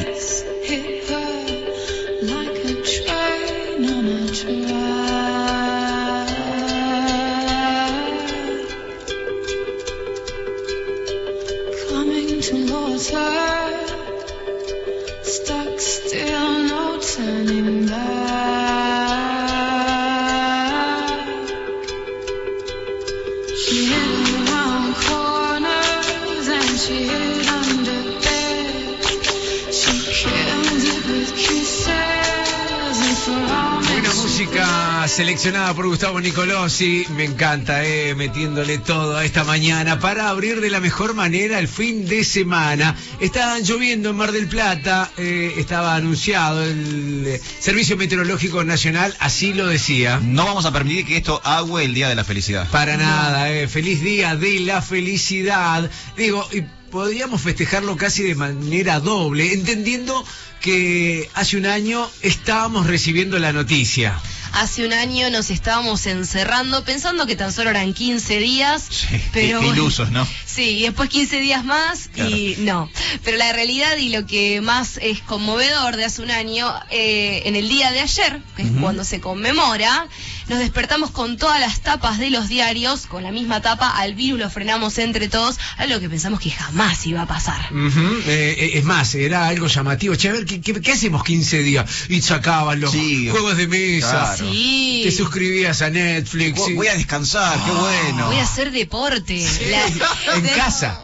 [35.21, 37.05] Seleccionada por Gustavo Nicolosi.
[37.15, 41.69] Me encanta, eh, metiéndole todo a esta mañana para abrir de la mejor manera el
[41.69, 42.97] fin de semana.
[43.21, 49.53] Estaban lloviendo en Mar del Plata, eh, estaba anunciado el eh, Servicio Meteorológico Nacional, así
[49.53, 50.21] lo decía.
[50.23, 52.67] No vamos a permitir que esto agüe el Día de la Felicidad.
[52.71, 55.91] Para nada, eh, feliz día de la felicidad.
[56.17, 60.25] Digo, y podríamos festejarlo casi de manera doble, entendiendo
[60.63, 64.19] que hace un año estábamos recibiendo la noticia.
[64.53, 68.89] Hace un año nos estábamos encerrando pensando que tan solo eran 15 días,
[69.33, 70.27] pero Qué ilusos, ¿no?
[70.45, 72.91] Sí, y después 15 días más y no.
[73.25, 77.57] Pero la realidad y lo que más es conmovedor de hace un año, eh, en
[77.57, 80.09] el día de ayer, que es cuando se conmemora,
[80.51, 84.41] nos despertamos con todas las tapas de los diarios, con la misma tapa, al virus
[84.41, 87.61] lo frenamos entre todos, algo que pensamos que jamás iba a pasar.
[87.73, 90.15] Eh, eh, es más, era algo llamativo.
[90.17, 91.89] Che, a ver, ¿qué, qué, qué hacemos 15 días?
[92.09, 94.35] Y sacaban los juegos de mesa.
[94.37, 94.53] claro.
[94.53, 95.03] Sí.
[95.05, 96.59] Te suscribías a Netflix.
[96.59, 98.27] Voy- y- voy a descansar, qué bueno.
[98.27, 99.47] Voy a hacer deporte.
[99.71, 101.01] La- en de- casa.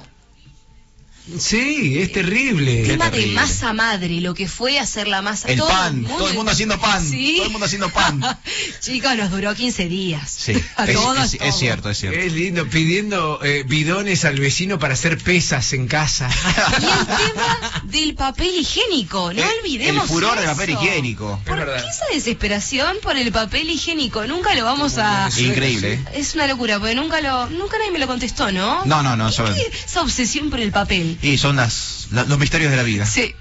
[1.38, 2.84] Sí, es terrible.
[2.84, 5.48] Tema de masa madre, lo que fue hacer la masa.
[5.48, 7.34] El Todo pan, todo el mundo haciendo pan, Sí.
[7.38, 8.20] todo el mundo haciendo pan.
[8.80, 10.30] Chicos, nos duró 15 días.
[10.30, 11.58] Sí, A es, todos, es- es todos.
[11.58, 12.18] cierto, es cierto.
[12.18, 16.30] Es lindo, pidiendo eh, bidones al vecino para hacer pesas en casa.
[16.80, 21.40] Y el tema del papel higiénico, no Eh, olvidemos el furor del papel higiénico.
[21.44, 24.24] ¿Por qué esa desesperación por el papel higiénico?
[24.26, 25.28] Nunca lo vamos a...
[25.36, 25.98] Increíble.
[26.14, 28.84] Es una locura, porque nunca lo, nunca nadie me lo contestó, ¿no?
[28.84, 29.52] No, no, no, son,
[29.84, 31.15] Esa obsesión por el papel.
[31.22, 33.06] Y son las, la- los misterios de la vida.
[33.06, 33.34] Sí.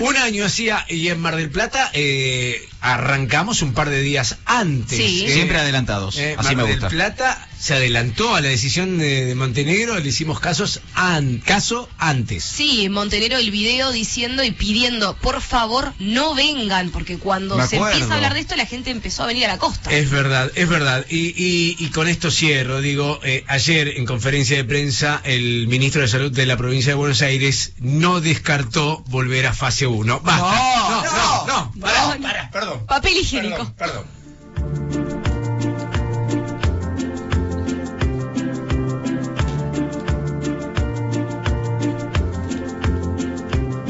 [0.00, 4.96] Un año hacía, y en Mar del Plata eh, arrancamos un par de días antes.
[4.98, 5.24] Sí.
[5.26, 5.32] ¿eh?
[5.32, 6.80] Siempre adelantados, Eh, así Mar me del.
[6.88, 12.44] Plata se adelantó a la decisión de, de Montenegro, le hicimos casos an- caso antes.
[12.44, 18.12] Sí, Montenegro el video diciendo y pidiendo, por favor, no vengan, porque cuando se empieza
[18.12, 19.90] a hablar de esto, la gente empezó a venir a la costa.
[19.90, 21.06] Es verdad, es verdad.
[21.08, 26.02] Y, y- y con esto cierro, digo, eh, ayer en conferencia de prensa el ministro
[26.02, 30.20] de Salud de la provincia de Buenos Aires no descartó volver a fase 1.
[30.20, 30.46] Basta.
[30.46, 32.65] No, no, no, pará, pará, perdón.
[32.86, 33.72] Papel higiénico.
[33.76, 35.06] Perdón, perdón.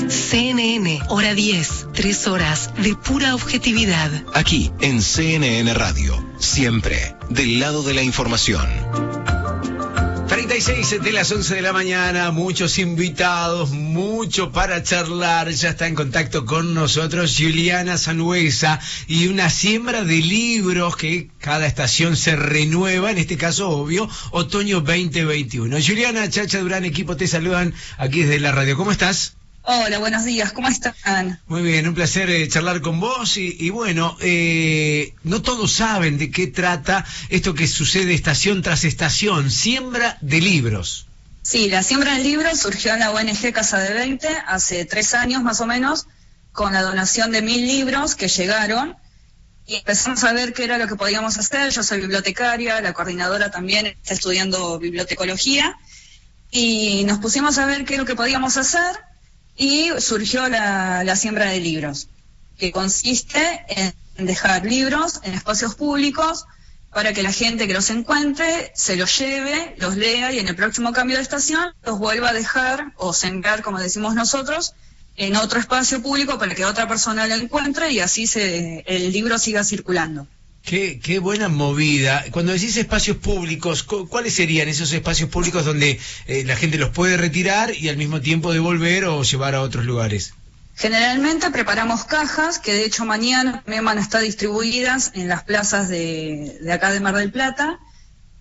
[0.08, 4.10] CNN, hora 10, tres horas de pura objetividad.
[4.34, 9.05] Aquí en CNN Radio, siempre del lado de la información.
[10.56, 15.50] 36 de las 11 de la mañana, muchos invitados, mucho para charlar.
[15.50, 21.66] Ya está en contacto con nosotros Juliana Sanuesa y una siembra de libros que cada
[21.66, 25.76] estación se renueva, en este caso, obvio, otoño 2021.
[25.86, 28.78] Juliana, Chacha Durán, equipo, te saludan aquí desde la radio.
[28.78, 29.35] ¿Cómo estás?
[29.68, 31.40] Hola, buenos días, ¿cómo están?
[31.48, 36.18] Muy bien, un placer eh, charlar con vos y, y bueno, eh, no todos saben
[36.18, 41.08] de qué trata esto que sucede estación tras estación, siembra de libros.
[41.42, 45.42] Sí, la siembra del libro surgió en la ONG Casa de 20 hace tres años
[45.42, 46.06] más o menos,
[46.52, 48.96] con la donación de mil libros que llegaron
[49.66, 51.72] y empezamos a ver qué era lo que podíamos hacer.
[51.72, 55.76] Yo soy bibliotecaria, la coordinadora también está estudiando bibliotecología
[56.52, 58.96] y nos pusimos a ver qué es lo que podíamos hacer
[59.56, 62.08] y surgió la, siembra de libros,
[62.58, 66.46] que consiste en dejar libros en espacios públicos
[66.92, 70.56] para que la gente que los encuentre se los lleve, los lea y en el
[70.56, 74.74] próximo cambio de estación los vuelva a dejar o sembrar, como decimos nosotros,
[75.16, 79.38] en otro espacio público para que otra persona lo encuentre y así se, el libro
[79.38, 80.26] siga circulando.
[80.66, 82.24] Qué, qué buena movida.
[82.32, 86.90] Cuando decís espacios públicos, cu- ¿cuáles serían esos espacios públicos donde eh, la gente los
[86.90, 90.34] puede retirar y al mismo tiempo devolver o llevar a otros lugares?
[90.74, 96.58] Generalmente preparamos cajas que de hecho mañana van a estar distribuidas en las plazas de,
[96.60, 97.78] de acá de Mar del Plata.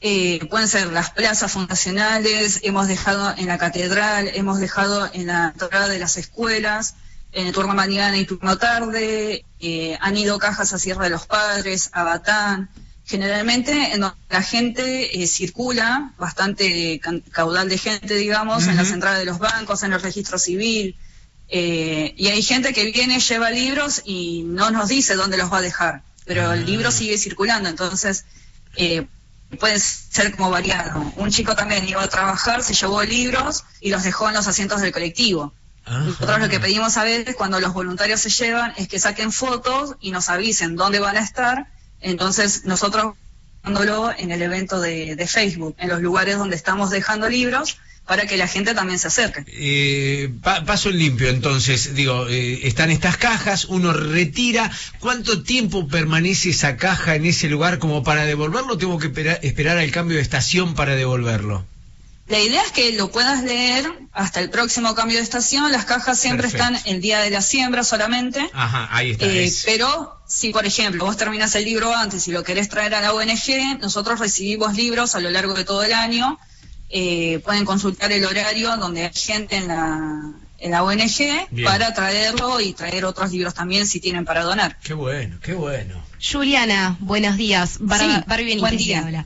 [0.02, 5.53] Eh, pueden ser las plazas fundacionales, hemos dejado en la catedral, hemos dejado en la
[5.57, 6.95] entrada de las escuelas,
[7.36, 11.28] en el turno mañana y turno tarde, eh, han ido cajas a Sierra de los
[11.28, 12.70] Padres, a Batán,
[13.06, 16.99] generalmente en donde la gente eh, circula, bastante
[17.32, 20.98] caudal de gente, digamos, en las entradas de los bancos, en el registro civil,
[21.48, 25.60] eh, y hay gente que viene, lleva libros y no nos dice dónde los va
[25.60, 28.26] a dejar, pero el libro sigue circulando, entonces
[28.76, 29.06] eh,
[29.60, 31.14] puede ser como variado.
[31.18, 34.82] Un chico también iba a trabajar, se llevó libros y los dejó en los asientos
[34.82, 35.53] del colectivo.
[35.88, 39.95] Nosotros lo que pedimos a veces cuando los voluntarios se llevan es que saquen fotos
[40.02, 41.68] y nos avisen dónde van a estar,
[42.02, 43.14] entonces nosotros
[43.64, 48.28] dándolo en el evento de, de Facebook, en los lugares donde estamos dejando libros, para
[48.28, 49.44] que la gente también se acerque.
[49.48, 54.72] Eh, pa- paso en limpio, entonces, digo, eh, están estas cajas, uno retira.
[54.99, 58.78] ¿Cuánto tiempo permanece esa caja en ese lugar como para devolverlo?
[58.78, 61.66] ¿Tengo que espera- esperar al cambio de estación para devolverlo?
[62.27, 65.72] La idea es que lo puedas leer hasta el próximo cambio de estación.
[65.72, 66.73] Las cajas siempre Perfecto.
[66.73, 68.49] están el día de la siembra solamente.
[68.52, 69.27] Ajá, ahí está.
[69.27, 73.02] Eh, pero si, por ejemplo, vos terminas el libro antes y lo querés traer a
[73.02, 76.39] la ONG, nosotros recibimos libros a lo largo de todo el año.
[76.89, 81.65] Eh, pueden consultar el horario donde hay gente en la, en la ONG Bien.
[81.65, 84.80] para traerlo y traer otros libros también si tienen para donar.
[84.80, 86.03] Qué bueno, qué bueno.
[86.22, 87.78] Juliana, buenos días.
[87.80, 89.00] Bar Sí, Barbie Benítez buen día.
[89.00, 89.26] habla.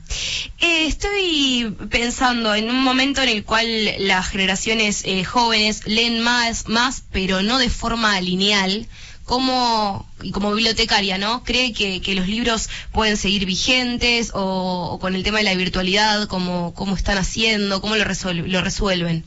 [0.58, 3.66] Eh, estoy pensando en un momento en el cual
[3.98, 8.86] las generaciones eh, jóvenes leen más, más, pero no de forma lineal.
[9.24, 11.44] Como, y como bibliotecaria, ¿no?
[11.44, 15.54] ¿Cree que, que los libros pueden seguir vigentes o, o con el tema de la
[15.54, 19.24] virtualidad, cómo, cómo están haciendo, cómo lo, lo resuelven?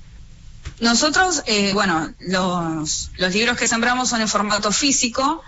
[0.82, 5.42] Nosotros, eh, bueno, los, los libros que sembramos son en formato físico,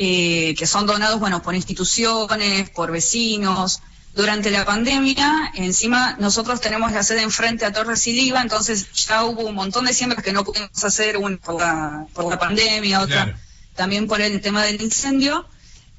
[0.00, 3.82] eh, que son donados, bueno, por instituciones, por vecinos.
[4.14, 9.24] Durante la pandemia, encima, nosotros tenemos la sede enfrente a Torres y Liva, entonces ya
[9.24, 13.00] hubo un montón de siembras que no pudimos hacer, una por la, por la pandemia,
[13.00, 13.38] otra Claro.
[13.74, 15.46] también por el tema del incendio.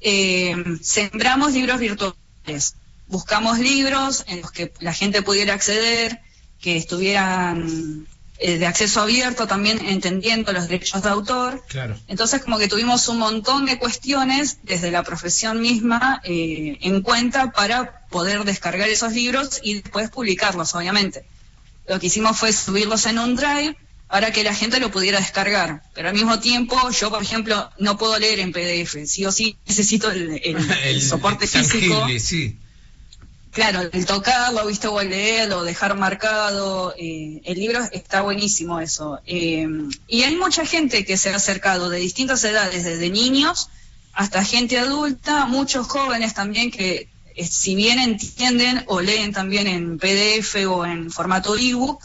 [0.00, 2.74] Eh, sembramos libros virtuales.
[3.06, 6.20] Buscamos libros en los que la gente pudiera acceder,
[6.58, 8.06] que estuvieran
[8.40, 11.62] eh, de acceso abierto, también entendiendo los derechos de autor.
[11.68, 11.96] Claro.
[12.08, 17.52] Entonces, como que tuvimos un montón de cuestiones desde la profesión misma eh, en cuenta
[17.52, 21.24] para poder descargar esos libros y después publicarlos, obviamente.
[21.86, 23.76] Lo que hicimos fue subirlos en un drive
[24.08, 25.82] para que la gente lo pudiera descargar.
[25.94, 29.06] Pero al mismo tiempo, yo, por ejemplo, no puedo leer en PDF.
[29.06, 32.06] Sí o sí necesito el, el- el soporte físico.
[32.18, 32.58] sí.
[33.52, 39.20] Claro, el tocarlo, viste, o el leerlo, dejar marcado, eh, el libro está buenísimo eso.
[39.26, 39.66] Eh,
[40.08, 43.68] y hay mucha gente que se ha acercado de distintas edades, desde niños
[44.12, 49.98] hasta gente adulta, muchos jóvenes también que eh, si bien entienden o leen también en
[49.98, 52.02] PDF o en formato ebook,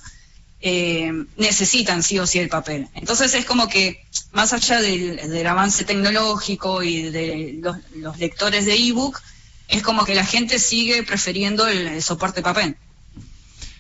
[0.61, 2.88] eh, necesitan sí o sí el papel.
[2.93, 8.76] Entonces es como que más allá del, avance tecnológico y de los, los lectores de
[8.76, 9.22] ebook,
[9.68, 12.78] es como que la gente sigue prefiriendo el, soporte papel.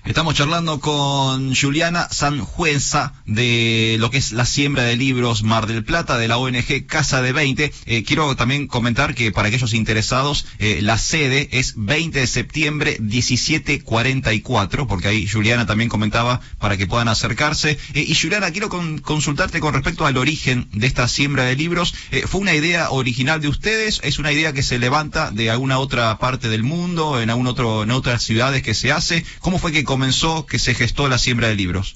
[0.05, 5.83] Estamos charlando con Juliana Sanjueza de lo que es la siembra de libros Mar del
[5.83, 7.73] Plata de la ONG Casa de 20.
[7.87, 12.97] Eh, quiero también comentar que para aquellos interesados, eh, la sede es 20 de septiembre
[12.99, 17.79] 1744, porque ahí Juliana también comentaba para que puedan acercarse.
[17.95, 21.95] Eh, y Juliana, quiero con- consultarte con respecto al origen de esta siembra de libros.
[22.11, 24.01] Eh, ¿Fue una idea original de ustedes?
[24.03, 27.81] ¿Es una idea que se levanta de alguna otra parte del mundo, en algún otro,
[27.81, 29.25] en otras ciudades que se hace?
[29.39, 31.95] ¿Cómo fue que comenzó, que se gestó la siembra de libros?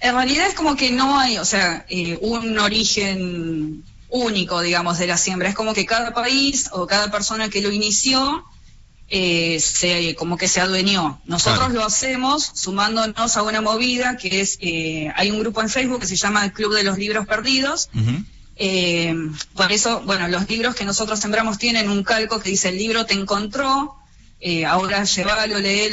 [0.00, 5.06] En realidad es como que no hay, o sea, eh, un origen único, digamos, de
[5.06, 5.48] la siembra.
[5.48, 8.44] Es como que cada país o cada persona que lo inició,
[9.10, 11.20] eh, se, como que se adueñó.
[11.26, 11.74] Nosotros Claro.
[11.74, 16.06] lo hacemos sumándonos a una movida que es, eh, hay un grupo en Facebook que
[16.06, 17.90] se llama el Club de los Libros Perdidos.
[18.56, 19.14] Eh,
[19.54, 23.04] por eso, bueno, los libros que nosotros sembramos tienen un calco que dice el libro
[23.04, 23.96] te encontró,
[24.42, 25.06] eh, ahora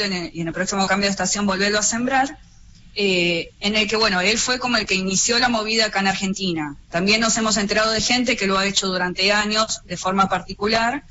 [0.02, 2.38] en el- y en el próximo cambio de estación volverlo a sembrar.
[2.96, 6.08] eh, en el que, bueno, él fue como el que inició la movida acá en
[6.08, 6.76] Argentina.
[6.90, 11.04] También nos hemos enterado de gente que lo ha hecho durante años de forma particular,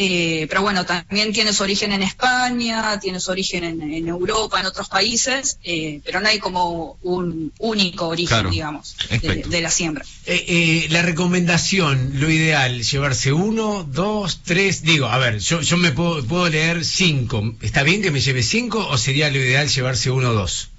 [0.00, 4.60] eh, pero bueno, también tiene su origen en España, tiene su origen en, en Europa,
[4.60, 8.50] en otros países, eh, pero no hay como un único origen, Claro.
[8.50, 10.04] digamos, de, de la siembra.
[10.26, 15.76] Eh, eh, la recomendación, lo ideal, llevarse uno, dos, tres, digo, a ver, yo, yo
[15.76, 17.54] me puedo, puedo leer cinco.
[17.60, 20.70] ¿Está bien que me lleve cinco o sería lo ideal llevarse uno o dos?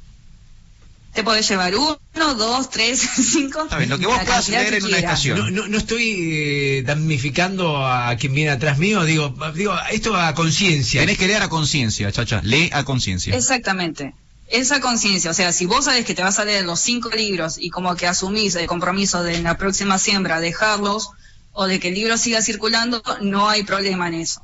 [1.14, 2.00] Te podés llevar uno,
[2.36, 3.68] dos, tres, cinco.
[3.78, 5.00] bien, lo que vos puedas leer en una.
[5.36, 10.34] No, no, no estoy eh, damnificando a quien viene atrás mío, digo, digo esto a
[10.36, 11.02] conciencia.
[11.02, 12.42] Tenés que leer a conciencia, chacha.
[12.44, 13.36] Lee a conciencia.
[13.36, 14.14] Exactamente.
[14.48, 17.58] Esa conciencia, o sea, si vos sabés que te vas a leer los cinco libros
[17.60, 21.12] y como que asumís el compromiso de en la próxima siembra dejarlos
[21.52, 24.42] o de que el libro siga circulando, no hay problema en eso.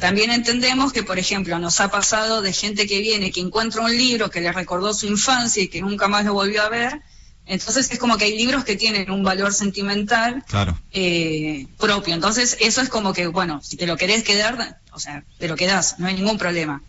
[0.00, 3.96] También entendemos que, por ejemplo, nos ha pasado de gente que viene, que encuentra un
[3.96, 7.00] libro que le recordó su infancia y que nunca más lo volvió a ver.
[7.48, 10.76] Entonces es como que hay libros que tienen un valor sentimental Claro.
[10.92, 12.14] eh, propio.
[12.14, 15.54] Entonces eso es como que, bueno, si te lo querés quedar, o sea, te lo
[15.54, 16.82] quedás, no hay ningún problema.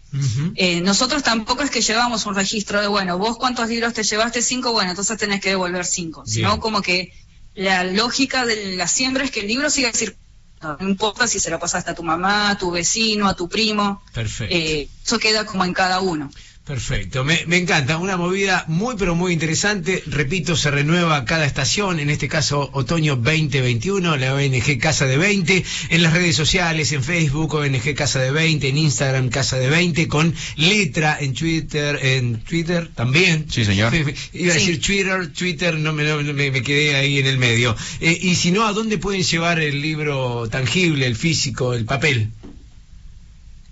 [0.56, 4.41] Eh, nosotros tampoco es que llevamos un registro de, bueno, vos cuántos libros te llevaste,
[4.41, 6.24] cinco, bueno, entonces tenés que devolver cinco.
[6.26, 7.14] Sino como que
[7.53, 10.27] la lógica de la siembra es que el libro siga circulando.
[10.61, 14.01] No importa si se lo pasaste a tu mamá, a tu vecino, a tu primo.
[14.13, 14.55] Perfecto.
[14.55, 16.31] eh, eso queda como en cada uno.
[16.68, 22.02] Perfecto, me, me encanta, una movida muy pero muy interesante, repito, se renueva cada estación,
[22.02, 27.03] en este caso otoño 2021, la ONG Casa de 20, en las redes sociales, en
[27.03, 32.41] Facebook, ONG Casa de 20, en Instagram Casa de 20, con letra en Twitter, en
[32.41, 33.45] Twitter también.
[33.49, 33.94] Sí, señor.
[34.34, 34.65] Iba a Sí.
[34.65, 37.77] decir Twitter, Twitter, no me, no me- me quedé ahí en el medio.
[38.02, 42.31] Eh, y si no, ¿a dónde pueden llevar el libro tangible, el físico, el papel?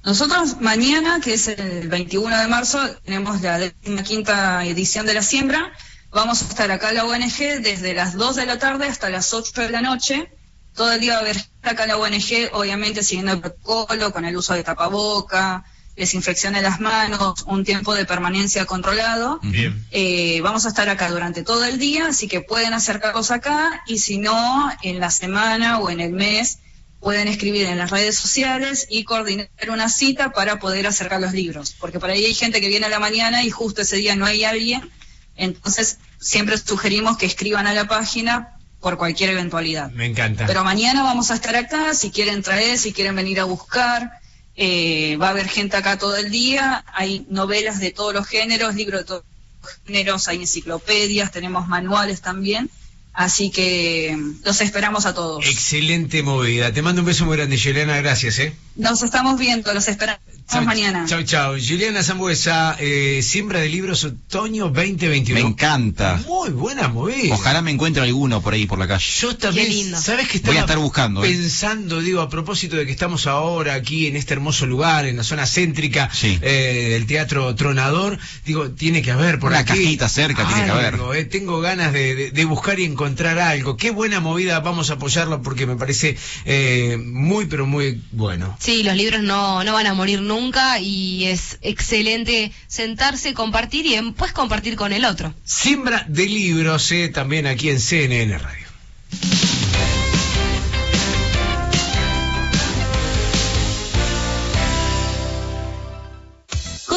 [0.06, 3.72] Nosotros mañana, que es el 21 de marzo, tenemos la
[4.04, 5.74] quinta edición de la siembra.
[6.12, 9.34] Vamos a estar acá en la ONG desde las 2 de la tarde hasta las
[9.34, 10.32] 8 de la noche.
[10.76, 14.26] Todo el día va a haber acá en la ONG, obviamente siguiendo el protocolo, con
[14.26, 15.66] el uso de tapaboca,
[15.96, 19.40] desinfección de las manos, un tiempo de permanencia controlado.
[19.42, 19.88] Bien.
[19.90, 23.98] Eh, vamos a estar acá durante todo el día, así que pueden acercarlos acá y
[23.98, 26.60] si no, en la semana o en el mes
[27.06, 31.76] pueden escribir en las redes sociales y coordinar una cita para poder acercar los libros,
[31.80, 34.26] porque por ahí hay gente que viene a la mañana y justo ese día no
[34.26, 34.90] hay alguien,
[35.36, 39.92] entonces siempre sugerimos que escriban a la página por cualquier eventualidad.
[39.92, 40.48] Me encanta.
[40.48, 44.14] Pero mañana vamos a estar acá, si quieren traer, si quieren venir a buscar,
[44.56, 48.74] eh, va a haber gente acá todo el día, hay novelas de todos los géneros,
[48.74, 49.24] libros de todos
[49.62, 52.72] los géneros, hay enciclopedias, tenemos manuales también,
[53.16, 55.46] así que mm, los esperamos a todos.
[55.46, 56.72] Excelente movida.
[56.72, 58.56] Te mando un beso muy grande, Yelena, gracias, ¿eh?
[58.76, 60.22] Nos estamos viendo, los esperamos.
[60.52, 61.06] Vamos mañana.
[61.08, 61.56] Chau, chau.
[61.60, 65.34] Juliana Zambuesa, eh, siembra de libros otoño 2021.
[65.42, 66.22] Me encanta.
[66.28, 67.34] Muy buena movida.
[67.34, 69.04] Ojalá me encuentre alguno por ahí por la calle.
[69.20, 71.26] Yo también, ¿sabes que estaba Voy a estar buscando.
[71.26, 71.30] ¿eh?
[71.30, 75.24] Pensando, digo, a propósito de que estamos ahora aquí en este hermoso lugar, en la
[75.24, 79.70] zona céntrica eh, del Teatro Tronador, digo, tiene que haber por Una aquí.
[79.74, 81.00] cajita cerca tiene que haber.
[81.16, 83.78] eh, tengo ganas de, de- de buscar y encontrar algo.
[83.78, 88.56] Qué buena movida, vamos a apoyarlo porque me parece eh, muy, pero muy bueno.
[88.60, 90.35] Sí, los libros no, no van a morir nunca
[90.82, 95.34] y es excelente sentarse, compartir y después compartir con el otro.
[95.44, 98.66] Siembra de libros, eh, también aquí en CNN Radio.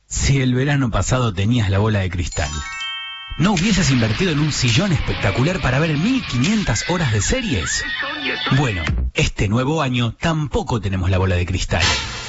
[0.06, 2.48] Si el verano pasado tenías la bola de cristal,
[3.38, 7.84] ¿no hubieses invertido en un sillón espectacular para ver 1500 horas de series?
[8.56, 8.82] Bueno,
[9.14, 11.82] este nuevo año tampoco tenemos la bola de cristal.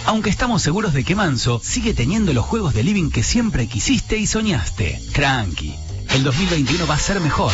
[0.05, 4.17] Aunque estamos seguros de que Manso sigue teniendo los juegos de living que siempre quisiste
[4.17, 5.01] y soñaste.
[5.13, 5.73] Tranqui,
[6.11, 7.53] el 2021 va a ser mejor.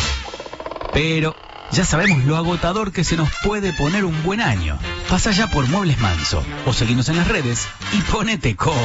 [0.92, 1.34] Pero
[1.72, 4.78] ya sabemos lo agotador que se nos puede poner un buen año.
[5.08, 8.84] Pasa ya por Muebles Manso o seguinos en las redes y ponete cómodo.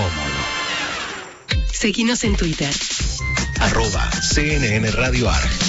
[1.72, 2.74] Seguinos en Twitter.
[3.60, 5.69] Arroba CNN Radio Arg.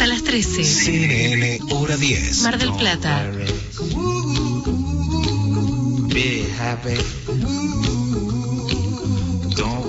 [0.00, 0.64] Hasta las 13.
[0.64, 2.40] CNN Hora 10.
[2.40, 3.30] Mar del Plata.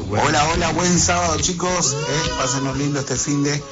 [0.10, 3.64] Hola, hola, buen sábado chicos, eh, pásenos lindo este fin de...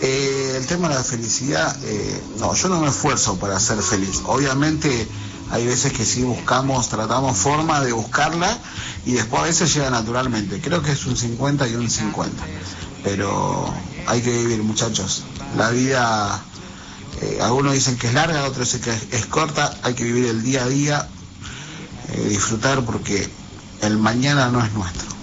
[0.00, 4.20] Eh, el tema de la felicidad, eh, no, yo no me esfuerzo para ser feliz.
[4.26, 5.06] Obviamente
[5.52, 8.58] hay veces que sí buscamos, tratamos forma de buscarla
[9.06, 10.60] y después a veces llega naturalmente.
[10.60, 12.44] Creo que es un 50 y un 50.
[13.04, 13.72] Pero
[14.08, 15.22] hay que vivir muchachos.
[15.56, 16.42] La vida,
[17.22, 19.72] eh, algunos dicen que es larga, otros dicen que es, es corta.
[19.82, 21.08] Hay que vivir el día a día,
[22.12, 23.28] eh, disfrutar porque
[23.82, 25.14] el mañana no es nuestro.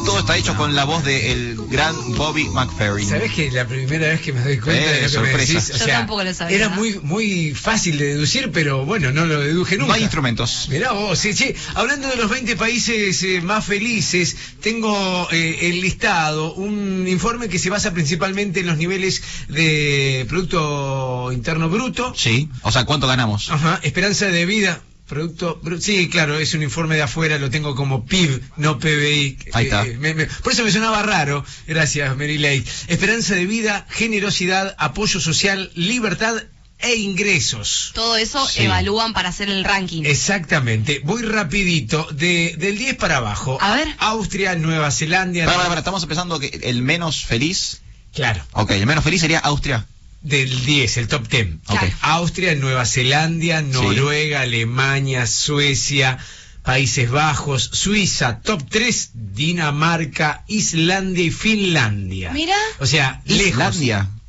[0.06, 3.08] Todo está hecho con la voz del gran Bobby McFerrin.
[3.08, 5.38] ¿Sabes que la primera vez que me doy cuenta Eh, de lo que sorpresa.
[5.38, 5.70] me decís?
[5.70, 6.58] O Yo sea, tampoco lo sabía.
[6.58, 9.88] Era muy, muy fácil de deducir, pero bueno, no lo deduje nunca.
[9.88, 10.68] No hay instrumentos.
[10.70, 11.54] Mirá vos, sí, sí.
[11.76, 17.58] Hablando de los 20 países eh, más felices, tengo eh, el listado, un informe que
[17.58, 22.14] se basa principalmente en los niveles de Producto Interno Bruto.
[22.16, 22.50] Sí.
[22.64, 23.50] O sea, ¿cuánto ganamos?
[23.52, 24.82] Ajá, esperanza de vida.
[25.14, 29.38] Producto, sí, claro, es un informe de afuera, lo tengo como PIB, no PBI.
[29.54, 29.86] Ahí está.
[29.86, 31.46] Eh, me- me- por eso me sonaba raro.
[31.68, 32.66] Gracias, Mary Lake.
[32.88, 36.36] Esperanza de vida, generosidad, apoyo social, libertad
[36.80, 37.92] e ingresos.
[37.94, 38.64] Todo eso Sí.
[38.64, 40.04] evalúan para hacer el ranking.
[40.04, 41.00] Exactamente.
[41.04, 43.58] Voy rapidito, de, del 10 para abajo.
[43.62, 43.88] A ver.
[44.00, 45.46] Austria, Nueva Zelanda.
[45.46, 47.82] Para, para, para, estamos empezando que el menos feliz.
[48.14, 48.44] Claro.
[48.54, 49.86] Ok, el menos feliz sería Austria.
[50.24, 51.48] Del 10, el top 10.
[51.68, 51.84] Ok.
[52.02, 56.18] Austria, Nueva Zelanda, Noruega, Alemania, Suecia,
[56.64, 62.32] Países Bajos, Suiza, top 3, Dinamarca, Islandia y Finlandia.
[62.32, 62.56] Mira.
[62.80, 63.80] O sea, lejos.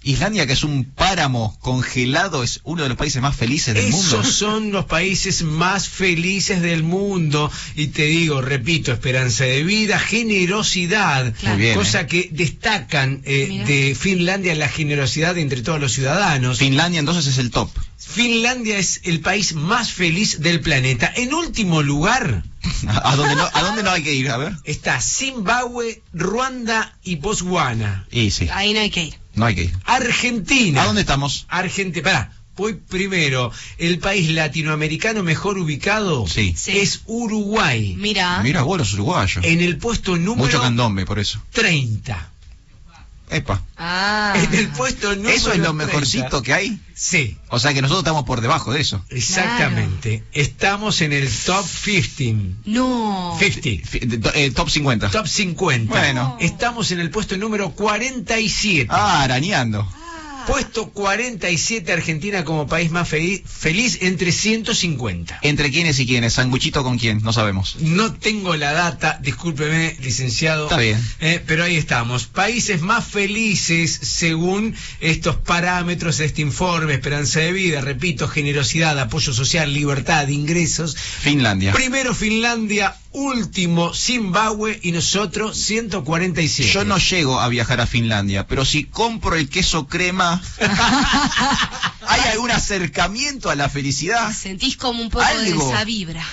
[0.05, 0.47] Islandia.
[0.47, 4.21] Que es un páramo congelado, es uno de los países más felices del mundo.
[4.21, 7.51] Esos son los países más felices del mundo.
[7.75, 11.33] Y te digo, repito, esperanza de vida, generosidad.
[11.57, 16.59] Bien, cosa que destacan eh, de Finlandia la generosidad entre todos los ciudadanos.
[16.59, 17.71] Finlandia entonces es el top.
[17.97, 21.13] Finlandia es el país más feliz del planeta.
[21.15, 22.45] En último lugar.
[22.87, 24.31] ¿A dónde no, a dónde no hay que ir?
[24.31, 24.55] A ver.
[24.65, 28.07] Está Zimbabue, Ruanda y Botswana.
[28.11, 29.24] Y sí, Ahí no hay que ir.
[29.35, 29.73] No hay que ir.
[29.85, 30.83] Argentina.
[30.83, 31.47] ¿A dónde estamos?
[31.49, 32.03] Argentina.
[32.05, 33.51] Pará, voy primero.
[33.79, 36.55] El país latinoamericano mejor ubicado Sí.
[36.67, 37.95] es Uruguay.
[37.99, 38.41] Mira.
[38.43, 39.45] Mira vos los uruguayos.
[39.45, 41.43] En el puesto número Mucho candombe por eso.
[41.53, 42.31] 30.
[43.35, 43.63] Epa.
[43.77, 44.35] Ah.
[44.37, 45.87] En el puesto número ¿Eso es lo 30.
[45.87, 46.81] mejorcito que hay?
[46.95, 49.05] Sí, O sea que nosotros estamos por debajo de eso.
[49.11, 50.23] exactamente.
[50.33, 52.37] Estamos en el top 15.
[52.67, 53.37] No.
[53.39, 53.89] 50.
[53.89, 55.11] Fi- de- eh, top 50.
[55.11, 55.91] Top 50.
[55.93, 56.37] Bueno.
[56.41, 58.87] Estamos en el puesto número 47.
[58.91, 59.87] Ah, arañando.
[60.47, 65.39] Puesto 47 Argentina como país más fe- feliz entre 150.
[65.43, 66.35] ¿Entre quiénes y quiénes?
[66.35, 67.23] ¿Sanguchito con quién?
[67.23, 67.77] No sabemos.
[67.81, 70.65] No tengo la data, discúlpeme, licenciado.
[70.65, 70.99] Está bien.
[71.21, 72.27] Eh, pero ahí estamos.
[72.27, 76.95] Países más felices según estos parámetros de este informe.
[76.95, 80.97] Esperanza de vida, repito, generosidad, apoyo social, libertad, ingresos.
[80.97, 81.73] Finlandia.
[81.73, 86.71] Primero Finlandia, último Zimbabue y nosotros 147.
[86.71, 90.43] Yo no llego a viajar a Finlandia, pero si compro el queso crema,
[92.07, 94.33] ¿hay algún acercamiento a la felicidad?
[94.33, 95.65] Sentís como un poco Algo.
[95.67, 96.25] de esa vibra.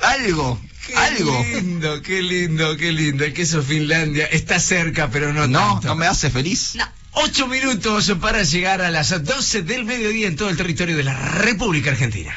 [0.00, 1.44] Algo, Qué algo.
[1.54, 3.24] lindo, qué lindo, qué lindo.
[3.24, 5.88] El queso Finlandia está cerca, pero no, No, tanto.
[5.88, 6.72] no me hace feliz.
[6.74, 6.84] No.
[7.16, 11.14] Ocho minutos para llegar a las 12 del mediodía en todo el territorio de la
[11.16, 12.34] República Argentina.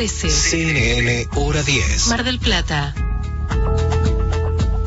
[0.00, 0.30] 13.
[0.30, 2.06] CNN Hora 10.
[2.06, 2.94] Mar del Plata.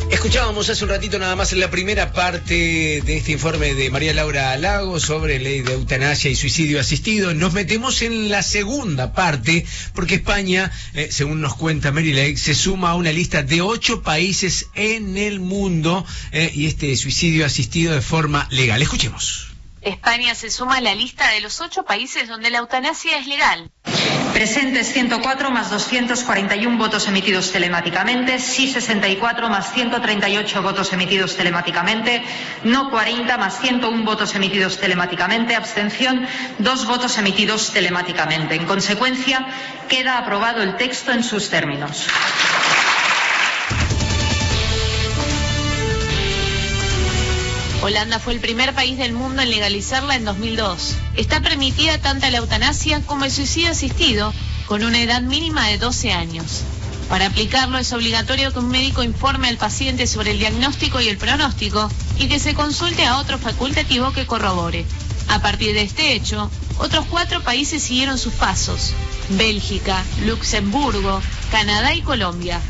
[0.09, 4.15] Escuchábamos hace un ratito nada más en la primera parte de este informe de María
[4.15, 7.35] Laura Lago sobre ley de eutanasia y suicidio asistido.
[7.35, 12.55] Nos metemos en la segunda parte porque España, eh, según nos cuenta Mary Lake, se
[12.55, 17.93] suma a una lista de ocho países en el mundo eh, y este suicidio asistido
[17.93, 18.81] de forma legal.
[18.81, 19.52] Escuchemos.
[19.83, 23.71] España se suma a la lista de los ocho países donde la eutanasia es legal.
[24.33, 32.23] Presentes 104 más 241 votos emitidos telemáticamente, sí 64 más 138 votos emitidos telemáticamente,
[32.63, 36.25] no 40 más 101 votos emitidos telemáticamente, abstención
[36.57, 38.55] dos votos emitidos telemáticamente.
[38.55, 39.45] En consecuencia,
[39.87, 42.07] queda aprobado el texto en sus términos.
[47.83, 50.95] Holanda fue el primer país del mundo en legalizarla en 2002.
[51.17, 54.33] Está permitida tanto la eutanasia como el suicidio asistido,
[54.67, 56.61] con una edad mínima de 12 años.
[57.09, 61.17] Para aplicarlo es obligatorio que un médico informe al paciente sobre el diagnóstico y el
[61.17, 64.85] pronóstico y que se consulte a otro facultativo que corrobore.
[65.27, 68.93] A partir de este hecho, otros cuatro países siguieron sus pasos.
[69.31, 72.61] Bélgica, Luxemburgo, Canadá y Colombia.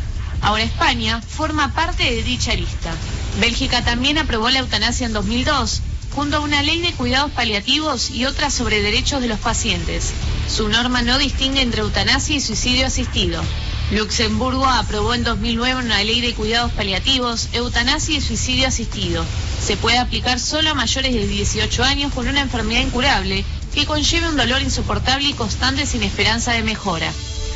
[0.43, 2.93] Ahora España forma parte de dicha lista.
[3.39, 5.81] Bélgica también aprobó la eutanasia en 2002,
[6.13, 10.11] junto a una ley de cuidados paliativos y otra sobre derechos de los pacientes.
[10.53, 13.41] Su norma no distingue entre eutanasia y suicidio asistido.
[13.91, 19.23] Luxemburgo aprobó en 2009 una ley de cuidados paliativos, eutanasia y suicidio asistido.
[19.65, 24.27] Se puede aplicar solo a mayores de 18 años con una enfermedad incurable que conlleve
[24.27, 27.13] un dolor insoportable y constante sin esperanza de mejora.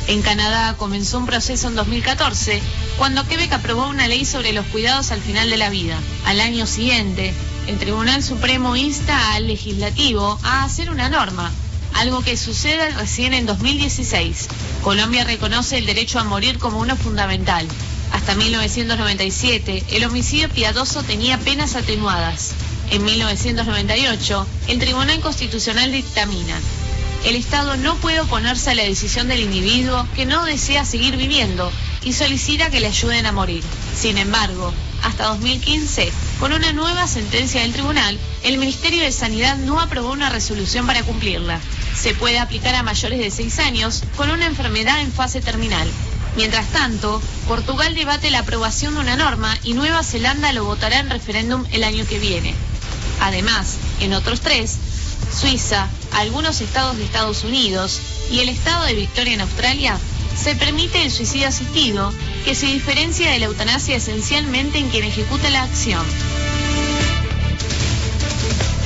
[0.08, 2.62] En Canadá comenzó un proceso en 2014,
[2.96, 5.98] cuando Quebec aprobó una ley sobre los cuidados al final de la vida.
[6.24, 7.34] Al año siguiente,
[7.66, 11.52] el Tribunal Supremo insta al legislativo a hacer una norma,
[11.92, 14.48] algo que sucede recién en 2016.
[14.82, 17.68] Colombia reconoce el derecho a morir como uno fundamental.
[18.10, 22.52] Hasta 1997, el homicidio piadoso tenía penas atenuadas.
[22.90, 26.58] En 1998, el Tribunal Constitucional dictamina
[27.24, 31.70] el Estado no puede oponerse a la decisión del individuo que no desea seguir viviendo
[32.04, 33.62] y solicita que le ayuden a morir.
[33.98, 34.72] Sin embargo,
[35.02, 40.30] hasta 2015, con una nueva sentencia del tribunal, el Ministerio de Sanidad no aprobó una
[40.30, 41.60] resolución para cumplirla.
[41.96, 45.88] Se puede aplicar a mayores de 6 años con una enfermedad en fase terminal.
[46.36, 51.10] Mientras tanto, Portugal debate la aprobación de una norma y Nueva Zelanda lo votará en
[51.10, 52.54] referéndum el año que viene.
[53.20, 54.76] Además, en otros tres,
[55.32, 58.00] Suiza, algunos estados de Estados Unidos
[58.30, 59.98] y el estado de Victoria en Australia,
[60.36, 62.12] se permite el suicidio asistido,
[62.44, 66.04] que se diferencia de la eutanasia esencialmente en quien ejecuta la acción.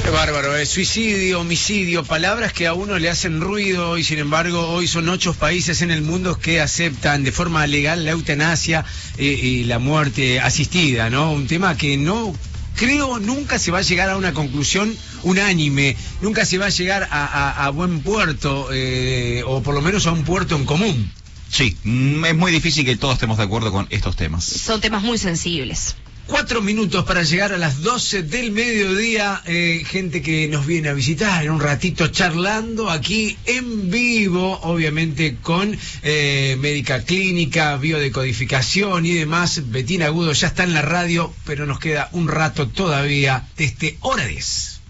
[0.03, 0.67] Qué bárbaro, ¿eh?
[0.67, 5.33] suicidio, homicidio, palabras que a uno le hacen ruido y sin embargo hoy son ocho
[5.33, 8.85] países en el mundo que aceptan de forma legal la eutanasia
[9.17, 11.31] eh, y la muerte asistida, ¿no?
[11.31, 12.35] Un tema que no
[12.77, 17.09] creo nunca se va a llegar a una conclusión unánime, nunca se va a llegar
[17.11, 21.11] a, a- a buen puerto eh, o por lo menos a un puerto en común.
[21.49, 24.45] Sí, mm, es muy difícil que todos estemos de acuerdo con estos temas.
[24.45, 25.97] Son temas muy sensibles.
[26.33, 29.43] Cuatro minutos para llegar a las 12 del mediodía.
[29.45, 35.37] eh, gente que nos viene a visitar en un ratito charlando aquí en vivo, obviamente
[35.43, 39.71] con eh, médica clínica, biodecodificación y demás.
[39.71, 44.27] Betina Agudo ya está en la radio, pero nos queda un rato todavía desde hora
[44.27, 44.82] 10.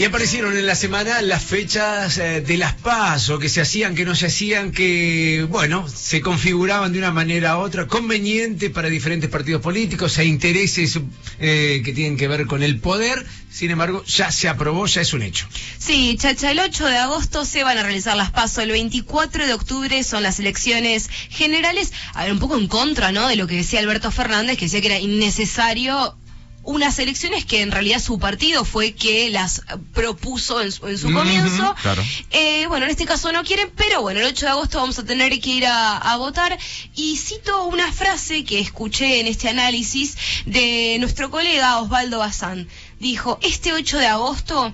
[0.00, 4.06] Y aparecieron en la semana las fechas eh, de las PASO, que se hacían, que
[4.06, 9.28] no se hacían, que, bueno, se configuraban de una manera u otra, conveniente para diferentes
[9.28, 10.98] partidos políticos e intereses
[11.38, 13.26] eh, que tienen que ver con el poder.
[13.50, 15.46] Sin embargo, ya se aprobó, ya es un hecho.
[15.76, 19.52] Sí, Chacha, el 8 de agosto se van a realizar las PASO, el 24 de
[19.52, 21.92] octubre son las elecciones generales.
[22.14, 23.28] A ver, un poco en contra, ¿no?
[23.28, 26.16] De lo que decía Alberto Fernández, que decía que era innecesario
[26.62, 29.62] unas elecciones que en realidad su partido fue que las
[29.94, 31.74] propuso en su, en su comienzo.
[31.80, 32.02] Claro.
[32.30, 35.04] Eh, bueno, en este caso no quieren, pero bueno, el 8 de agosto vamos a
[35.04, 36.58] tener que ir a, a votar.
[36.94, 40.16] Y cito una frase que escuché en este análisis
[40.46, 42.68] de nuestro colega Osvaldo Bazán.
[42.98, 44.72] Dijo, este 8 de agosto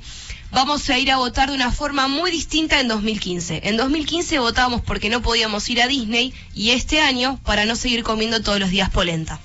[0.50, 3.60] vamos a ir a votar de una forma muy distinta en 2015.
[3.64, 8.02] En 2015 votamos porque no podíamos ir a Disney y este año para no seguir
[8.02, 9.40] comiendo todos los días polenta.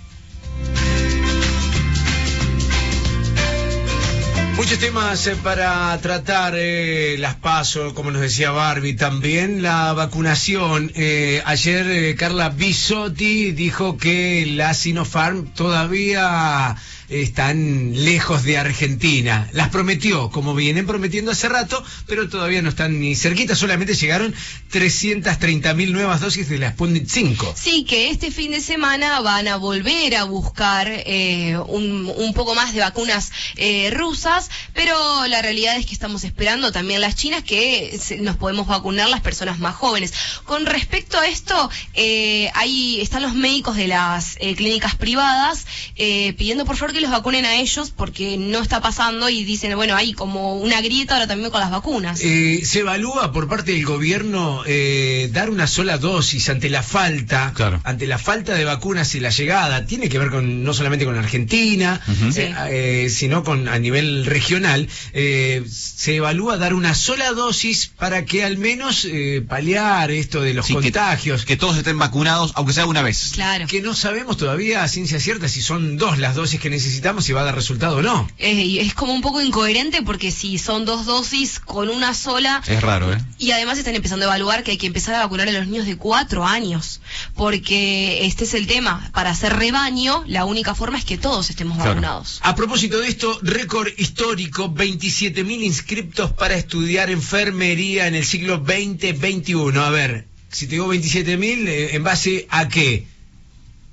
[4.62, 10.92] Muchos temas eh, para tratar, eh, las paso, como nos decía Barbie, también la vacunación.
[10.94, 16.76] Eh, ayer eh, Carla Bisotti dijo que la Sinopharm todavía
[17.12, 19.50] están lejos de Argentina.
[19.52, 24.34] Las prometió, como vienen prometiendo hace rato, pero todavía no están ni cerquita, solamente llegaron
[24.70, 27.54] 330 mil nuevas dosis de la Sputnik 5.
[27.58, 32.74] Sí, que este fin de semana van a volver a buscar eh, un, poco más
[32.74, 38.00] de vacunas eh, rusas, pero la realidad es que estamos esperando también las chinas que
[38.20, 40.14] nos podemos vacunar las personas más jóvenes.
[40.46, 45.66] Con respecto a esto, eh, ahí están los médicos de las clínicas privadas
[45.96, 49.96] pidiendo por favor que los vacunen a ellos porque no está pasando y dicen, bueno,
[49.96, 52.20] hay como una grieta ahora también con las vacunas.
[52.22, 57.54] Eh, se evalúa por parte del gobierno eh, dar una sola dosis ante la falta,
[57.84, 59.86] ante la falta de vacunas y la llegada.
[59.86, 62.00] Tiene que ver con no solamente con Argentina,
[62.36, 64.88] eh, eh, sino con a nivel regional.
[65.14, 70.54] Eh, se evalúa dar una sola dosis para que al menos eh, paliar esto de
[70.54, 71.46] los Sí, que- contagios.
[71.46, 73.32] Que todos estén vacunados, aunque sea una vez.
[73.34, 73.66] Claro.
[73.68, 77.34] Que no sabemos todavía a ciencia cierta si son dos las dosis que necesitamos y
[77.34, 78.30] va a dar resultado o no.
[78.38, 83.14] Es como un poco incoherente porque si son dos dosis con una sola, Es raro,
[83.14, 83.18] ¿eh?
[83.38, 85.86] Y además están empezando a evaluar que hay que empezar a vacunar a los niños
[85.86, 87.00] de cuatro años,
[87.34, 89.10] porque este es el tema.
[89.14, 92.40] Para hacer rebaño, la única forma es que todos estemos vacunados.
[92.44, 99.78] A propósito de esto, récord histórico, 27.000 inscriptos para estudiar enfermería en el siglo XX-XXI.
[99.80, 103.08] A ver, si te digo 27.000, eh, ¿en base a qué?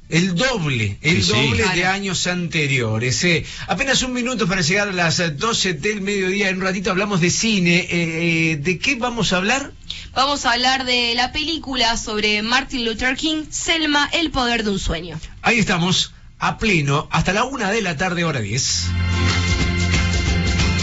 [0.08, 1.32] El doble, el Sí, sí.
[1.32, 3.22] doble de años anteriores.
[3.24, 3.44] eh.
[3.66, 6.48] Apenas un minuto para llegar a las eh, 12 del mediodía.
[6.48, 7.76] En un ratito hablamos de cine.
[7.80, 9.72] Eh, eh, ¿De qué vamos a hablar?
[10.14, 14.78] Vamos a hablar de la película sobre Martin Luther King, Selma, El poder de un
[14.78, 15.20] sueño.
[15.42, 18.84] Ahí estamos, a pleno, hasta la una de la tarde, hora 10.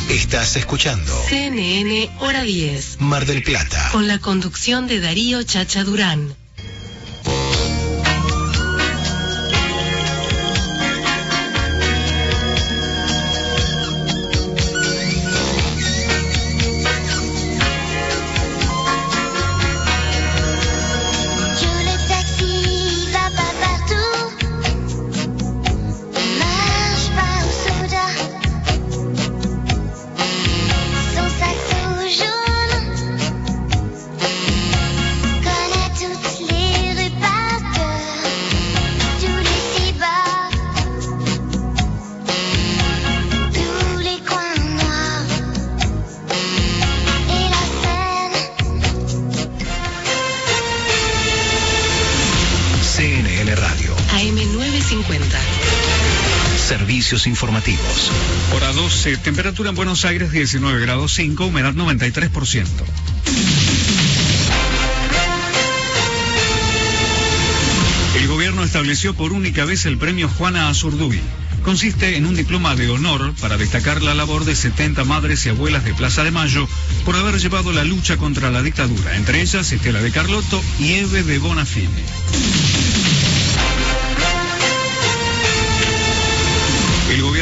[0.09, 2.97] Estás escuchando CNN Hora 10.
[3.01, 3.89] Mar del Plata.
[3.91, 6.35] Con la conducción de Darío Chacha Durán.
[57.05, 58.11] Informativos.
[58.55, 62.65] Hora 12, temperatura en Buenos Aires 19 grados 5, humedad 93%.
[68.15, 71.21] El gobierno estableció por única vez el premio Juana Azurduy.
[71.63, 75.85] Consiste en un diploma de honor para destacar la labor de 70 madres y abuelas
[75.85, 76.67] de Plaza de Mayo
[77.05, 81.21] por haber llevado la lucha contra la dictadura, entre ellas Estela de Carlotto y Eve
[81.21, 82.03] de Bonafini.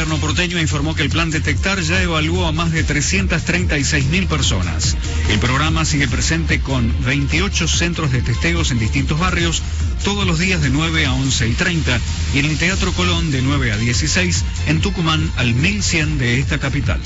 [0.04, 4.98] Gobierno porteño informó que el plan Detectar ya evaluó a más de 336 mil personas.
[5.30, 9.62] El programa sigue presente con 28 centros de testeos en distintos barrios,
[10.04, 12.00] todos los días de 9 a 11 y 30,
[12.34, 16.58] y en el Teatro Colón de 9 a 16, en Tucumán al 1100 de esta
[16.58, 17.00] capital.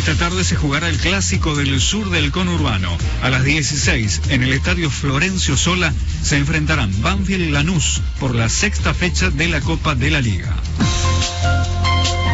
[0.00, 2.96] Esta tarde se jugará el clásico del sur del conurbano.
[3.22, 8.48] A las 16, en el estadio Florencio Sola, se enfrentarán Banfield y Lanús por la
[8.48, 10.56] sexta fecha de la Copa de la Liga.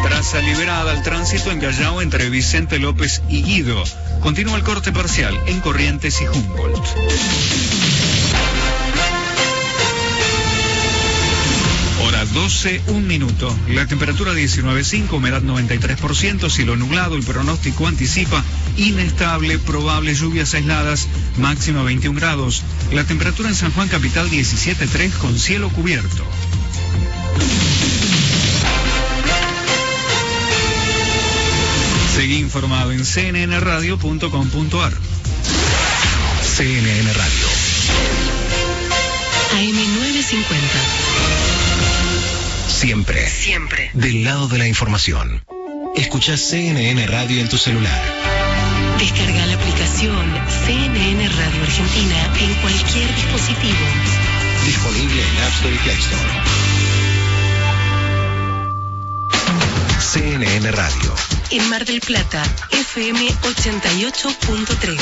[0.01, 3.83] Traza liberada al tránsito en Callao entre Vicente López y Guido.
[4.21, 7.86] Continúa el corte parcial en Corrientes y Humboldt.
[12.37, 13.57] 12, un minuto.
[13.67, 17.15] La temperatura 19.5, humedad 93%, cielo nublado.
[17.15, 18.43] El pronóstico anticipa
[18.77, 21.07] inestable, probable lluvias aisladas,
[21.37, 22.61] máxima 21 grados.
[22.93, 26.23] La temperatura en San Juan Capital 17.3 con cielo cubierto.
[32.15, 34.93] Seguí informado en cnnradio.com.ar.
[36.43, 37.47] CNN Radio.
[39.57, 41.06] AM950.
[42.77, 43.27] Siempre.
[43.27, 43.89] Siempre.
[43.95, 45.43] Del lado de la información.
[45.95, 48.03] Escucha CNN Radio en tu celular.
[48.99, 50.31] Descarga la aplicación
[50.63, 53.79] CNN Radio Argentina en cualquier dispositivo.
[54.63, 56.29] Disponible en App Store y Play Store.
[59.99, 61.15] CNN Radio.
[61.49, 64.99] En Mar del Plata, FM 88.3.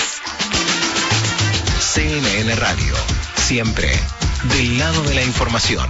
[1.82, 2.96] CNN Radio.
[3.36, 3.92] Siempre.
[4.56, 5.90] Del lado de la información.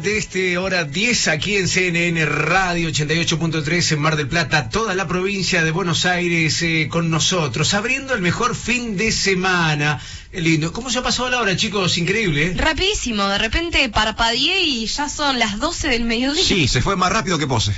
[0.00, 5.06] De este hora 10 aquí en CNN Radio 88.3 en Mar del Plata, toda la
[5.06, 10.00] provincia de Buenos Aires eh, con nosotros, abriendo el mejor fin de semana.
[10.32, 10.72] Qué lindo.
[10.72, 11.96] ¿Cómo se ha pasado la hora, chicos?
[11.96, 12.46] Increíble.
[12.48, 12.54] ¿eh?
[12.56, 16.42] Rapidísimo, de repente parpadeé y ya son las 12 del mediodía.
[16.44, 17.72] Sí, se fue más rápido que pose.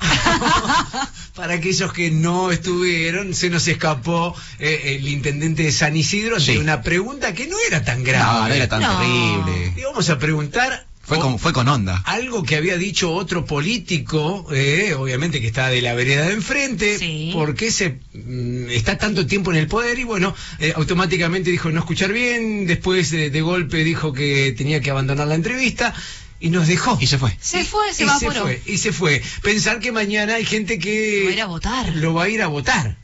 [1.34, 6.52] Para aquellos que no estuvieron, se nos escapó eh, el intendente de San Isidro ante
[6.52, 6.58] Sí.
[6.58, 8.40] una pregunta que no era tan grave.
[8.40, 8.98] No, no era tan No.
[8.98, 9.74] terrible.
[9.76, 12.02] Y vamos a preguntar Fue con, fue con onda.
[12.06, 16.98] algo que había dicho otro político, eh, obviamente que está de la vereda de enfrente,
[16.98, 17.30] Sí.
[17.32, 21.70] por qué se mm, está tanto tiempo en el poder y bueno, eh, automáticamente dijo
[21.70, 25.94] no escuchar bien, después de, de golpe dijo que tenía que abandonar la entrevista
[26.40, 26.98] y nos dejó.
[27.00, 27.36] Y se fue.
[27.40, 28.42] Se fue, se y se evaporó.
[28.42, 29.22] fue, y se fue.
[29.42, 31.96] Pensar que mañana hay gente que Lo va a ir a votar.
[31.96, 32.96] lo va a ir a votar.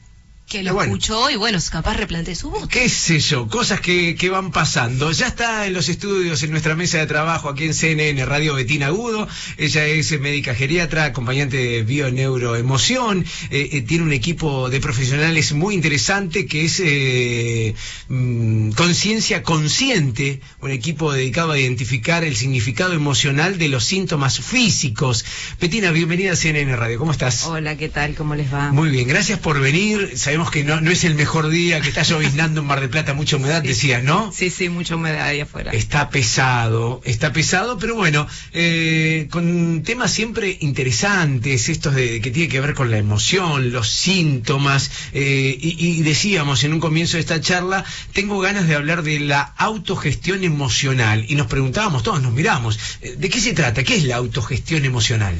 [0.48, 0.94] Que lo bueno.
[0.94, 2.68] escuchó y bueno, capaz replante su voto.
[2.68, 3.48] ¿Qué sé yo?
[3.48, 5.12] Cosas que, que van pasando.
[5.12, 8.86] Ya está en los estudios, en nuestra mesa de trabajo aquí en CNN Radio Betina
[8.86, 9.28] Agudo.
[9.58, 13.26] Ella es médica geriatra, acompañante de bioneuroemoción.
[13.50, 17.74] Eh, eh, tiene un equipo de profesionales muy interesante que es eh,
[18.08, 25.26] mm, Conciencia Consciente, un equipo dedicado a identificar el significado emocional de los síntomas físicos.
[25.60, 26.98] Betina, bienvenida a CNN Radio.
[26.98, 27.44] ¿Cómo estás?
[27.44, 28.14] Hola, ¿qué tal?
[28.14, 28.72] ¿Cómo les va?
[28.72, 30.12] Muy bien, gracias por venir.
[30.16, 33.14] Sabemos que no, no es el mejor día, que está lloviznando en Mar del Plata,
[33.14, 34.32] mucha humedad, decías, ¿no?
[34.32, 35.72] Sí, sí, mucha humedad ahí afuera.
[35.72, 42.48] Está pesado, está pesado, pero bueno, eh, con temas siempre interesantes, estos de que tiene
[42.48, 47.20] que ver con la emoción, los síntomas, eh, y, y decíamos en un comienzo de
[47.20, 52.32] esta charla, tengo ganas de hablar de la autogestión emocional, y nos preguntábamos todos, nos
[52.32, 53.82] miramos, eh, ¿de qué se trata?
[53.82, 55.34] ¿Qué es la autogestión emocional?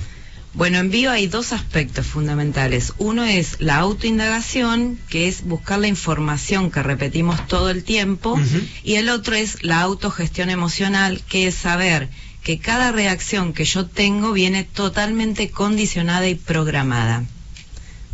[0.55, 2.95] Bueno, en bio hay dos aspectos fundamentales.
[2.99, 8.39] Uno es la autoindagación, que es buscar la información que repetimos todo el tiempo,
[8.83, 12.09] y el otro es la autogestión emocional, que es saber
[12.43, 17.25] que cada reacción que yo tengo viene totalmente condicionada y programada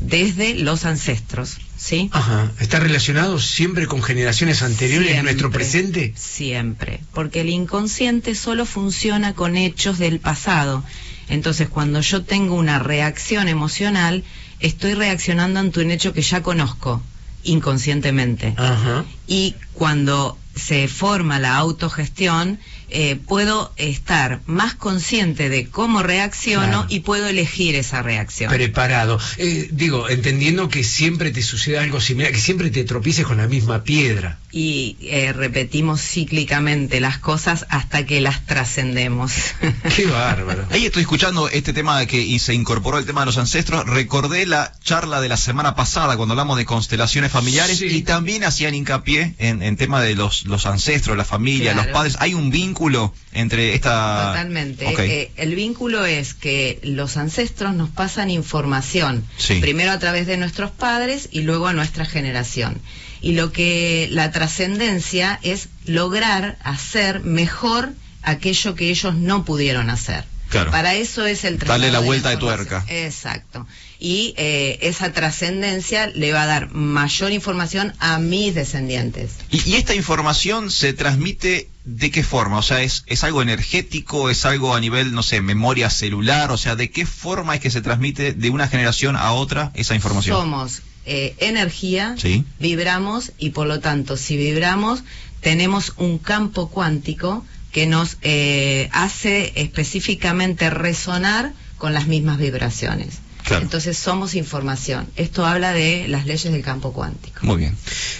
[0.00, 2.10] desde los ancestros, ¿sí?
[2.12, 2.50] Ajá.
[2.60, 6.12] ¿Está relacionado siempre con generaciones anteriores en Siempre, nuestro presente?
[6.16, 10.84] Siempre, porque el inconsciente solo funciona con hechos del pasado.
[11.28, 14.24] Entonces, cuando yo tengo una reacción emocional,
[14.60, 17.02] estoy reaccionando ante un hecho que ya conozco
[17.44, 18.54] inconscientemente.
[18.56, 19.04] Ajá.
[19.26, 22.58] Y cuando se forma la autogestión,
[22.94, 26.86] eh, puedo estar más consciente de cómo reacciono Claro.
[26.88, 28.50] y puedo elegir esa reacción.
[28.50, 29.18] Preparado.
[29.38, 33.46] Eh, digo, entendiendo que siempre te sucede algo similar, que siempre te tropieces con la
[33.48, 34.38] misma piedra.
[34.56, 39.32] y eh, repetimos cíclicamente las cosas hasta que las trascendemos.
[39.96, 40.64] Qué bárbaro.
[40.70, 43.84] Ahí estoy escuchando este tema de que y se incorporó el tema de los ancestros.
[43.86, 48.74] Recordé la charla de la semana pasada cuando hablamos de constelaciones familiares y también hacían
[48.76, 51.88] hincapié en, en tema de los, los ancestros, la familia, Claro.
[51.88, 52.16] los padres.
[52.20, 52.83] Hay un vínculo
[53.32, 54.26] entre esta.
[54.28, 54.86] Totalmente.
[54.98, 59.60] Eh, el vínculo es que los ancestros nos pasan información, Sí.
[59.60, 62.80] primero a través de nuestros padres y luego a nuestra generación.
[63.20, 67.92] Y lo que la trascendencia es lograr hacer mejor
[68.22, 70.24] aquello que ellos no pudieron hacer.
[70.50, 70.70] Claro.
[70.70, 72.84] Para eso es el Darle la vuelta de tuerca.
[72.88, 73.66] Exacto.
[73.98, 79.32] Y eh, esa trascendencia le va a dar mayor información a mis descendientes.
[79.50, 82.58] Y, y esta información se transmite de qué forma?
[82.58, 84.30] O sea, ¿es, ¿es algo energético?
[84.30, 86.50] ¿Es algo a nivel, no sé, memoria celular?
[86.50, 89.94] O sea, ¿de qué forma es que se transmite de una generación a otra esa
[89.94, 90.36] información?
[90.36, 92.44] Somos eh, energía, Sí.
[92.58, 95.04] vibramos y por lo tanto, si vibramos,
[95.40, 103.18] tenemos un campo cuántico que nos eh, hace específicamente resonar con las mismas vibraciones.
[103.50, 105.06] Entonces somos información.
[105.16, 107.40] Esto habla de las leyes del campo cuántico.
[107.42, 107.76] Muy bien.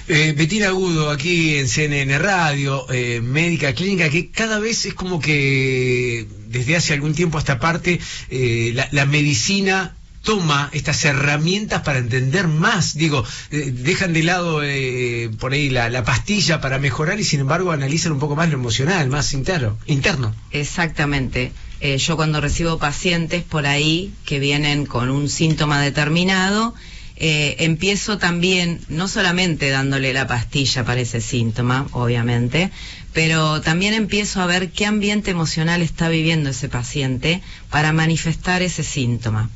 [0.09, 5.21] Eh, Betina Agudo, aquí en CNN Radio, eh, médica clínica, que cada vez es como
[5.21, 11.83] que desde hace algún tiempo a esta parte eh, la, la medicina toma estas herramientas
[11.83, 16.79] para entender más, digo, eh, dejan de lado eh, por ahí la, la pastilla para
[16.79, 19.79] mejorar y sin embargo analizan un poco más lo emocional, más interno.
[19.87, 20.35] interno.
[20.51, 21.53] Exactamente.
[21.85, 26.75] Eh, yo cuando recibo pacientes por ahí que vienen con un síntoma determinado,
[27.17, 32.71] eh, empiezo también, no solamente dándole la pastilla para ese síntoma, obviamente,
[33.13, 38.83] pero también empiezo a ver qué ambiente emocional está viviendo ese paciente para manifestar ese
[38.83, 39.51] síntoma.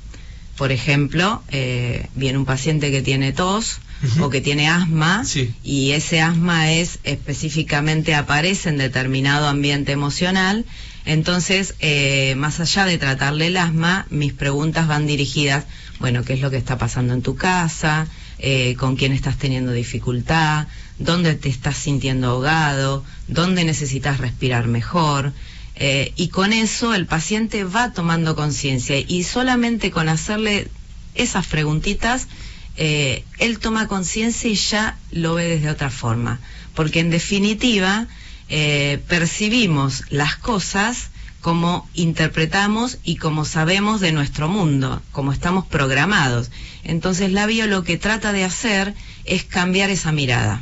[0.58, 3.78] Por ejemplo, eh, viene un paciente que tiene tos
[4.20, 5.24] o que tiene asma
[5.64, 10.66] y ese asma es específicamente aparece en determinado ambiente emocional.
[11.08, 15.64] Entonces, eh, más allá de tratarle el asma, mis preguntas van dirigidas,
[16.00, 18.06] bueno, ¿qué es lo que está pasando en tu casa?
[18.38, 20.66] Eh, ¿Con quién estás teniendo dificultad?
[20.98, 23.06] ¿Dónde te estás sintiendo ahogado?
[23.26, 25.32] ¿Dónde necesitas respirar mejor?
[25.76, 30.68] Eh, y con eso el paciente va tomando conciencia y solamente con hacerle
[31.14, 32.28] esas preguntitas,
[32.76, 36.38] él toma conciencia y ya lo ve desde otra forma.
[36.74, 38.08] Porque en definitiva,
[38.48, 41.10] eh, percibimos las cosas
[41.40, 46.50] como interpretamos y como sabemos de nuestro mundo, como estamos programados.
[46.84, 48.94] Entonces la bio lo que trata de hacer
[49.24, 50.60] es cambiar esa mirada.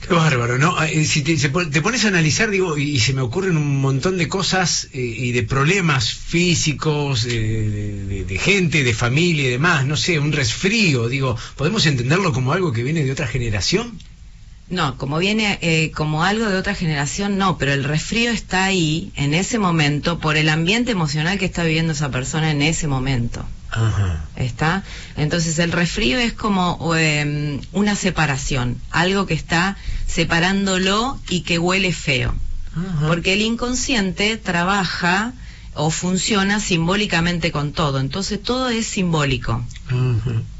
[0.00, 0.80] Qué bárbaro, ¿no?
[0.82, 4.28] Eh, Si te, te pones a analizar, digo, y, se me ocurren un montón de
[4.28, 10.32] cosas eh, y de problemas físicos, de gente, de familia y demás, no sé, un
[10.32, 13.98] resfrío, digo, ¿podemos entenderlo como algo que viene de otra generación?
[14.68, 19.12] No, como viene eh, como algo de otra generación, no, pero el resfrío está ahí
[19.14, 23.44] en ese momento por el ambiente emocional que está viviendo esa persona en ese momento.
[24.36, 24.82] ¿Está?
[25.16, 29.76] Entonces el resfrío es como eh, una separación, algo que está
[30.06, 32.34] separándolo y que huele feo.
[33.06, 35.32] Porque el inconsciente trabaja
[35.74, 39.64] o funciona simbólicamente con todo, entonces todo es simbólico.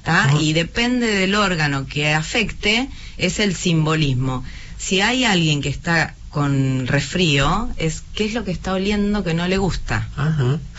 [0.03, 0.33] ¿tá?
[0.41, 2.89] Y depende del órgano que afecte,
[3.19, 4.45] es el simbolismo.
[4.79, 9.33] Si hay alguien que está con resfrío, es qué es lo que está oliendo que
[9.33, 10.09] no le gusta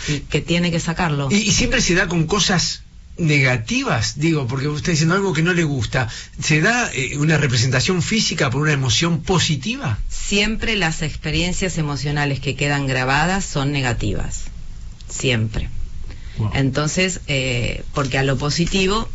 [0.08, 1.30] y que tiene que sacarlo.
[1.32, 2.84] Y, y siempre se da con cosas
[3.18, 6.08] negativas, digo, porque usted diciendo algo que no le gusta,
[6.40, 9.98] ¿se da eh, una representación física por una emoción positiva?
[10.10, 14.44] Siempre las experiencias emocionales que quedan grabadas son negativas.
[15.10, 15.70] Siempre.
[16.54, 19.10] Entonces, eh, porque a lo positivo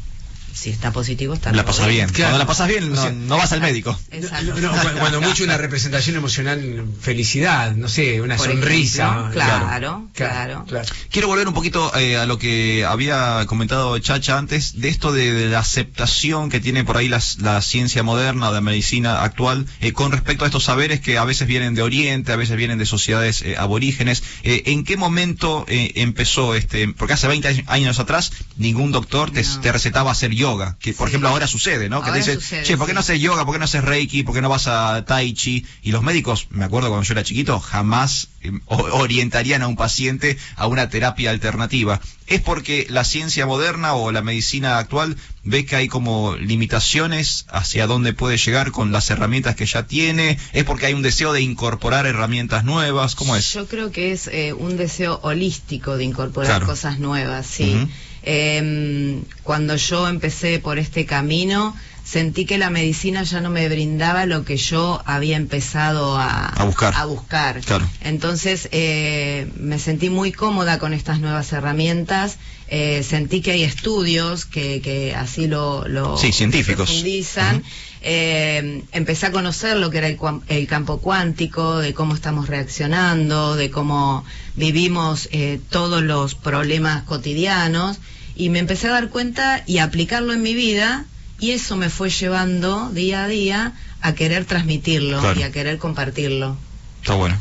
[0.55, 2.09] si está positivo está La pasas bien.
[2.09, 2.31] Claro.
[2.33, 3.99] Cuando la pasas bien, O sea, no, no vas al médico.
[4.11, 4.55] Exacto.
[4.61, 9.09] No, cu- cuando mucho una representación emocional, felicidad, no sé, una Por sonrisa.
[9.09, 10.65] ejemplo, claro, claro.
[11.11, 15.33] Quiero volver un poquito eh, a lo que había comentado Chacha antes, de esto de,
[15.33, 19.93] de la aceptación que tiene por ahí las- la, ciencia moderna, la medicina actual, eh,
[19.93, 22.87] con respecto a estos saberes que a veces vienen de Oriente, a veces vienen de
[22.87, 24.23] sociedades eh, aborígenes.
[24.43, 26.89] Eh, ¿En qué momento eh, empezó este?
[26.89, 31.09] Porque hace 20 años- años atrás ningún doctor te, te recetaba hacer yoga, que por
[31.09, 32.03] ejemplo ahora sucede, ¿no?
[32.03, 32.95] Que te dicen, sucede, che, ¿por qué sí.
[32.95, 33.45] no haces yoga?
[33.45, 34.23] ¿Por qué no haces reiki?
[34.25, 35.65] ¿Por qué no vas a tai chi?
[35.83, 40.37] Y los médicos, me acuerdo cuando yo era chiquito, jamás eh, orientarían a un paciente
[40.57, 42.01] a una terapia alternativa.
[42.27, 47.87] ¿Es porque la ciencia moderna o la medicina actual ve que hay como limitaciones hacia
[47.87, 50.39] dónde puede llegar con las herramientas que ya tiene?
[50.53, 53.15] ¿Es porque hay un deseo de incorporar herramientas nuevas?
[53.15, 53.53] ¿Cómo es?
[53.55, 56.67] Yo creo que es eh, un deseo holístico de incorporar Claro.
[56.67, 57.87] cosas nuevas, sí.
[58.25, 64.27] Em, cuando yo empecé por este camino, sentí que la medicina ya no me brindaba
[64.27, 66.95] lo que yo había empezado a, A buscar.
[66.97, 67.61] a buscar.
[67.61, 67.89] Claro.
[68.03, 72.39] Entonces eh, me sentí muy cómoda con estas nuevas herramientas.
[72.75, 76.89] Eh, sentí que hay estudios que, que así lo, lo Sí, científicos.
[76.89, 77.63] profundizan.
[78.01, 80.19] Eh, empecé a conocer lo que era el,
[80.49, 84.25] el campo cuántico, de cómo estamos reaccionando, de cómo
[84.57, 87.99] vivimos eh, todos los problemas cotidianos
[88.35, 91.05] y me empecé a dar cuenta y a aplicarlo en mi vida
[91.41, 95.39] y eso me fue llevando día a día a querer transmitirlo Claro.
[95.39, 96.57] y a querer compartirlo.
[97.03, 97.37] Está bueno.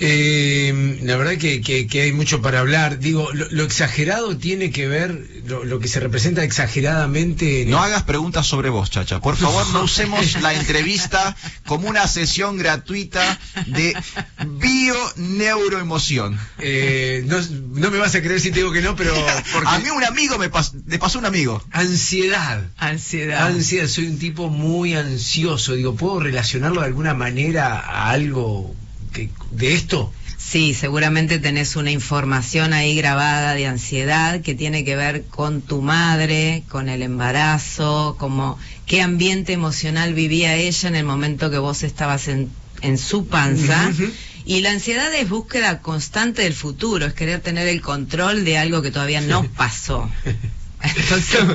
[0.00, 2.98] Eh, la verdad que, que- que hay mucho para hablar.
[3.00, 7.62] Digo, lo, lo exagerado tiene que ver, lo, lo que se representa exageradamente.
[7.62, 9.20] en No el- hagas preguntas sobre vos, Chacha.
[9.20, 13.96] Por favor, no usemos la entrevista como una sesión gratuita de
[14.46, 16.38] bio-neuroemoción.
[16.58, 17.38] Eh, no,
[17.80, 19.14] no me vas a creer si te digo que no, pero...
[19.52, 21.62] porque- A mí un amigo me, pas- me pasó un amigo.
[21.72, 22.62] Ansiedad.
[22.76, 23.46] Ansiedad.
[23.46, 25.74] Ansiedad, soy un tipo muy ansioso.
[25.74, 28.74] Digo, ¿puedo relacionarlo de alguna manera a algo
[29.12, 30.12] que, de esto?
[30.38, 35.82] Sí, seguramente tenés una información ahí grabada de ansiedad que tiene que ver con tu
[35.82, 41.82] madre, con el embarazo, como qué ambiente emocional vivía ella en el momento que vos
[41.82, 43.92] estabas en, en su panza.
[44.46, 48.80] Y la ansiedad es búsqueda constante del futuro, es querer tener el control de algo
[48.80, 50.10] que todavía no pasó.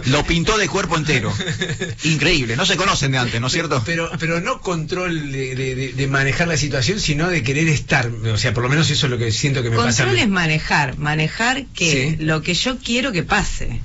[0.08, 1.34] Lo pintó de cuerpo entero.
[2.04, 2.56] Increíble.
[2.56, 3.82] No se conocen de antes, ¿no es cierto?
[3.86, 8.08] Pero, pero no control de, de- manejar la situación, sino de querer estar.
[8.08, 10.04] O sea, por lo menos eso es lo que siento que me pasa.
[10.04, 12.24] a Control es manejar, manejar que Sí.
[12.24, 13.82] lo que yo quiero que pase.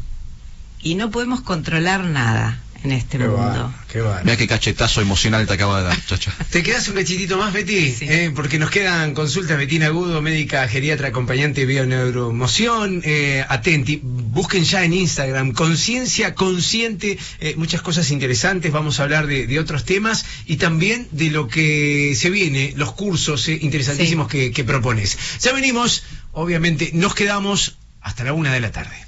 [0.82, 3.74] Y no podemos controlar nada en este Qué mundo.
[3.92, 4.02] qué.
[4.24, 6.32] Mira qué cachetazo emocional te acaba de dar, Chacha.
[6.50, 7.94] ¿Te quedas un cachitito más, Betty?
[8.00, 9.59] Eh, porque nos quedan consultas.
[9.59, 13.02] Betina Agudo, médica geriatra, acompañante de bioneuromoción.
[13.05, 18.70] Eh, atenti, busquen ya en Instagram, conciencia consciente, eh, muchas cosas interesantes.
[18.72, 22.92] Vamos a hablar de, de otros temas y también de lo que se viene, los
[22.92, 25.18] cursos eh, interesantísimos que, que propones.
[25.40, 29.07] Ya venimos, obviamente, nos quedamos hasta la una de la tarde.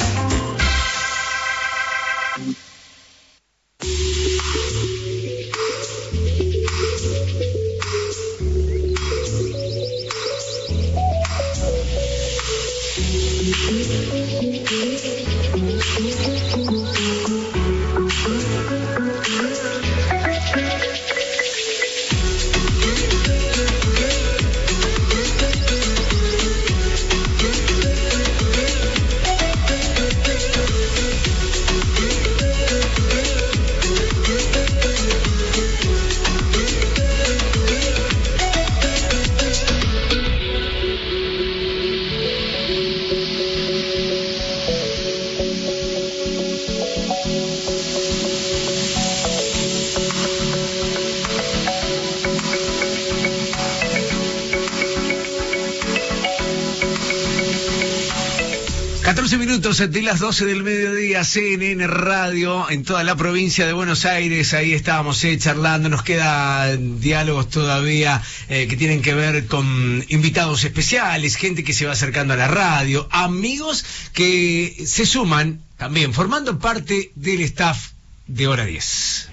[59.61, 64.55] Minutos de las 12 del mediodía, CNN Radio, en toda la provincia de Buenos Aires,
[64.55, 70.63] ahí estábamos eh, charlando, nos quedan diálogos todavía eh, que tienen que ver con invitados
[70.63, 76.57] especiales, gente que se va acercando a la radio, amigos que se suman también, formando
[76.57, 77.91] parte del staff
[78.25, 79.29] de Hora 10.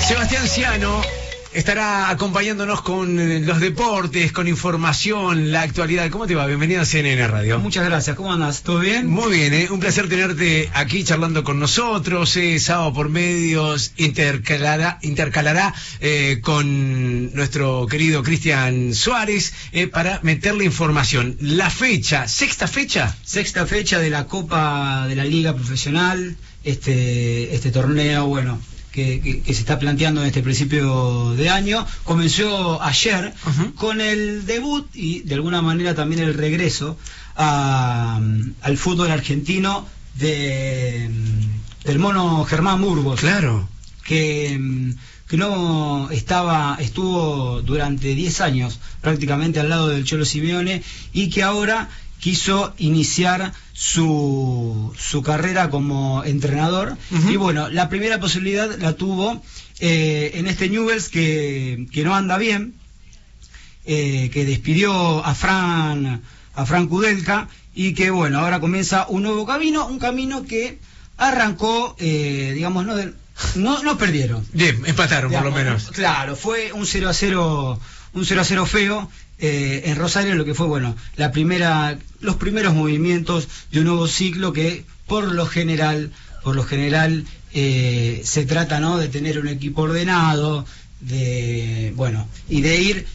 [0.00, 1.23] Sebastián Ciano
[1.54, 6.10] estará acompañándonos con eh, los deportes, con información, la actualidad.
[6.10, 6.46] ¿Cómo te va?
[6.46, 7.58] Bienvenido a CNN Radio.
[7.60, 8.62] Muchas gracias, ¿cómo andas?
[8.62, 9.06] ¿Todo bien?
[9.06, 9.68] Muy bien, ¿eh?
[9.70, 12.36] un placer tenerte aquí charlando con nosotros.
[12.36, 20.64] Eh, sábado por medios intercalará, intercalará eh, con nuestro querido Cristian Suárez eh, para meterle
[20.64, 21.36] información.
[21.40, 23.16] La fecha, sexta fecha.
[23.22, 28.58] Sexta fecha de la Copa de la Liga Profesional, este, este torneo, bueno,
[28.94, 31.84] que, que- que se está planteando en este principio de año.
[32.04, 33.34] Comenzó ayer
[33.74, 36.96] con el debut y de alguna manera también el regreso
[37.36, 38.20] a-
[38.62, 41.10] al fútbol argentino de,
[41.84, 43.20] del mono Germán Burgos.
[43.20, 43.68] Claro.
[44.04, 44.60] Que,
[45.28, 50.82] que no estaba, estuvo durante 10 años prácticamente al lado del Cholo Simeone
[51.14, 51.88] y que ahora
[52.24, 56.96] quiso iniciar su, su carrera como entrenador.
[57.28, 59.42] Y bueno, la primera posibilidad la tuvo
[59.78, 62.72] eh, en este Newells que, que no anda bien,
[63.84, 66.22] eh, que despidió a Fran,
[66.54, 70.78] a Fran Kudelka y que bueno, ahora comienza un nuevo camino, un camino que
[71.18, 73.14] arrancó, eh, digamos, no, del-
[73.56, 74.46] no, no perdieron.
[74.54, 75.90] Bien, empataron por lo menos.
[75.90, 77.80] Claro, fue un 0 a 0,
[78.14, 82.36] un 0 a 0 feo eh, en Rosario, lo que fue bueno, la primera, los
[82.36, 86.10] primeros movimientos de un nuevo ciclo que por lo general,
[86.42, 88.98] por lo general eh, se trata, ¿no?
[88.98, 90.64] De tener un equipo ordenado,
[91.00, 93.06] de bueno y de ir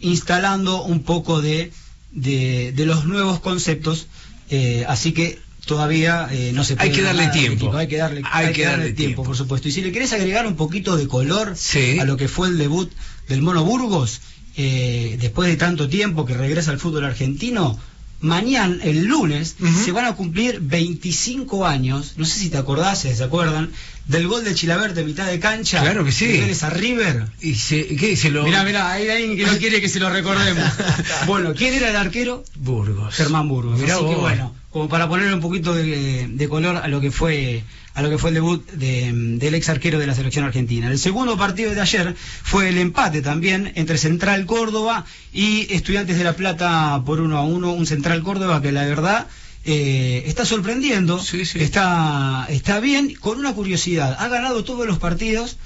[0.00, 1.72] instalando un poco de
[2.12, 4.06] de, de los nuevos conceptos,
[4.48, 7.54] eh, así que todavía eh, no se Hay puede que darle tiempo.
[7.64, 9.66] equipo, hay que darle, Hay que darle tiempo, por supuesto.
[9.68, 11.98] Y si le querés agregar un poquito de color Sí.
[11.98, 12.92] a lo que fue el debut
[13.28, 14.20] del Mono Burgos,
[14.56, 17.78] eh, después de tanto tiempo que regresa al fútbol argentino,
[18.20, 23.14] mañana, el lunes, se van a cumplir 25 años, no sé si te acordás, si
[23.14, 23.70] se acuerdan,
[24.06, 25.80] del gol de Chilabert de mitad de cancha.
[25.80, 26.40] Claro que sí.
[26.62, 27.26] a River.
[27.40, 28.16] Y se, ¿qué?
[28.16, 28.44] Se lo...
[28.44, 30.64] Mirá, mirá, hay alguien que no quiere que se lo recordemos.
[31.26, 32.44] bueno, ¿quién era el arquero?
[32.56, 33.14] Burgos.
[33.14, 33.78] Germán Burgos.
[33.78, 37.10] Mirá Así que bueno, como para ponerle un poquito de, de color a lo que
[37.10, 37.64] fue
[37.94, 40.90] a lo que fue el debut de- del ex arquero de la selección argentina.
[40.90, 46.24] El segundo partido de ayer fue el empate también entre Central Córdoba y Estudiantes de
[46.24, 47.72] La Plata por uno a uno.
[47.72, 49.26] Un Central Córdoba que la verdad
[49.64, 51.20] eh, está sorprendiendo,
[51.64, 53.14] está está bien.
[53.14, 55.56] Con una curiosidad, ha ganado todos los partidos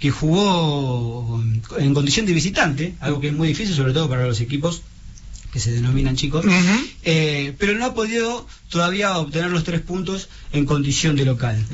[0.00, 1.42] que jugó
[1.78, 4.82] en condición de visitante, algo que es muy difícil, sobre todo para los equipos
[5.52, 6.44] que se denominan chicos,
[7.04, 11.64] eh, pero no ha podido todavía obtener los tres puntos en condición de local.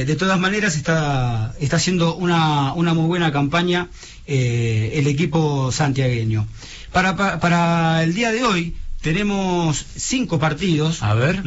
[0.00, 3.88] Eh, de todas maneras está, está haciendo una, una muy buena campaña
[4.26, 6.46] eh, el equipo santiagueño.
[6.92, 11.02] Para, pa- para el día de hoy tenemos cinco partidos.
[11.02, 11.42] A ver.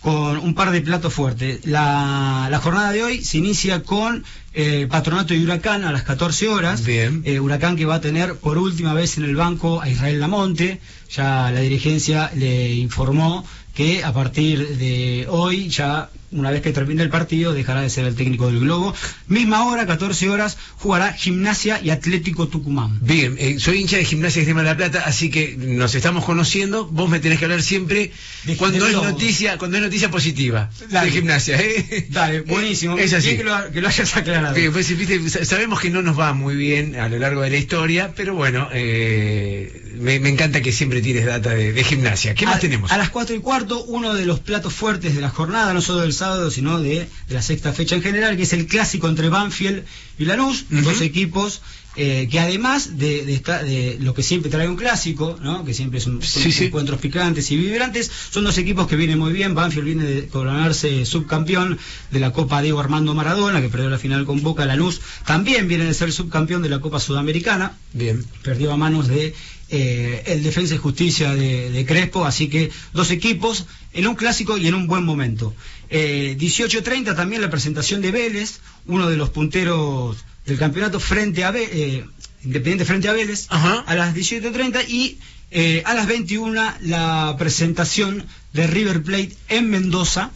[0.00, 1.66] Con un par de platos fuertes.
[1.66, 6.48] La, la jornada de hoy se inicia con eh, Patronato y Huracán a las 14
[6.48, 6.84] horas.
[6.84, 7.22] Bien.
[7.24, 10.80] Eh, Huracán que va a tener por última vez en el banco a Israel Lamonte.
[11.10, 13.44] Ya la dirigencia le informó
[13.74, 18.04] que a partir de hoy, ya una vez que termine el partido, dejará de ser
[18.04, 18.94] el técnico del Globo.
[19.26, 22.98] Misma hora, 14 horas, jugará Gimnasia y Atlético Tucumán.
[23.02, 26.86] Bien, eh, soy hincha de Gimnasia Extrema de la Plata, así que nos estamos conociendo.
[26.86, 28.12] Vos me tenés que hablar siempre
[28.58, 29.10] cuando de es Lobos.
[29.12, 31.06] noticia, cuando es noticia positiva Dale.
[31.10, 31.60] de gimnasia.
[31.60, 32.06] ¿eh?
[32.10, 32.96] Dale, buenísimo.
[32.98, 33.26] Es así.
[33.28, 34.54] Bien que lo, que lo hayas aclarado.
[34.72, 38.12] Pues, viste, sabemos que no nos va muy bien a lo largo de la historia,
[38.14, 42.34] pero bueno, eh, me, me encanta que siempre tires data de, de gimnasia.
[42.34, 42.90] ¿Qué más tenemos?
[42.92, 46.00] A las 4 y cuarto, uno de los platos fuertes de la jornada, no solo
[46.00, 49.28] del sábado, sino de, de la sexta fecha en general, que es el clásico entre
[49.28, 49.84] Banfield
[50.18, 51.60] y Lanús, dos equipos
[51.96, 55.64] eh, que además de, de esta- de lo que siempre trae un clásico, ¿no?
[55.64, 56.64] que siempre son, son Sí, sí.
[56.66, 59.56] encuentros picantes y vibrantes, son dos equipos que vienen muy bien.
[59.56, 61.78] Banfield viene de coronarse subcampeón
[62.12, 64.66] de la Copa Diego Armando Maradona, que perdió la final con Boca.
[64.66, 68.24] Lanús también viene de ser subcampeón de la Copa Sudamericana Bien.
[68.44, 69.34] perdió a manos de
[69.72, 74.56] eh, el Defensa y Justicia de, de Crespo, así que dos equipos en un clásico
[74.58, 75.54] y en un buen momento.
[75.90, 81.50] Eh, 18.30 también la presentación de Vélez, uno de los punteros del campeonato frente a
[81.50, 82.04] Ve- eh,
[82.44, 85.18] Independiente frente a Vélez, a las 18.30 y
[85.50, 90.30] eh, a las 21 la presentación de River Plate en Mendoza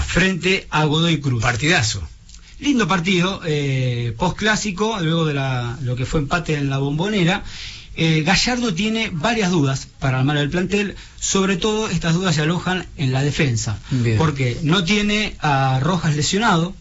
[0.00, 1.42] frente a Godoy Cruz.
[1.42, 2.02] Partidazo.
[2.58, 7.44] Lindo partido, eh, post clásico, luego de la- lo que fue empate en la bombonera.
[7.96, 12.86] Eh, Gallardo tiene varias dudas para armar el plantel, sobre todo estas dudas se alojan
[12.96, 14.18] en la defensa, Bien.
[14.18, 16.74] porque no tiene a Rojas lesionado,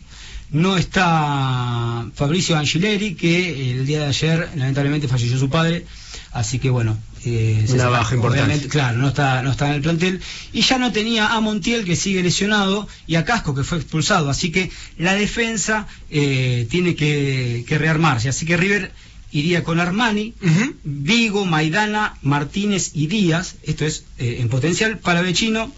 [0.50, 5.86] no está Fabricio Angileri, que el día de ayer lamentablemente falleció su padre,
[6.32, 8.68] así que bueno, eh, Una baja importante.
[8.68, 10.22] Claro, no está, no está en el plantel.
[10.52, 14.30] Y ya no tenía a Montiel, que sigue lesionado, y a Casco, que fue expulsado.
[14.30, 18.30] Así que la defensa eh, tiene que, que rearmarse.
[18.30, 18.92] Así que River
[19.34, 20.36] iría con Armani,
[20.84, 25.74] Vigo, Maidana, Martínez y Díaz, esto es eh, en potencial, Palavecino,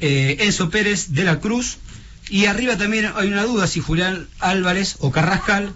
[0.00, 1.76] eh, Enzo Pérez de la Cruz,
[2.30, 5.74] y arriba también hay una duda si Julián Álvarez o Carrascal,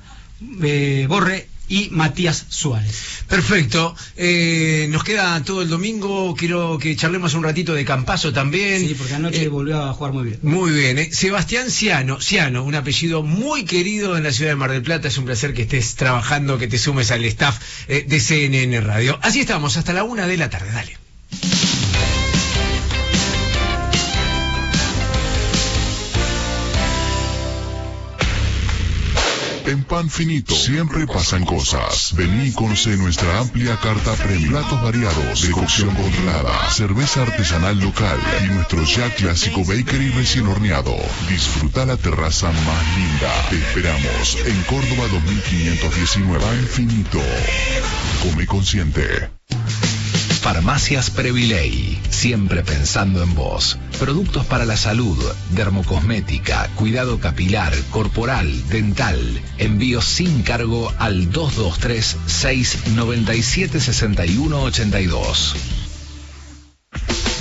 [0.63, 3.23] eh, Borre y Matías Suárez.
[3.29, 3.95] Perfecto.
[4.17, 6.35] Eh, nos queda todo el domingo.
[6.37, 8.87] Quiero que charlemos un ratito de Campazo también.
[8.87, 10.41] Sí, porque anoche Eh, volvió a jugar muy bien.
[10.43, 11.11] Muy bien, eh.
[11.13, 15.07] Sebastián Ciano, Ciano, un apellido muy querido en la ciudad de Mar del Plata.
[15.09, 19.19] Es un placer que estés trabajando, que te sumes al staff eh, de CNN Radio.
[19.23, 20.73] Así estamos, hasta la una de la tarde.
[20.73, 21.10] Dale.
[29.71, 32.13] En Pan Finito siempre pasan cosas.
[32.17, 34.51] Vení y conoce nuestra amplia carta premium.
[34.51, 40.97] Platos variados, de cocción controlada, cerveza artesanal local y nuestro ya clásico bakery recién horneado.
[41.29, 43.49] Disfruta la terraza más linda.
[43.49, 46.45] Te esperamos en Córdoba 2519.
[46.45, 47.21] Pan Finito.
[48.25, 49.31] Come consciente.
[50.53, 53.79] Farmacias Previley, siempre pensando en vos.
[54.01, 55.17] Productos para la salud,
[55.51, 59.41] dermocosmética, cuidado capilar, corporal, dental.
[59.59, 65.55] Envío sin cargo al 223 697 6182.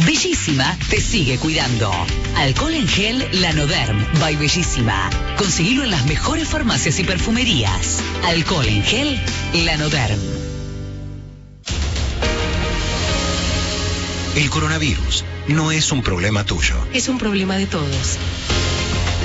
[0.06, 1.91] Bellísima te sigue cuidando.
[2.36, 5.10] Alcohol en gel Lanoderm by Bellísima.
[5.36, 8.02] Conseguilo en las mejores farmacias y perfumerías.
[8.27, 9.19] Alcohol en gel
[9.65, 10.39] Lanoderm.
[14.40, 16.76] El coronavirus no es un problema tuyo.
[16.94, 18.18] Es un problema de todos.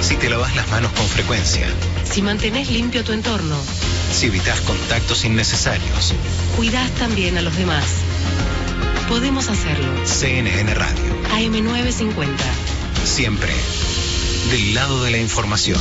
[0.03, 1.69] Si te lavas las manos con frecuencia,
[2.03, 3.57] Si mantenés limpio tu entorno,
[4.13, 6.15] si evitas contactos innecesarios,
[6.57, 7.85] cuidás también a los demás.
[9.09, 10.05] Podemos hacerlo.
[10.05, 12.35] CNN Radio, AM950.
[13.05, 13.53] siempre
[14.51, 15.81] del lado de la información.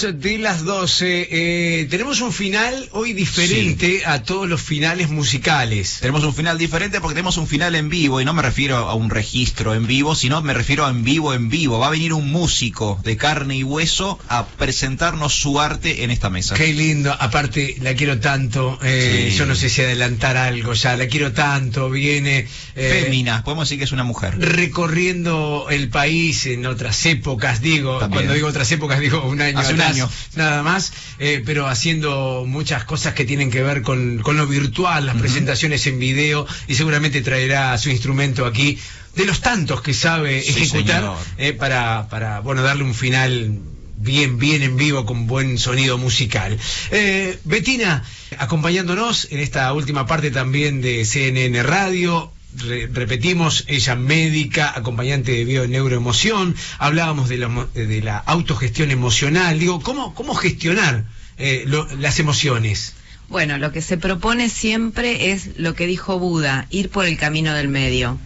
[0.00, 1.28] De las 12.
[1.30, 5.98] eh, tenemos un final hoy diferente a todos los finales musicales.
[6.00, 8.94] Tenemos un final diferente porque tenemos un final en vivo y no me refiero a
[8.94, 11.78] un registro en vivo, sino me refiero a en vivo en vivo.
[11.78, 16.30] Va a venir un músico de carne y hueso a presentarnos su arte en esta
[16.30, 16.54] mesa.
[16.54, 19.36] Qué lindo, aparte la quiero tanto, eh, Sí.
[19.36, 23.78] yo no sé si adelantar algo ya, la quiero tanto, viene eh, Fémina, podemos decir
[23.78, 24.38] que es una mujer.
[24.38, 28.20] recorriendo el país en otras épocas, digo, También.
[28.22, 30.10] cuando digo otras épocas digo un año Hace un atrás, año.
[30.36, 35.06] nada más, eh, pero haciendo muchas cosas que tienen que ver con, con lo virtual,
[35.06, 38.78] las presentaciones en video y seguramente traerá su instrumento aquí
[39.16, 43.58] de los tantos que sabe Sí, ejecutar eh, para, para bueno darle un final
[44.00, 46.58] bien, bien en vivo con buen sonido musical.
[46.90, 48.02] Eh, Betina,
[48.38, 52.32] acompañándonos en esta última parte también de CNN Radio.
[52.56, 59.58] Re- repetimos, ella médica, acompañante de bio-neuroemoción, hablábamos de la, mo- de la autogestión emocional,
[59.60, 61.04] digo, ¿cómo, cómo gestionar
[61.38, 62.94] eh, lo- las emociones?
[63.28, 67.54] Bueno, lo que se propone siempre es lo que dijo Buda, ir por el camino
[67.54, 68.18] del medio.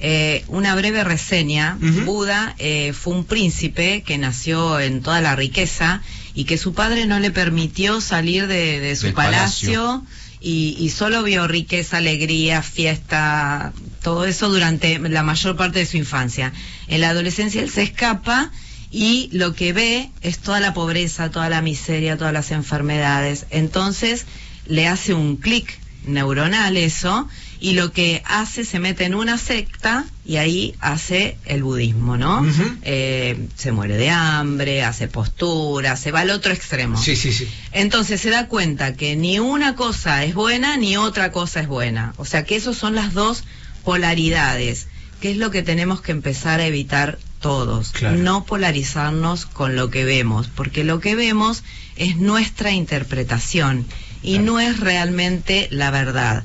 [0.00, 1.76] Eh, una breve reseña.
[2.04, 6.02] Buda eh, fue un príncipe que nació en toda la riqueza
[6.34, 10.04] y que su padre no le permitió salir de, de su palacio.
[10.40, 15.96] Y, y solo vio riqueza, alegría, fiesta, todo eso durante la mayor parte de su
[15.96, 16.52] infancia.
[16.86, 18.50] En la adolescencia él se escapa
[18.90, 23.46] y lo que ve es toda la pobreza, toda la miseria, todas las enfermedades.
[23.50, 24.26] Entonces
[24.66, 27.28] le hace un clic neuronal eso
[27.60, 32.46] y lo que hace se mete en una secta y ahí hace el budismo, ¿no?
[32.82, 36.96] Eh, se muere de hambre, hace postura, se va al otro extremo.
[36.96, 37.48] Sí, sí, sí.
[37.72, 42.14] Entonces se da cuenta que ni una cosa es buena ni otra cosa es buena.
[42.16, 43.44] O sea que esas son las dos
[43.84, 44.86] polaridades,
[45.20, 47.90] que es lo que tenemos que empezar a evitar todos.
[47.90, 48.18] Claro.
[48.18, 51.64] No polarizarnos con lo que vemos, porque lo que vemos
[51.96, 53.86] es nuestra interpretación
[54.22, 56.44] y no es realmente la verdad.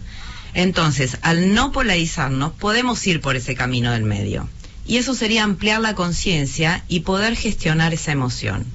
[0.54, 4.48] Entonces, al no polarizarnos, podemos ir por ese camino del medio.
[4.86, 8.66] Y eso sería ampliar la conciencia y poder gestionar esa emoción.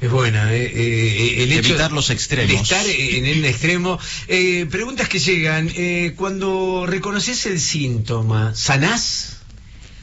[0.00, 2.48] Es buena, eh, eh, el hecho Evitar los extremos.
[2.48, 4.00] De estar en el extremo.
[4.26, 5.70] Eh, preguntas que llegan.
[5.76, 9.36] Eh, cuando reconoces el síntoma, ¿sanás?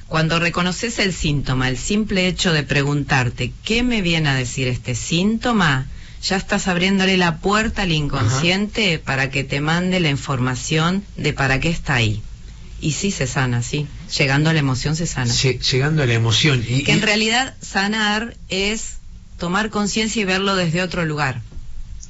[0.07, 4.95] Cuando reconoces el síntoma, el simple hecho de preguntarte qué me viene a decir este
[4.95, 5.85] síntoma,
[6.23, 11.59] ya estás abriéndole la puerta al inconsciente para que te mande la información de para
[11.59, 12.22] qué está ahí.
[12.81, 13.88] Y sí se sana, sí.
[14.17, 15.33] Llegando a la emoción se sana.
[15.33, 16.64] Lle- llegando a la emoción.
[16.67, 18.93] Y, Que en y- realidad sanar es
[19.38, 21.41] tomar conciencia y verlo desde otro lugar.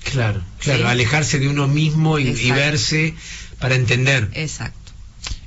[0.04, 0.88] Claro, claro, Sí.
[0.90, 3.16] alejarse de uno mismo y, y verse
[3.60, 4.30] para entender.
[4.34, 4.78] Exacto.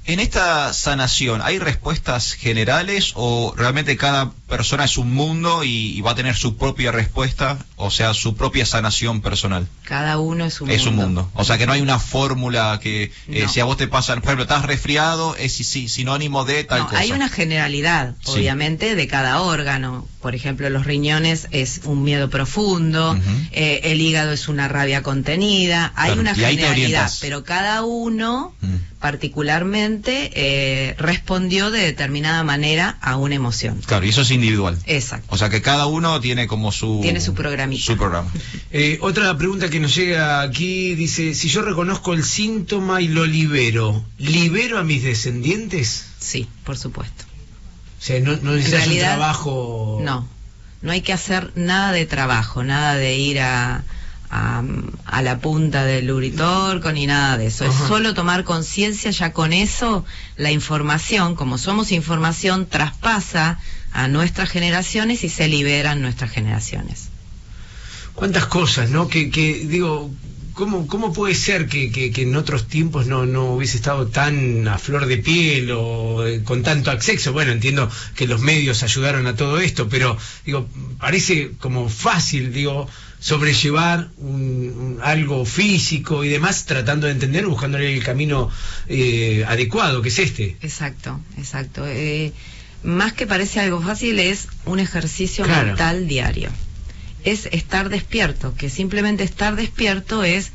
[0.04, 6.10] En esta sanación, ¿hay respuestas generales o realmente cada persona es un mundo y, va
[6.10, 9.68] a tener su propia respuesta, o sea, su propia sanación personal?
[9.92, 11.22] Cada uno es un es un mundo.
[11.24, 11.30] mundo.
[11.34, 13.48] O sea, que no hay una fórmula que eh, No.
[13.50, 16.86] si a vos te pasa, por ejemplo, estás resfriado, es sí, sinónimo de tal No,
[16.86, 17.00] cosa.
[17.00, 18.30] hay una generalidad, Sí.
[18.32, 20.08] obviamente, de cada órgano.
[20.22, 23.18] Por ejemplo, los riñones es un miedo profundo,
[23.50, 25.92] eh, el hígado es una rabia contenida.
[25.96, 28.76] Hay Claro, una generalidad, pero cada uno Mm.
[29.00, 33.80] particularmente eh, respondió de determinada manera a una emoción.
[33.84, 34.78] Claro, y eso es individual.
[34.86, 35.26] Exacto.
[35.30, 37.00] O sea que cada uno tiene como su...
[37.02, 37.82] Tiene su programita.
[37.84, 38.30] Su programa.
[38.70, 43.26] Eh, otra pregunta que nos llega aquí dice, si yo reconozco el síntoma y lo
[43.26, 46.06] libero, ¿libero a mis descendientes?
[46.18, 47.24] Sí, por supuesto.
[47.98, 50.00] O sea, no, no necesitas un trabajo...
[50.02, 50.26] No,
[50.80, 53.84] no hay que hacer nada de trabajo, nada de ir a,
[54.30, 54.62] a,
[55.04, 57.64] a la punta del uritorco ni nada de eso.
[57.64, 57.82] Ajá.
[57.82, 60.04] Es solo tomar conciencia, ya con eso
[60.36, 63.60] la información, como somos información, traspasa
[63.92, 67.11] a nuestras generaciones y se liberan nuestras generaciones.
[68.14, 69.08] Cuántas cosas, ¿no?
[69.08, 70.10] Que, que digo,
[70.54, 74.68] ¿cómo, cómo puede ser que, que- que en otros tiempos no, no hubiese estado tan
[74.68, 77.32] a flor de piel o eh, con tanto acceso?
[77.32, 80.68] Bueno, entiendo que los medios ayudaron a todo esto, pero digo,
[80.98, 87.94] parece como fácil, digo, sobrellevar un- un- algo físico y demás, tratando de entender, buscándole
[87.94, 88.50] el camino
[88.88, 90.56] eh, adecuado, que es este.
[90.60, 91.84] Exacto, exacto.
[91.86, 92.32] Eh,
[92.82, 95.68] más que parece algo fácil, es un ejercicio Claro.
[95.68, 96.50] mental diario.
[97.24, 100.50] Es estar despierto, que simplemente estar despierto es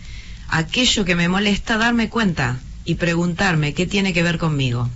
[0.49, 4.89] aquello que me molesta, darme cuenta y preguntarme qué tiene que ver conmigo.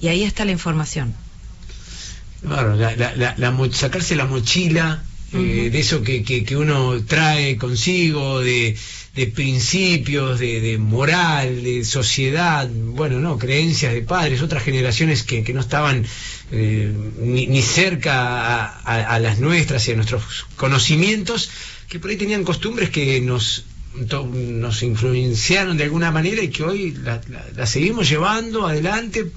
[0.00, 1.14] Y ahí está la información.
[2.40, 5.02] Claro, la, la- la- sacarse la mochila
[5.32, 8.76] eh, de eso que, que- que uno trae consigo, de,
[9.14, 15.44] de principios, de, de moral, de sociedad, bueno, no, creencias de padres, otras generaciones que,
[15.44, 16.04] que no estaban
[16.52, 18.14] eh, ni, ni cerca
[18.64, 21.50] a, a- a las nuestras y a nuestros conocimientos,
[21.88, 23.64] que por ahí tenían costumbres que nos
[24.08, 29.30] to- nos influenciaron de alguna manera y que hoy la, la- la seguimos llevando adelante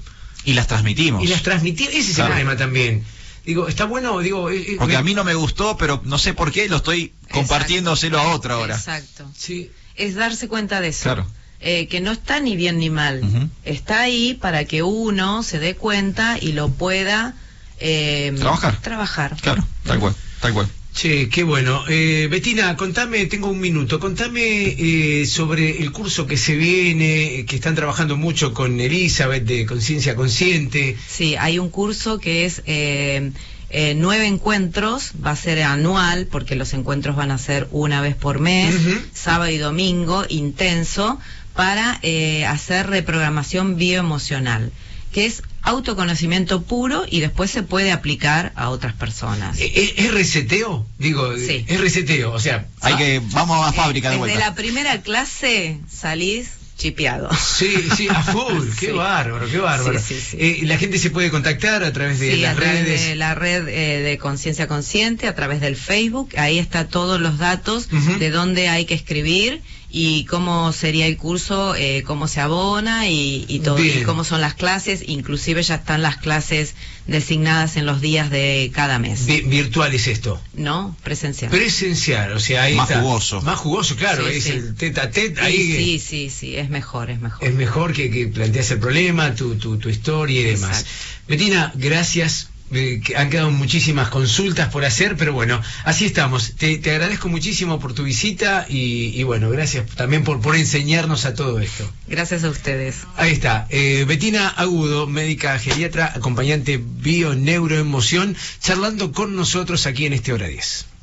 [0.44, 1.22] Y las transmitimos.
[1.24, 1.92] y las transmitimos.
[1.94, 2.32] Ese es Claro.
[2.32, 3.04] el problema también.
[3.44, 4.48] Digo, está bueno, digo.
[4.50, 6.76] eh, eh, Porque me- a mí no me gustó, pero no sé por qué lo
[6.76, 8.74] estoy compartiéndoselo a otra ahora.
[8.76, 9.30] Exacto.
[9.36, 9.70] Sí.
[9.96, 11.02] Es darse cuenta de eso.
[11.04, 11.26] Claro.
[11.66, 13.22] Eh, que no está ni bien ni mal.
[13.64, 17.34] Está ahí para que uno se dé cuenta y lo pueda
[17.80, 18.80] eh, Trabajar.
[18.82, 19.36] trabajar.
[19.40, 20.68] Claro, tal cual, tal cual.
[20.94, 21.82] Che, qué bueno.
[21.88, 27.56] Eh, Betina, contame, tengo un minuto, contame eh, sobre el curso que se viene, que
[27.56, 30.96] están trabajando mucho con Elizabeth de Conciencia Consciente.
[31.08, 33.32] Sí, hay un curso que es eh,
[33.70, 38.14] eh, nueve encuentros, va a ser anual, porque los encuentros van a ser una vez
[38.14, 38.74] por mes,
[39.14, 41.18] sábado y domingo, intenso,
[41.54, 44.72] para eh, hacer reprogramación bioemocional,
[45.12, 49.58] que es autoconocimiento puro y después se puede aplicar a otras personas.
[49.58, 50.86] Eh, eh, ¿Es reseteo?
[50.98, 51.64] Digo, eh, Sí.
[51.68, 52.66] es reseteo, o sea...
[52.80, 54.38] Hay que, vamos a fábrica de Desde vuelta.
[54.50, 57.30] la primera clase salís chipeado.
[57.34, 58.92] Sí, sí, a full, qué Sí.
[58.92, 59.98] bárbaro, qué bárbaro.
[60.00, 60.36] Sí, sí.
[60.40, 63.06] Eh, la gente se puede contactar a través de Sí, las a través redes.
[63.06, 67.38] de la red eh, de conciencia consciente, a través del Facebook, ahí está todos los
[67.38, 69.62] datos de dónde hay que escribir
[69.96, 74.00] y cómo sería el curso, eh, cómo se abona y, y todo, Bien.
[74.00, 76.74] y cómo son las clases, inclusive ya están las clases
[77.06, 79.24] designadas en los días de cada mes.
[79.26, 80.40] Vi- virtual es esto.
[80.54, 80.96] ¿No?
[81.04, 81.48] Presencial.
[81.52, 83.02] Presencial, o sea, ahí Más está.
[83.02, 83.40] jugoso.
[83.42, 84.50] Más jugoso, claro, Sí, es sí.
[84.50, 87.46] el tete a tete, Sí, ahí sí, sí, sí, es mejor, es mejor.
[87.46, 90.80] es mejor que, que planteas el problema, tu, tu, tu historia y demás.
[90.80, 90.90] Exacto.
[91.28, 92.48] Betina, gracias.
[92.76, 96.54] Eh, que han quedado muchísimas consultas por hacer, pero bueno, así estamos.
[96.56, 101.24] Te, te agradezco muchísimo por tu visita y, y bueno, gracias también por, por enseñarnos
[101.24, 101.90] a todo esto.
[102.06, 102.96] Gracias a ustedes.
[103.16, 110.32] Ahí está, eh, Betina Agudo, médica geriatra, acompañante bio-neuroemoción, charlando con nosotros aquí en este
[110.32, 110.93] Hora 10.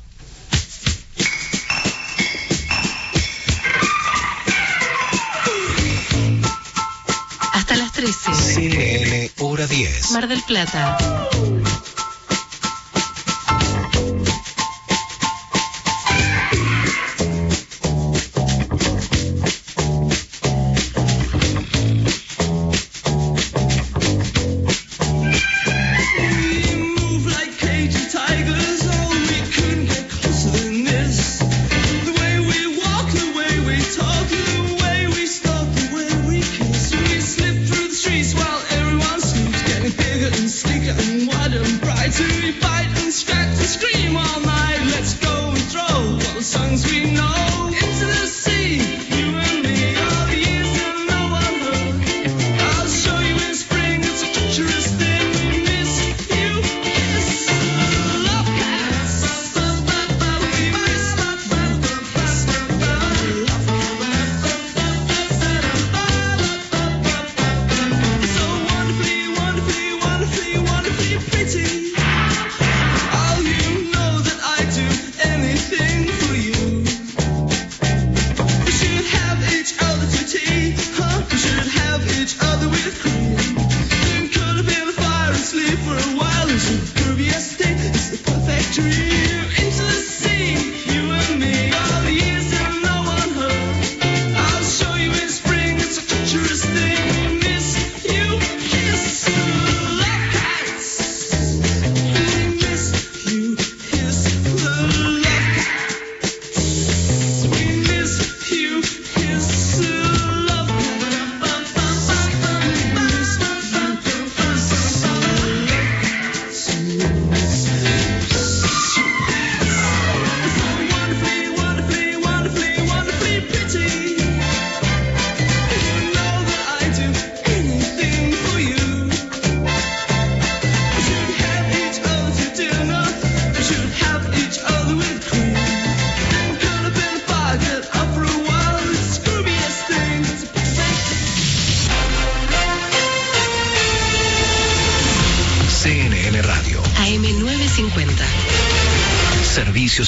[9.52, 10.12] Hora 10.
[10.12, 10.96] Mar del Plata.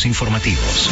[0.05, 0.91] Informativos.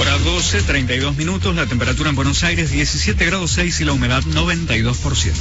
[0.00, 4.22] Hora 12, 32 minutos, la temperatura en Buenos Aires 17 grados 6 y la humedad
[4.24, 5.32] 92%.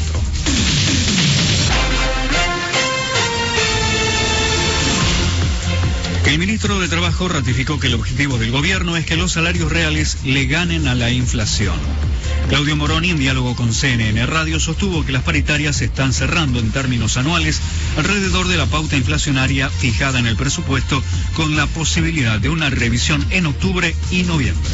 [6.29, 10.19] El ministro de Trabajo ratificó que el objetivo del gobierno es que los salarios reales
[10.23, 11.75] le ganen a la inflación.
[12.49, 16.71] Claudio Moroni, en diálogo con CNN Radio, sostuvo que las paritarias se están cerrando en
[16.71, 17.61] términos anuales
[17.97, 21.03] alrededor de la pauta inflacionaria fijada en el presupuesto,
[21.39, 24.69] con la posibilidad de una revisión en octubre y noviembre.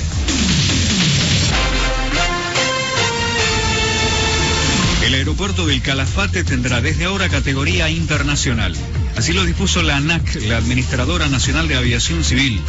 [5.06, 8.76] El aeropuerto del Calafate tendrá desde ahora categoría internacional.
[9.16, 12.60] Así lo dispuso la ANAC, la Administradora Nacional de Aviación Civil.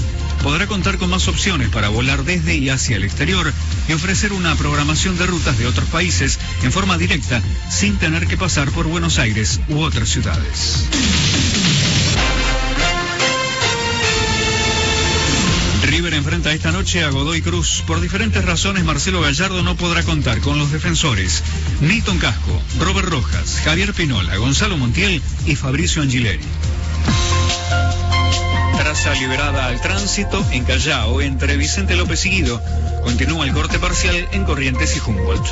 [0.43, 3.51] Podrá contar con más opciones para volar desde y hacia el exterior
[3.89, 8.37] y ofrecer una programación de rutas de otros países en forma directa sin tener que
[8.37, 10.85] pasar por Buenos Aires u otras ciudades.
[15.97, 17.83] River enfrenta esta noche a Godoy Cruz.
[17.87, 21.43] Por diferentes razones, Marcelo Gallardo no podrá contar con los defensores
[21.81, 26.45] Nilton Casco, Robert Rojas, Javier Pinola, Gonzalo Montiel y Fabricio Angileri.
[28.77, 32.63] Traza liberada al tránsito en Callao entre Vicente López y Guido.
[33.03, 35.47] Continúa el corte parcial en Corrientes y Humboldt.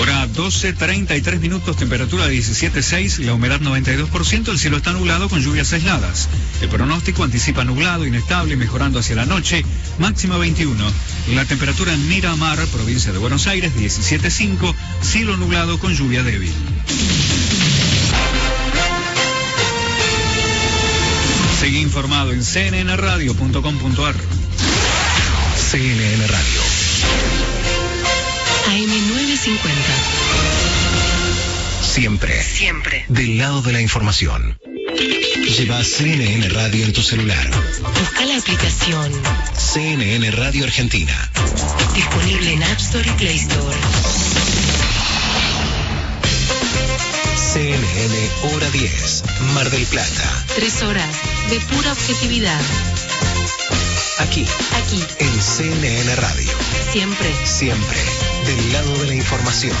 [0.00, 5.74] Hora 12, 33 minutos, temperatura 17.6, la humedad 92%, el cielo está nublado con lluvias
[5.74, 6.30] aisladas.
[6.62, 9.62] El pronóstico anticipa nublado, inestable, mejorando hacia la noche,
[9.98, 10.82] máxima 21.
[11.34, 16.50] La temperatura en Miramar, provincia de Buenos Aires, 17.5, cielo nublado con lluvia débil.
[21.60, 24.14] Seguí informado en cnnradio.com.ar.
[25.70, 26.09] CNN
[29.40, 29.72] AM950.
[31.82, 32.42] Siempre.
[32.42, 33.04] Siempre.
[33.08, 34.58] Del lado de la información.
[35.56, 37.50] Lleva CNN Radio en tu celular.
[37.98, 39.10] Busca la aplicación.
[39.56, 41.30] CNN Radio Argentina.
[41.94, 43.76] Disponible en App Store y Play Store.
[47.52, 49.24] CNN Hora 10.
[49.54, 50.44] Mar del Plata.
[50.54, 51.16] Tres horas
[51.48, 52.60] de pura objetividad.
[54.18, 54.44] Aquí.
[54.84, 55.02] Aquí.
[55.18, 56.52] En CNN Radio.
[56.92, 57.34] Siempre.
[57.46, 58.29] Siempre.
[58.46, 59.76] Del lado de la información.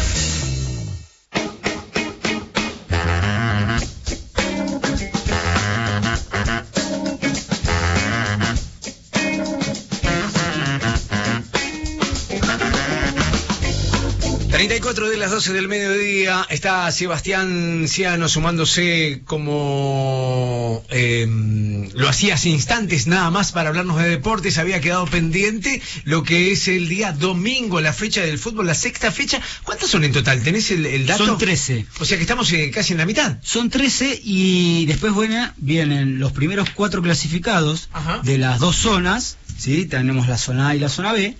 [15.20, 23.30] Las 12 del mediodía está Sebastián Ciano sumándose como eh, lo hacía hace instantes nada
[23.30, 24.56] más para hablarnos de deportes.
[24.56, 29.12] Había quedado pendiente lo que es el día domingo, la fecha del fútbol, la sexta
[29.12, 29.42] fecha.
[29.62, 30.42] ¿Cuántas son en total?
[30.42, 31.26] ¿Tenés el, el dato?
[31.26, 31.84] Son 13.
[31.98, 33.36] O sea que estamos eh, casi en la mitad.
[33.42, 37.90] Son 13 y después buena, vienen los primeros cuatro clasificados
[38.22, 39.84] de las dos zonas, ¿sí?
[39.84, 41.36] tenemos la zona A y la zona B.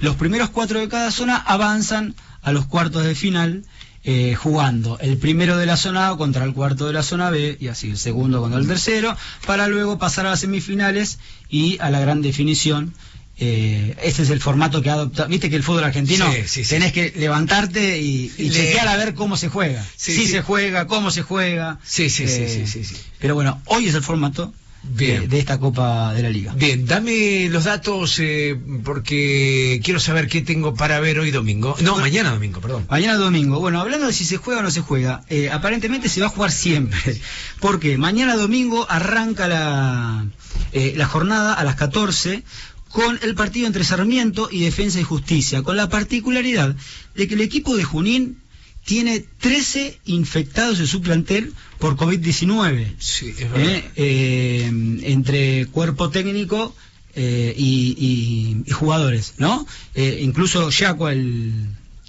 [0.00, 3.64] Los primeros cuatro de cada zona avanzan a los cuartos de final
[4.04, 7.56] eh, jugando el primero de la zona A contra el cuarto de la zona B
[7.58, 9.16] y así el segundo contra el tercero
[9.46, 12.92] para luego pasar a las semifinales y a la gran definición.
[13.36, 15.28] Eh, este es el formato que ha adoptado.
[15.28, 16.70] Viste que el fútbol argentino Sí, sí, sí.
[16.70, 19.82] tenés que levantarte y, y Le- chequear a ver cómo se juega.
[19.96, 20.28] Sí, si sí.
[20.32, 21.80] se juega, cómo se juega.
[21.82, 22.96] Sí, sí, sí, Eh, sí, sí, sí.
[23.18, 24.52] Pero bueno, hoy es el formato
[24.90, 25.28] Bien.
[25.28, 26.52] de esta Copa de la Liga.
[26.54, 31.76] Bien, dame los datos eh, porque quiero saber qué tengo para ver hoy domingo.
[31.80, 32.86] No, mañana domingo, perdón.
[32.88, 33.60] Mañana domingo.
[33.60, 36.30] Bueno, hablando de si se juega o no se juega, eh, aparentemente se va a
[36.30, 37.20] jugar siempre.
[37.60, 40.26] Porque mañana domingo arranca la,
[40.72, 42.44] eh, la jornada a las 14
[42.90, 46.76] con el partido entre Sarmiento y Defensa y Justicia, con la particularidad
[47.16, 48.38] de que el equipo de Junín
[48.84, 52.94] tiene 13 infectados en su plantel por COVID-19.
[52.98, 56.74] Sí, es Eh, eh, entre cuerpo técnico
[57.16, 59.66] eh, y, y- y jugadores, ¿no?
[59.94, 61.52] Eh, incluso Jaco, el,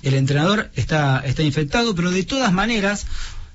[0.04, 3.06] el entrenador, está, está infectado, pero de todas maneras,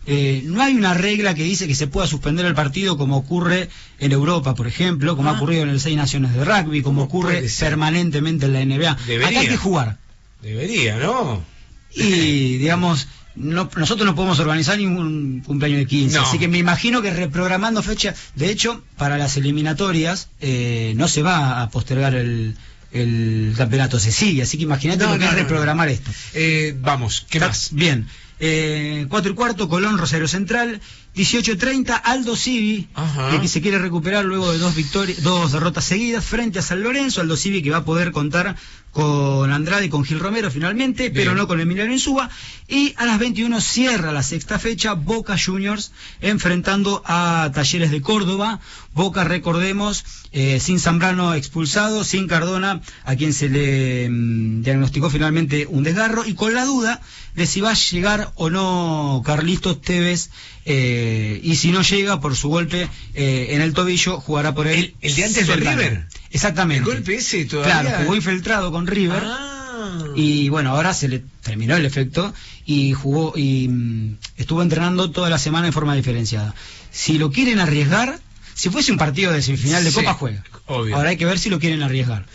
[0.06, 3.68] eh, no hay una regla que dice que se pueda suspender el partido como ocurre
[3.98, 7.42] en Europa, por ejemplo, como ha ocurrido en el Seis Naciones de Rugby, como ocurre
[7.58, 8.94] permanentemente en la NBA.
[9.06, 9.28] Debería.
[9.28, 9.98] Acá hay que jugar.
[10.42, 11.44] Debería, ¿no?
[11.94, 16.16] Y, digamos, no, nosotros no podemos organizar ningún cumpleaños de 15.
[16.16, 16.22] No.
[16.22, 18.14] Así que me imagino que reprogramando fecha.
[18.34, 22.56] De hecho, para las eliminatorias eh, no se va a postergar el,
[22.92, 24.42] el campeonato, se sigue.
[24.42, 26.10] Así que imagínate No, lo que es reprogramar esto.
[26.34, 27.70] Eh, vamos, ¿qué más?
[27.72, 28.06] Bien.
[28.42, 30.80] Eh, cuatro y cuarto, Colón, Rosario Central.
[31.14, 32.88] 18.30 Aldo Civi,
[33.30, 36.82] que, que se quiere recuperar luego de dos victorias, dos derrotas seguidas frente a San
[36.82, 37.20] Lorenzo.
[37.20, 38.56] Aldo Civi que va a poder contar
[38.92, 42.30] con Andrade y con Gil Romero finalmente, pero no con Emiliano Insúa.
[42.68, 48.60] Y a las 21 cierra la sexta fecha Boca Juniors enfrentando a Talleres de Córdoba.
[48.92, 55.66] Boca, recordemos, eh, sin Zambrano expulsado, sin Cardona, a quien se le mm, diagnosticó finalmente
[55.68, 57.00] un desgarro, y con la duda
[57.34, 60.30] de si va a llegar o no Carlitos Tevez,
[60.64, 64.94] eh, y si no llega por su golpe eh, en el tobillo, jugará por él.
[65.00, 65.78] El- el de antes de Soldano.
[65.78, 66.06] River.
[66.30, 66.88] Exactamente.
[66.88, 67.80] El golpe ese todavía.
[67.80, 69.22] Claro, jugó infiltrado con River.
[69.24, 70.04] Ah.
[70.16, 72.32] Y bueno, ahora se le terminó el efecto
[72.66, 76.54] y jugó y mm, estuvo entrenando toda la semana en forma diferenciada.
[76.90, 78.18] Si lo quieren arriesgar,
[78.54, 80.44] si fuese un partido de semifinal de Sí, Copa juega.
[80.66, 80.94] obvio.
[80.96, 82.26] Ahora hay que ver si lo quieren arriesgar.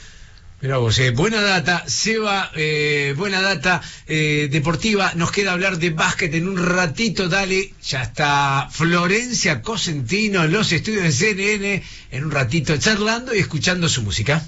[0.61, 5.11] Mirá vos, eh, buena data, Seba, eh, buena data eh, deportiva.
[5.15, 7.73] Nos queda hablar de básquet en un ratito, dale.
[7.83, 13.89] Ya está Florencia Cosentino en los estudios de CNN en un ratito charlando y escuchando
[13.89, 14.43] su música.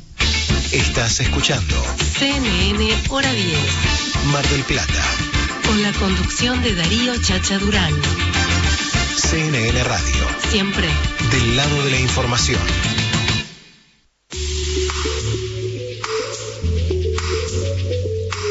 [0.72, 1.76] Estás escuchando
[2.18, 3.58] CNN Hora 10,
[4.34, 5.04] Mar del Plata,
[5.66, 7.94] con la conducción de Darío Chacha Durán.
[9.18, 10.88] CNN Radio, Siempre.
[11.32, 12.60] del lado de la información.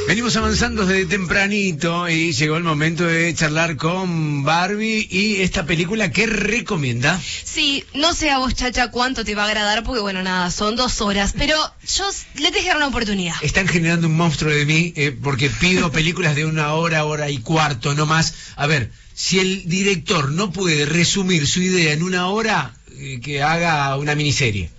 [0.07, 6.13] Venimos avanzando desde tempranito y llegó el momento de charlar con Barbie y esta película
[6.13, 7.21] que recomienda.
[7.45, 10.77] Sí, no sé a vos, chacha, cuánto te va a agradar, porque bueno, nada, son
[10.77, 11.57] dos horas, pero
[11.93, 12.05] yo
[12.37, 13.35] le dejé una oportunidad.
[13.43, 17.39] Están generando un monstruo de mí eh, porque pido películas de una hora, hora y
[17.39, 18.35] cuarto, no más.
[18.55, 23.43] A ver, si el director no puede resumir su idea en una hora, eh, que
[23.43, 24.71] haga una miniserie.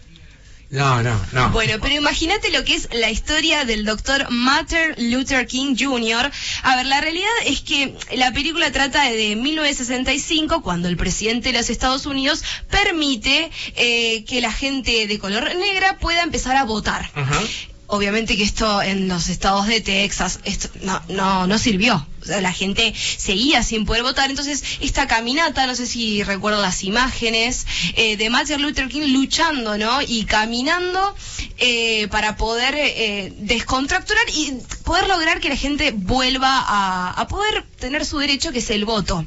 [0.69, 1.49] No, no, no.
[1.51, 6.29] Bueno, pero imagínate lo que es la historia del doctor Martin Luther King Jr.
[6.63, 11.57] A ver, la realidad es que la película trata de 1965, cuando el presidente de
[11.57, 17.09] los Estados Unidos permite eh, que la gente de color negra pueda empezar a votar.
[17.90, 22.06] Obviamente que esto en los estados de Texas esto no, no, no sirvió.
[22.22, 24.30] O sea, la gente seguía sin poder votar.
[24.30, 29.77] Entonces, esta caminata, no sé si recuerdo las imágenes, eh, de Martin Luther King luchando,
[29.77, 30.01] ¿no?
[30.01, 31.16] Y caminando
[31.59, 37.66] eh, para poder eh, descontracturar y poder lograr que la gente vuelva a, a poder
[37.80, 39.25] tener su derecho, que es el voto.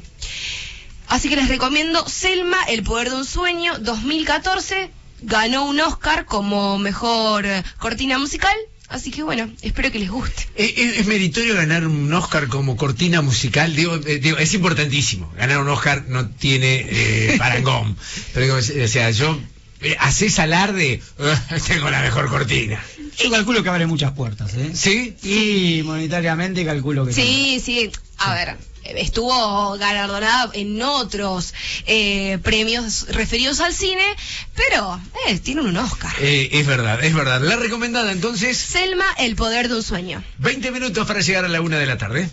[1.07, 4.91] Así que les recomiendo Selma, El Poder de un Sueño, 2014.
[5.21, 8.55] Ganó un Oscar como mejor eh, cortina musical.
[8.89, 10.47] Así que bueno, espero que les guste.
[10.55, 13.73] ¿Es, es- es meritorio ganar un Oscar como cortina musical?
[13.75, 15.31] Digo, eh, digo, es importantísimo.
[15.37, 17.95] Ganar un Oscar no tiene eh, parangón.
[18.33, 19.39] Pero digo, o sea, yo...
[19.81, 22.83] eh, haces alarde, "Ah, tengo la mejor cortina.
[23.17, 24.71] Yo calculo que abre muchas puertas, ¿eh?
[24.73, 25.15] ¿Sí?
[25.23, 27.91] Y monetariamente calculo que Sí, sí.
[28.17, 28.57] A ver,
[28.97, 31.53] estuvo galardonada en otros
[31.85, 34.03] eh, premios referidos al cine,
[34.55, 36.11] pero eh, tiene un Oscar.
[36.19, 37.41] Eh, es verdad, es verdad.
[37.41, 40.23] La recomendada entonces, Selma, El Poder de un Sueño.
[40.39, 42.29] 20 minutos para llegar a la una de la tarde.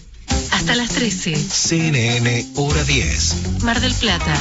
[0.51, 1.37] Hasta las 13.
[1.37, 4.35] CNN Hora 10, Mar del Plata.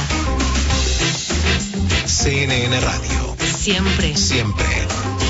[2.06, 4.16] CNN Radio, Siempre.
[4.16, 4.66] siempre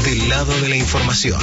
[0.05, 1.41] del lado de la información.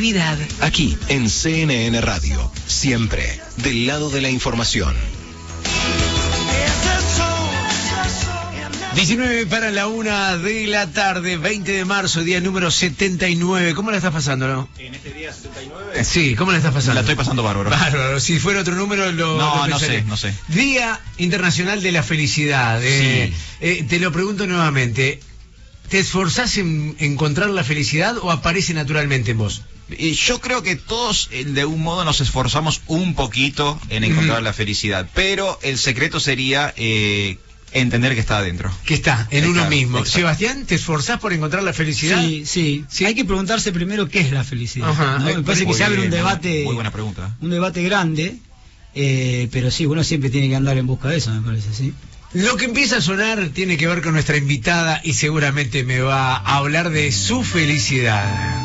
[0.00, 0.38] Pura objetividad.
[0.60, 4.94] Aquí en CNN Radio, siempre del lado de la información.
[8.94, 13.74] 19 para la una de la tarde, 20 de marzo, día número 79.
[13.74, 14.68] ¿Cómo la estás pasando, no?
[14.78, 15.92] En este día 79.
[15.96, 16.94] Eh, Sí, ¿cómo la estás pasando?
[16.94, 17.68] La estoy pasando bárbaro.
[17.70, 19.36] Bárbaro, si fuera otro número lo...
[19.36, 20.32] No, lo no sé, no sé.
[20.48, 22.80] Día Internacional de la Felicidad.
[22.82, 25.20] eh, eh, te lo pregunto nuevamente.
[25.90, 29.62] ¿Te esforzás en encontrar la felicidad o aparece naturalmente en vos?
[29.88, 34.42] Y yo creo que todos eh, de un modo nos esforzamos un poquito en encontrar
[34.42, 37.38] la felicidad, pero el secreto sería eh,
[37.72, 38.70] entender que está adentro.
[38.84, 39.98] Que está en uno Claro, mismo.
[39.98, 40.18] exacto.
[40.18, 42.20] Sebastián, ¿te esforzás por encontrar la felicidad?
[42.24, 44.88] Sí, sí, Hay que preguntarse primero qué es la felicidad.
[44.90, 45.18] Ajá.
[45.20, 45.24] ¿no?
[45.26, 47.36] Me parece que se abre un debate, Muy buena pregunta.
[47.40, 48.38] un debate grande,
[48.94, 51.92] eh, pero sí, uno siempre tiene que andar en busca de eso, me parece, sí.
[52.32, 56.34] Lo que empieza a sonar tiene que ver con nuestra invitada y seguramente me va
[56.36, 58.62] a hablar de su felicidad.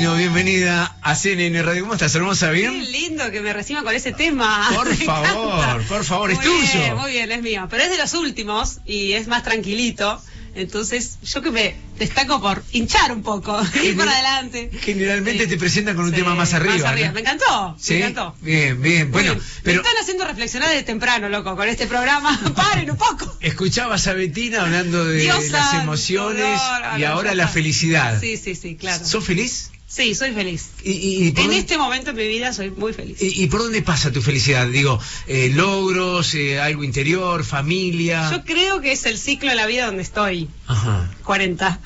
[0.00, 1.82] Bienvenida a CNN Radio.
[1.82, 2.46] ¿Cómo estás, hermosa?
[2.50, 2.90] Qué ¿Bien?
[2.92, 4.70] lindo que me reciban con ese tema.
[4.74, 5.86] Por Me favor, encanta.
[5.86, 6.66] por favor, es muy tuyo.
[6.72, 7.66] Bien, muy bien, es mío.
[7.68, 10.18] Pero es de los últimos y es más tranquilito.
[10.54, 14.70] Entonces, yo que me destaco por hinchar un poco, ir para adelante.
[14.80, 15.50] Generalmente Sí.
[15.50, 16.90] te presentan con un Sí, tema más arriba.
[16.94, 17.12] ¿no?
[17.12, 17.92] Me encantó, ¿Sí?
[17.94, 18.34] me encantó.
[18.40, 19.10] Bien, bien.
[19.12, 19.44] Bueno, bien.
[19.62, 22.40] pero Me están haciendo reflexionar de temprano, loco, con este programa.
[22.56, 23.36] Paren un poco.
[23.40, 26.58] escuchabas a Betina hablando de Dios las emociones
[26.96, 28.18] y ahora la felicidad.
[28.18, 29.04] Sí, sí, sí, claro.
[29.04, 29.68] ¿Sos feliz?
[29.94, 30.70] Sí, soy feliz.
[30.82, 33.20] ¿Y, y- y por En dónde, este momento en mi vida soy muy feliz.
[33.20, 34.66] y- y por dónde pasa tu felicidad?
[34.66, 38.30] Digo, eh, logros, eh, algo interior, familia.
[38.30, 40.48] Yo creo que es el ciclo de la vida donde estoy.
[40.66, 41.10] Ajá.
[41.24, 41.78] 40.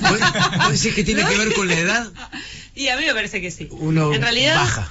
[0.00, 0.18] ¿Vos,
[0.64, 2.12] vos decís que tiene que ver con la edad?
[2.74, 3.68] Y a mí me parece que sí.
[3.70, 4.90] Uno en realidad, baja.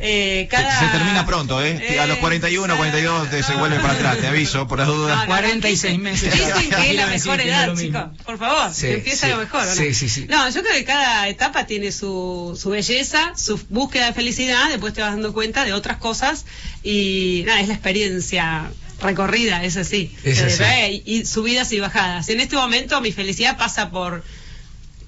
[0.00, 0.78] Eh, cada...
[0.78, 1.98] Se termina pronto, ¿eh?
[2.00, 5.16] a los 41, 42 te- se vuelve para atrás, te aviso, por las dudas.
[5.16, 6.32] No, no, 46 meses.
[6.32, 8.02] Dicen que es la mejor no edad, chicos.
[8.24, 9.32] Por favor, Sí, empieza sí.
[9.32, 9.62] lo mejor.
[9.62, 9.74] ¿o no?
[9.74, 10.26] Sí, sí, sí.
[10.28, 14.94] No, yo creo que cada etapa tiene su, su belleza, su búsqueda de felicidad, después
[14.94, 16.44] te vas dando cuenta de otras cosas
[16.82, 18.70] y nada, es la experiencia
[19.00, 20.14] recorrida, es así.
[20.24, 20.62] Es así.
[20.62, 22.28] Eh, y subidas y bajadas.
[22.28, 24.24] En este momento mi felicidad pasa por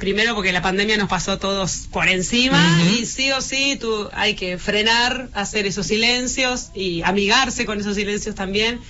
[0.01, 4.09] primero porque la pandemia nos pasó a todos por encima y sí o sí tú
[4.13, 8.81] hay que frenar, hacer esos silencios y amigarse con esos silencios también.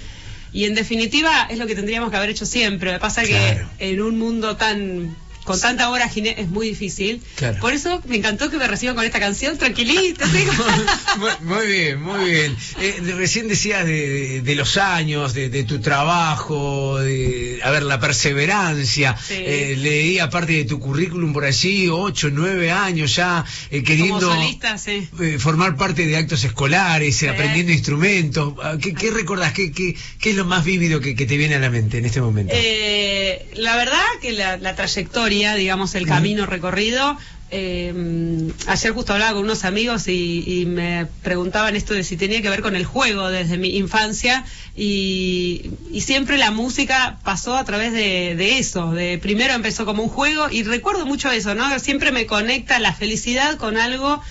[0.53, 2.91] Y en definitiva es lo que tendríamos que haber hecho siempre.
[2.91, 3.69] Lo que pasa Claro.
[3.79, 7.21] que en un mundo tan con tanta vorágine es muy difícil.
[7.37, 7.59] Claro.
[7.61, 10.27] Por eso me encantó que me reciban con esta canción tranquilita.
[10.27, 10.71] como-
[11.19, 12.57] muy, muy bien, muy bien.
[12.81, 17.83] Eh, recién decías de, de- de los años, de, de tu trabajo, de, a ver,
[17.83, 19.17] la perseverancia.
[19.17, 19.35] Sí.
[19.37, 24.79] Eh, leí aparte de tu currículum por allí, ocho, nueve años ya eh, queriendo solista,
[24.79, 25.09] sí.
[25.21, 27.27] eh, formar parte de actos escolares, Sí.
[27.27, 28.55] aprendiendo instrumentos.
[28.63, 29.53] Ah, ¿Qué, qué recordás?
[29.53, 32.05] ¿Qué, qué, qué es lo más vívido que, que te viene a la mente en
[32.05, 32.53] este momento?
[32.57, 37.17] Eh, la verdad que la, la trayectoria, digamos, el camino recorrido,
[37.53, 42.43] eh, ayer justo hablaba con unos amigos y, y me preguntaban esto de si tenía
[42.43, 44.45] que ver con el juego desde mi infancia
[44.77, 50.03] y, y siempre la música pasó a través de, de eso, de primero empezó como
[50.05, 51.77] un juego y recuerdo mucho eso, ¿no?
[51.81, 54.23] Siempre me conecta la felicidad con algo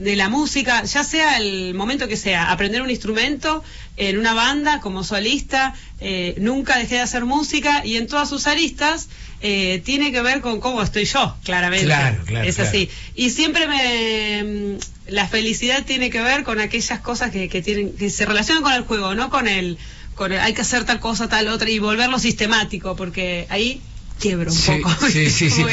[0.00, 3.62] de la música, ya sea el momento que sea, aprender un instrumento
[3.98, 8.46] en una banda como solista, eh, nunca dejé de hacer música y en todas sus
[8.46, 9.10] aristas
[9.42, 11.84] eh, tiene que ver con cómo estoy yo, claramente.
[11.84, 12.70] Claro, claro, Es claro.
[12.70, 12.88] así.
[13.14, 14.78] Y siempre me mm,
[15.12, 18.72] la felicidad tiene que ver con aquellas cosas que, que tienen que se relacionan con
[18.72, 19.76] el juego, no con el
[20.14, 23.82] con el hay que hacer tal cosa, tal otra y volverlo sistemático, porque ahí
[24.20, 25.06] quiebro un Sí, poco.
[25.08, 25.64] sí, sí, sí.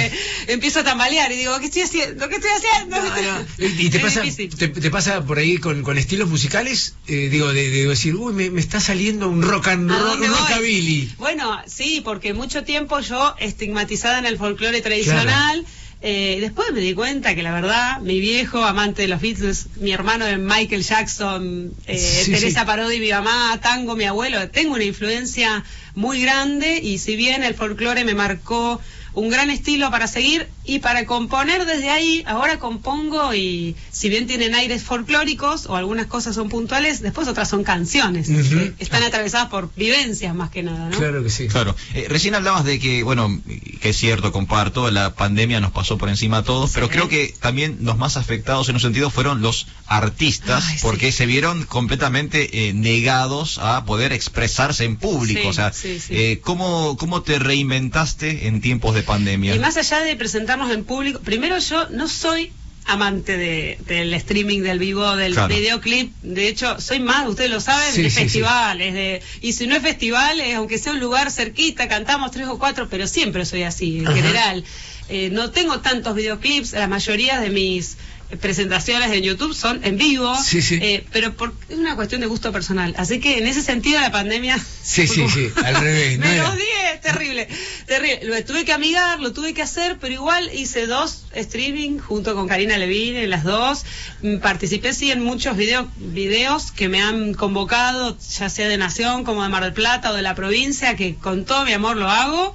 [0.48, 2.28] Empiezo a tambalear y digo, ¿qué estoy haciendo?
[2.30, 2.98] ¿Qué estoy haciendo?
[3.60, 4.22] ¿Y, y te, Es pasa,
[4.58, 6.96] te, te pasa por ahí con, con estilos musicales?
[7.08, 10.26] Eh, digo, de, de decir, uy, me, me está saliendo un rock and ¿A roll,
[10.26, 11.14] rockabilly.
[11.18, 15.66] Bueno, sí, porque mucho tiempo yo estigmatizada en el folclore tradicional.
[16.10, 19.92] Eh, después me di cuenta que la verdad, mi viejo, amante de los Beatles, mi
[19.92, 22.66] hermano de Michael Jackson, eh, Sí, Teresa sí.
[22.66, 27.56] Parodi, mi mamá, tango, mi abuelo, tengo una influencia muy grande y si bien el
[27.56, 28.80] folclore me marcó
[29.18, 34.28] un gran estilo para seguir y para componer desde ahí, ahora compongo y si bien
[34.28, 38.28] tienen aires folclóricos o algunas cosas son puntuales, después otras son canciones.
[38.28, 40.98] Que Están atravesadas por vivencias más que nada, ¿no?
[40.98, 41.48] Claro que sí.
[41.48, 41.76] Claro.
[41.96, 43.42] Eh, recién hablabas de que, bueno,
[43.82, 47.34] que es cierto, comparto, la pandemia nos pasó por encima a todos, pero creo que
[47.40, 50.80] también los más afectados en un sentido fueron los artistas, Ay, sí.
[50.84, 55.42] porque se vieron completamente eh, negados a poder expresarse en público.
[55.42, 56.14] Sí, o sea, sí, sí.
[56.16, 59.56] eh, ¿cómo, ¿cómo te reinventaste en tiempos de pandemia?
[59.56, 62.52] Y más allá de presentarnos en público, primero yo no soy
[62.86, 65.54] amante de, del streaming, del vivo, del Claro.
[65.54, 66.14] videoclip.
[66.22, 68.22] De hecho, soy más, ustedes lo saben, Sí, de sí, sí.
[68.24, 68.94] festivales.
[68.94, 72.88] De, y si no es festivales, aunque sea un lugar cerquita, cantamos tres o cuatro,
[72.90, 74.16] pero siempre soy así, en Ajá.
[74.16, 74.64] general.
[75.10, 77.98] Eh, no tengo tantos videoclips, la mayoría de mis
[78.42, 80.80] presentaciones en YouTube son en vivo, Sí, sí.
[80.82, 82.94] eh, pero por, es una cuestión de gusto personal.
[82.98, 86.20] Así que en ese sentido la pandemia Sí, sí, sí, al revés.
[86.20, 87.48] no me era- los odié, terrible,
[87.86, 88.20] terrible.
[88.24, 92.48] Lo tuve que amigar, lo tuve que hacer, pero igual hice dos streaming junto con
[92.48, 93.86] Karina Levine, en las dos.
[94.22, 99.24] Mm, Participé sí en muchos video- videos que me han convocado, ya sea de Nación
[99.24, 102.10] como de Mar del Plata o de la provincia, que con todo mi amor lo
[102.10, 102.54] hago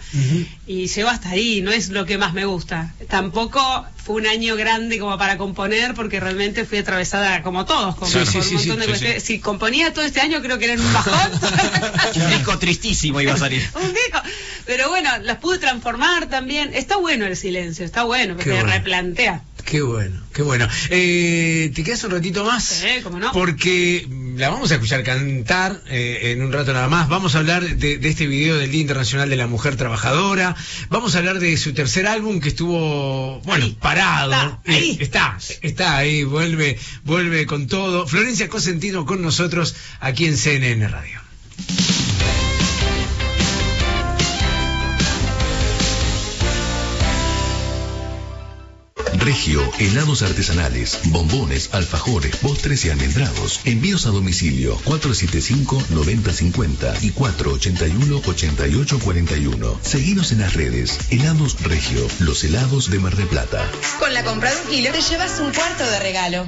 [0.66, 2.94] y llego hasta ahí, no es lo que más me gusta.
[3.08, 8.18] Tampoco fue un año grande como para componer, porque realmente fui atravesada como todos, Sí,
[8.18, 9.22] por sí, un sí, montón sí, de cuestiones.
[9.22, 11.30] Si componía todo este año, creo que era en un bajón.
[12.14, 13.68] Un disco tristísimo iba a salir.
[13.74, 14.20] un disco.
[14.66, 16.72] Pero bueno, las pude transformar también.
[16.74, 18.70] Está bueno el silencio, está bueno, porque bueno.
[18.70, 19.42] replantea.
[19.64, 20.68] Qué bueno, qué bueno.
[20.90, 22.64] Eh, ¿Te quedas un ratito más?
[22.64, 23.32] Sí, cómo no.
[23.32, 27.08] Porque la vamos a escuchar cantar eh, en un rato nada más.
[27.08, 30.54] Vamos a hablar de, de este video del Día Internacional de la Mujer Trabajadora.
[30.88, 34.32] Vamos a hablar de su tercer álbum que estuvo, bueno, parado.
[34.32, 34.96] está, Eh, ahí.
[35.00, 38.06] está, está ahí, vuelve, vuelve con todo.
[38.06, 41.20] Florencia Cosentino con nosotros aquí en CNN Radio.
[49.24, 53.60] Regio, helados artesanales, bombones, alfajores, postres y almendrados.
[53.64, 59.80] Envíos a domicilio 475-9050 y 481-8841.
[59.80, 60.98] Seguinos en las redes.
[61.10, 63.64] Helados Regio, los helados de Mar del Plata.
[64.00, 66.44] Con la compra de un kilo te llevas un cuarto de regalo.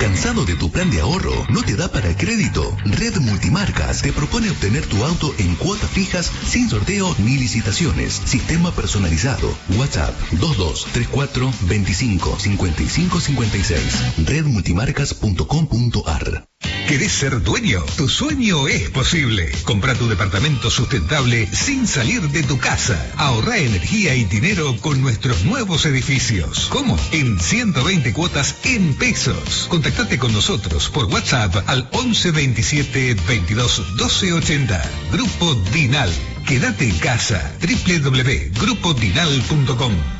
[0.00, 1.46] ¿Cansado de tu plan de ahorro?
[1.50, 2.74] ¿No te da para crédito?
[2.86, 8.14] Red Multimarcas te propone obtener tu auto en cuotas fijas sin sorteo ni licitaciones.
[8.24, 9.54] Sistema personalizado.
[9.76, 14.26] WhatsApp 2234 25 55 56.
[14.26, 16.49] Redmultimarcas.com.ar
[16.90, 17.84] ¿Querés ser dueño?
[17.96, 19.48] Tu sueño es posible.
[19.62, 23.12] Compra tu departamento sustentable sin salir de tu casa.
[23.16, 26.66] Ahorra energía y dinero con nuestros nuevos edificios.
[26.68, 26.98] ¿Cómo?
[27.12, 29.68] En 120 cuotas en pesos.
[29.68, 34.90] Contactate con nosotros por WhatsApp al 11 27 22 12 80.
[35.12, 36.12] Grupo Dinal.
[36.44, 37.52] Quédate en casa.
[37.60, 40.19] www.grupodinal.com.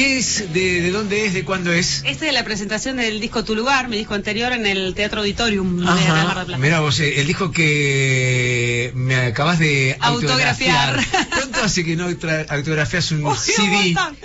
[0.00, 0.50] ¿Qué es?
[0.54, 1.34] ¿De, de dónde es?
[1.34, 2.02] ¿De cuándo es?
[2.06, 5.76] Este es la presentación del disco Tu Lugar, mi disco anterior en el Teatro Auditorium
[5.76, 6.32] de Mar del Ajá.
[6.46, 6.56] Plata.
[6.56, 10.94] Mira vos, eh, el disco que me acabas de Autografiar.
[11.00, 11.28] autografiar.
[11.28, 12.06] ¿Cuánto hace que no
[12.48, 13.62] autografias un Uy, CD?
[13.62, 14.16] Un montón,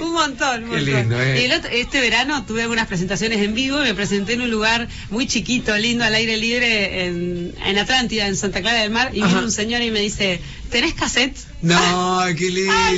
[0.00, 0.64] un montón.
[0.64, 0.84] un Qué montón.
[1.00, 1.44] lindo, ¿eh?
[1.44, 5.26] El otro- este verano tuve algunas presentaciones en vivo, me presenté en un lugar muy
[5.26, 9.28] chiquito, lindo, al aire libre, en, en Atlántida, en Santa Clara del Mar, y Ajá.
[9.28, 10.40] vino un señor y me dice,
[10.70, 11.36] ¿tenés cassette?
[11.60, 12.72] No, qué lindo.
[12.74, 12.96] Ay.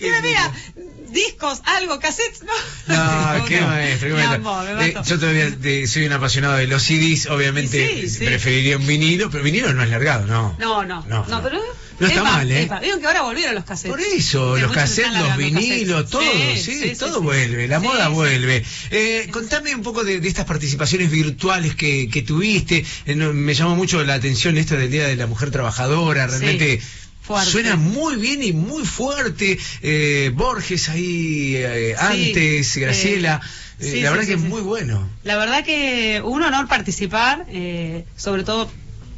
[0.00, 0.52] Y me mira,
[1.12, 2.52] discos, algo, cassettes, no.
[2.94, 3.66] No, qué No.
[3.68, 4.78] maestro, qué maestro.
[4.80, 8.24] Eh, yo todavía eh, soy un apasionado de los CDs, obviamente Sí, sí.
[8.24, 10.56] preferiría un vinilo, pero vinilo no es largado, no.
[10.58, 11.60] No, no, No, no, pero...
[12.00, 12.62] No está epa, mal, ¿eh?
[12.62, 12.80] epa.
[12.80, 13.90] Vieron que ahora volvieron los cassettes.
[13.90, 16.10] Por eso, los cassettes, los vinilos, cassettes.
[16.10, 16.22] todo,
[16.56, 18.64] sí, Sí, sí, todo sí, vuelve, la moda vuelve.
[18.90, 22.84] Eh, contame un poco de, de estas participaciones virtuales que, que tuviste.
[23.06, 26.80] Eh, no, me llamó mucho la atención esto del Día de la Mujer Trabajadora, realmente...
[27.22, 27.50] fuerte.
[27.50, 29.58] Suena muy bien y muy fuerte.
[29.80, 33.40] Eh, Borges ahí eh, antes, Sí, Graciela.
[33.80, 35.08] eh, Eh, sí, la verdad que es muy bueno.
[35.24, 38.70] La verdad que un honor participar, eh, sobre todo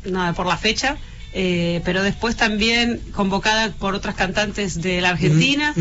[0.05, 0.97] nada, por la fecha,
[1.35, 5.75] eh, pero después también convocada por otras cantantes de la Argentina.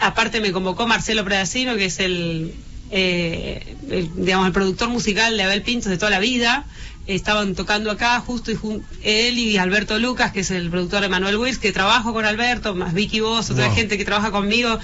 [0.00, 2.52] Aparte me convocó Marcelo Predacino, que es el,
[2.90, 6.66] eh, el, digamos, el productor musical de Abel Pintos de toda la vida.
[7.06, 11.08] Estaban tocando acá justo y jun- él y Alberto Lucas, que es el productor de
[11.10, 13.74] Manuel Wills, que trabajo con Alberto, más Vicky Vos, otra Wow.
[13.76, 14.78] gente que trabaja conmigo,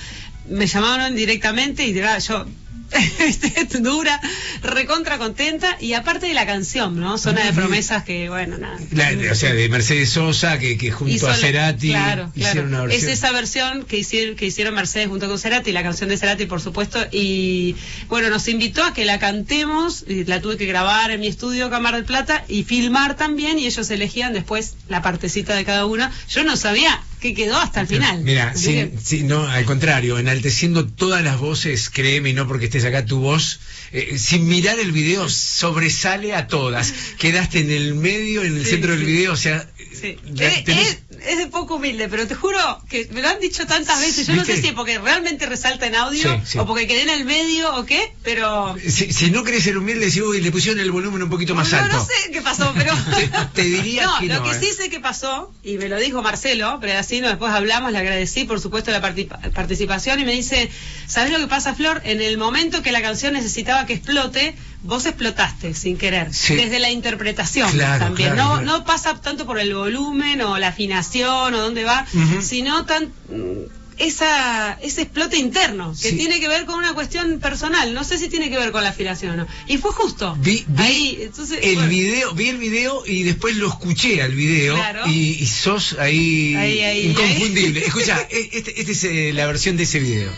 [0.46, 2.44] me llamaron directamente y yo
[3.80, 4.20] dura,
[4.62, 7.18] recontra contenta y aparte de la canción, ¿no?
[7.18, 8.78] Zona de promesas que, bueno, nada.
[8.92, 12.52] La- o sea, de Mercedes Sosa, que, que junto Hizo a la- Cerati claro, hicieron
[12.52, 12.68] claro.
[12.68, 13.10] una versión.
[13.10, 16.46] Es esa versión que hicieron, que hicieron Mercedes junto con Cerati, la canción de Cerati,
[16.46, 16.98] por supuesto.
[17.12, 17.76] Y
[18.08, 20.04] bueno, nos invitó a que la cantemos.
[20.08, 23.58] y la tuve que grabar en mi estudio Cámara del Plata y filmar también.
[23.58, 26.10] Y ellos elegían después la partecita de cada uno.
[26.28, 28.22] Yo no sabía qué quedó hasta el final.
[28.24, 32.64] Mira, sin- que- sin- no, al contrario, enalteciendo todas las voces, créeme, y no porque
[32.64, 33.60] estés acá tu voz,
[33.92, 36.92] eh, sin mirar el video sobresale a todas.
[37.18, 40.16] Quedaste en el medio, en el Sí, centro del video, o sea, Sí.
[40.38, 43.66] Eh, tenés- es, es de poco humilde, pero te juro que me lo han dicho
[43.66, 44.26] tantas veces.
[44.26, 46.58] Yo no sé si es porque realmente resalta en audio Sí, sí.
[46.58, 50.10] o porque quedé en el medio o qué, pero si, si no querés ser humilde,
[50.22, 51.96] uy, le pusieron el volumen un poquito más no, alto.
[51.96, 52.94] no sé qué pasó, pero
[53.54, 54.60] Te diría no, que lo no, que eh.
[54.60, 57.98] sí sé que pasó y me lo dijo Marcelo, pero así no después hablamos, le
[57.98, 60.70] agradecí por supuesto la partipa- participación y me dice,
[61.06, 62.00] ¿sabes lo que pasa, Flor?
[62.04, 66.54] En el momento que la canción necesitaba que explote, vos explotaste sin querer, Sí.
[66.54, 68.32] desde la interpretación Claro, también.
[68.32, 68.78] claro, no, claro.
[68.78, 72.06] no pasa tanto por el volumen o la afinación o dónde va,
[72.40, 76.16] sino tan mm, esa, ese explote interno que Sí.
[76.16, 77.92] tiene que ver con una cuestión personal.
[77.92, 79.46] No sé si tiene que ver con la afinación o no.
[79.68, 80.34] Y fue justo.
[80.40, 81.90] Vi, vi Ahí, entonces, el bueno.
[81.90, 85.02] video, vi el video y después lo escuché al video Claro.
[85.06, 87.80] y, y sos ahí, Ahí, ahí, inconfundible.
[87.82, 87.86] ahí.
[87.88, 90.30] Escucha, este, este es eh, la versión de ese video.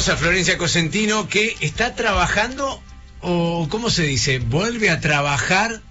[0.00, 2.82] Hermosa Florencia Cosentino que está trabajando
[3.20, 4.38] o ¿cómo se dice?
[4.38, 5.82] Vuelve a trabajar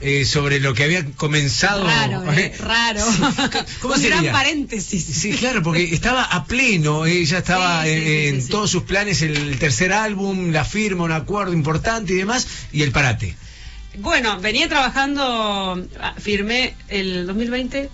[0.00, 1.84] eh, sobre lo que había comenzado.
[1.86, 3.04] Raro, eh, raro.
[3.82, 4.32] ¿Cómo Un gran sería?
[4.32, 5.04] paréntesis.
[5.04, 8.84] Sí, claro, porque estaba a pleno, ella estaba Sí, sí, eh, sí, en todos sus
[8.84, 13.36] planes, el tercer álbum, la firma, un acuerdo importante y demás, y el parate.
[13.98, 17.90] Bueno, venía trabajando, ah, firmé el 2020,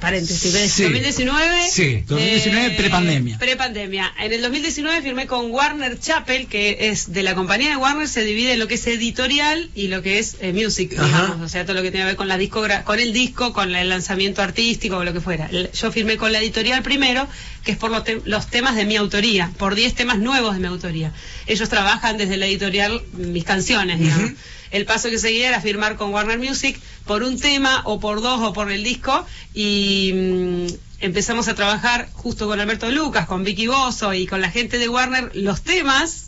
[0.00, 0.52] paréntesis.
[0.72, 0.82] Sí.
[0.84, 1.68] 2019.
[1.70, 3.38] Sí, 2019 prepandemia.
[3.38, 4.12] Prepandemia.
[4.20, 8.22] En el 2019 firmé con Warner Chappell, que es de la compañía de Warner, se
[8.24, 11.06] divide en lo que es editorial y lo que es eh, music, Ajá.
[11.22, 13.52] digamos, o sea, todo lo que tiene que ver con la discogra con el disco,
[13.52, 15.50] con el lanzamiento artístico o lo que fuera.
[15.50, 17.28] Yo firmé con la editorial primero,
[17.64, 20.60] que es por los, te- los temas de mi autoría, por 10 temas nuevos de
[20.60, 21.12] mi autoría.
[21.46, 24.32] Ellos trabajan desde la editorial mis canciones, digamos.
[24.70, 28.40] El paso que seguía era firmar con Warner Music por un tema o por dos
[28.42, 29.24] o por el disco
[29.54, 30.66] y mm,
[31.00, 34.88] empezamos a trabajar justo con Alberto Lucas, con Vicky Bozo y con la gente de
[34.88, 36.24] Warner los temas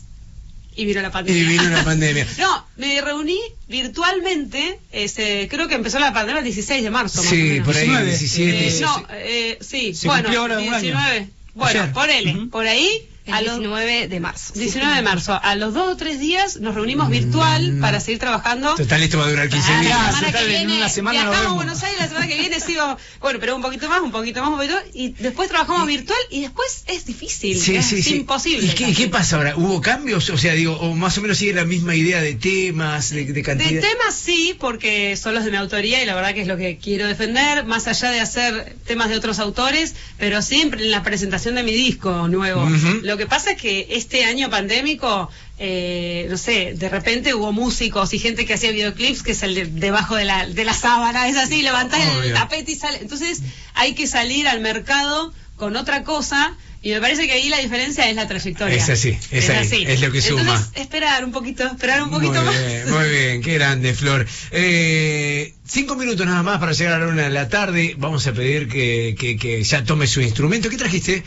[0.73, 1.41] y vino la pandemia.
[1.43, 2.25] Y vino la pandemia.
[2.39, 3.37] No, me reuní
[3.67, 7.17] virtualmente, ese, creo que empezó la pandemia el 16 de marzo.
[7.21, 7.65] más o Sí, menos.
[7.67, 8.05] por ahí, 19.
[8.09, 8.67] 17.
[8.67, 9.03] Eh, sí, no, sí.
[9.11, 10.79] eh, sí, Se bueno, cumplió ahora un año.
[10.81, 11.29] 19.
[11.53, 11.93] Bueno, Ayer.
[11.93, 12.49] ponele, Ujú.
[12.49, 13.07] por ahí.
[13.25, 14.53] El a los 19 de marzo.
[14.55, 15.39] 19 de marzo.
[15.41, 18.73] A los dos o tres días nos reunimos virtual para seguir trabajando.
[18.75, 19.89] Total, esto va a durar 15 Ah, días.
[19.99, 21.55] la semana total, que en viene una semana nos viajamos a.
[21.55, 24.49] Buenos Aires, la semana que viene sigo, bueno, pero un poquito más, un poquito más,
[24.49, 28.15] un poquito, y después trabajamos virtual y después es difícil, Sí, es sí, sí.
[28.15, 28.65] imposible.
[28.65, 29.55] ¿Y qué, qué pasa ahora?
[29.55, 30.29] ¿Hubo cambios?
[30.31, 33.33] O sea, digo, o más o menos sigue la misma idea de temas, de, de
[33.33, 33.81] De cantidad.
[33.81, 36.77] temas sí, porque son los de mi autoría y la verdad que es lo que
[36.77, 41.53] quiero defender, más allá de hacer temas de otros autores, pero siempre en la presentación
[41.55, 42.67] de mi disco nuevo.
[43.11, 48.13] Lo que pasa es que este año pandémico, eh, no sé, de repente hubo músicos
[48.13, 51.27] y gente que hacía videoclips que es el de- debajo de la, de la sábana,
[51.27, 52.99] es así, levantás el tapete y sale.
[53.01, 53.41] Entonces
[53.73, 56.55] hay que salir al mercado con otra cosa.
[56.83, 58.75] Y me parece que ahí la diferencia es la trayectoria.
[58.75, 60.41] Es así, es ahí, es lo que suma.
[60.41, 62.55] Entonces, esperar un poquito, esperar un poquito muy más.
[62.89, 64.25] muy bien, qué grande, Flor.
[64.51, 67.93] Eh, cinco minutos nada más para llegar a la una de la tarde.
[67.99, 70.69] Vamos a pedir que, que, que ya tome su instrumento.
[70.71, 71.23] ¿Qué trajiste?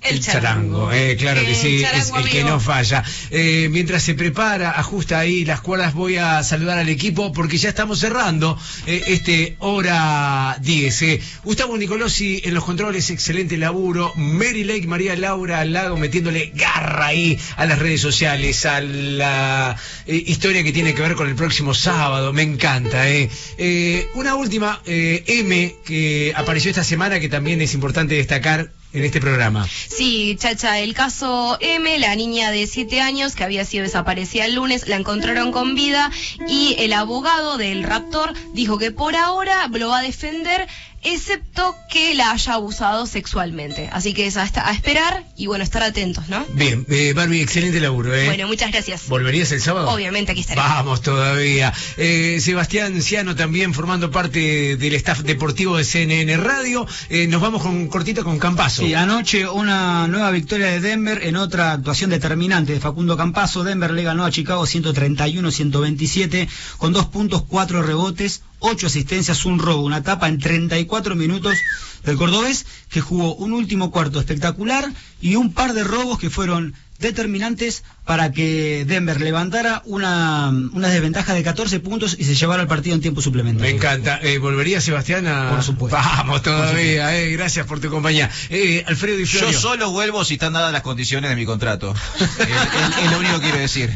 [0.00, 0.92] El charango.
[0.92, 3.02] eh, claro que El sí, es el que no falla.
[3.30, 7.68] Eh, mientras se prepara, ajusta ahí las cuerdas, voy a saludar al equipo porque ya
[7.70, 11.02] estamos cerrando eh, este hora 10.
[11.02, 11.20] eh.
[11.42, 14.12] Gustavo Nicolosi en los controles, excelente laburo.
[14.16, 20.22] Mary Lake, María Laura Lago metiéndole garra ahí a las redes sociales, a la eh,
[20.26, 22.32] historia que tiene que ver con el próximo sábado.
[22.32, 23.08] Me encanta.
[23.10, 23.28] eh.
[23.58, 29.04] Eh, una última, eh, M, que apareció esta semana, que también es importante destacar en
[29.04, 29.66] este programa.
[29.88, 34.54] Sí, Chacha, el caso M, la niña de 7 años que había sido desaparecida el
[34.54, 36.10] lunes, la encontraron con vida
[36.46, 40.68] y el abogado del raptor dijo que por ahora lo va a defender
[41.14, 43.88] excepto que la haya abusado sexualmente.
[43.92, 46.44] Así que es a, a esperar y bueno, estar atentos, ¿no?
[46.54, 48.26] Bien, eh, Barbie, excelente laburo, ¿eh?
[48.26, 49.08] Bueno, muchas gracias.
[49.08, 49.90] ¿Volverías el sábado?
[49.90, 50.60] Obviamente, aquí estaré.
[50.60, 51.72] Vamos todavía.
[51.96, 56.86] Eh, Sebastián Ciano también formando parte del staff deportivo de CNN Radio.
[57.08, 58.82] Eh, nos vamos con cortito con Campazo.
[58.82, 63.64] Sí, anoche una nueva victoria de Denver en otra actuación determinante de Facundo Campazo.
[63.64, 69.82] Denver le ganó a Chicago 131-127 con dos puntos, cuatro rebotes, ocho asistencias, un robo,
[69.82, 71.58] una tapa en 34 minutos
[72.04, 76.74] del cordobés que jugó un último cuarto espectacular y un par de robos que fueron
[76.98, 82.68] determinantes para que Denver levantara una, una desventaja de 14 puntos y se llevara el
[82.68, 83.70] partido en tiempo suplementario.
[83.70, 84.18] Me encanta.
[84.22, 85.50] Eh, ¿Volvería Sebastián a...?
[85.50, 85.96] Por supuesto.
[85.96, 88.30] Vamos todavía, eh, gracias por tu compañía.
[88.48, 89.50] Eh, Alfredo y Florio.
[89.50, 91.94] Yo solo vuelvo si están dadas las condiciones de mi contrato.
[92.18, 93.90] es, es- es lo único que quiero decir.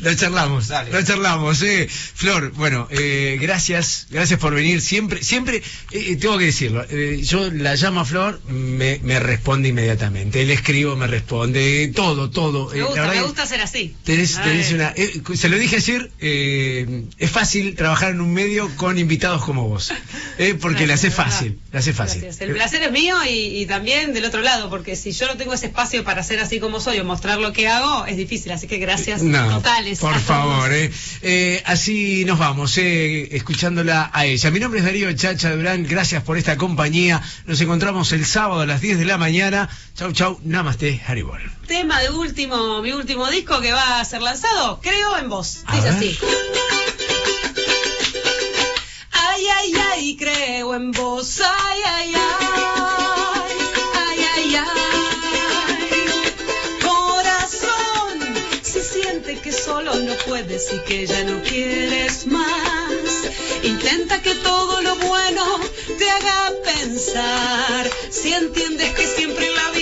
[0.00, 1.88] Lo charlamos, lo charlamos, eh.
[1.88, 4.80] Flor, bueno, eh, gracias, gracias por venir.
[4.80, 9.68] Siempre, siempre, eh, tengo que decirlo, eh, yo la llamo a Flor, me, me responde
[9.68, 10.44] inmediatamente.
[10.44, 12.70] Le escribo, me responde, todo, todo.
[12.70, 13.94] Me Eh, la gusta, me gusta ser así.
[14.04, 14.74] Tenés, tenés Ay.
[14.74, 19.44] una, eh, se lo dije ayer, eh, es fácil trabajar en un medio con invitados
[19.44, 19.92] como vos,
[20.38, 22.22] eh, porque le hace fácil, le hace fácil.
[22.22, 22.40] Gracias.
[22.48, 25.54] El placer es mío y, y también del otro lado, porque si yo no tengo
[25.54, 28.52] ese espacio para ser así como soy o mostrar lo que hago, es difícil.
[28.52, 29.98] Así que gracias No, totales.
[29.98, 30.70] por favor,
[31.64, 34.50] así nos vamos, escuchándola a ella.
[34.50, 37.22] Mi nombre es Darío Chacha Durán, gracias por esta compañía.
[37.46, 39.68] Nos encontramos el sábado a las 10 de la mañana.
[39.94, 41.40] Chau, chau, namaste, Haribol.
[41.66, 45.58] Tema de último, mi último disco que va a ser lanzado, creo en vos.
[45.66, 45.92] A ver.
[45.92, 46.18] así.
[49.12, 51.40] Ay, ay, ay, creo en vos.
[51.40, 52.22] Ay, ay, ay.
[54.08, 54.66] Ay, ay, ay.
[56.82, 58.18] Corazón,
[58.62, 62.46] si siente que solo no puedes y que ya no quieres más.
[63.62, 65.44] Intenta que todo lo bueno
[65.98, 67.90] te haga pensar.
[68.10, 69.75] Si entiendes que siempre la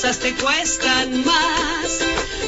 [0.00, 1.98] te cuestan más.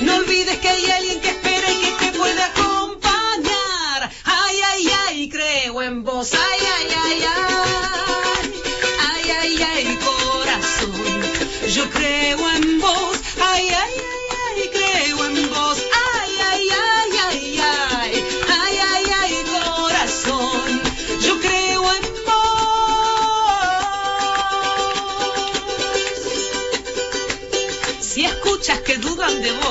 [0.03, 4.09] No olvides que hay alguien que espera y que te puede acompañar.
[4.25, 6.33] Ay, ay, ay, creo en vos.
[6.33, 6.60] Ay,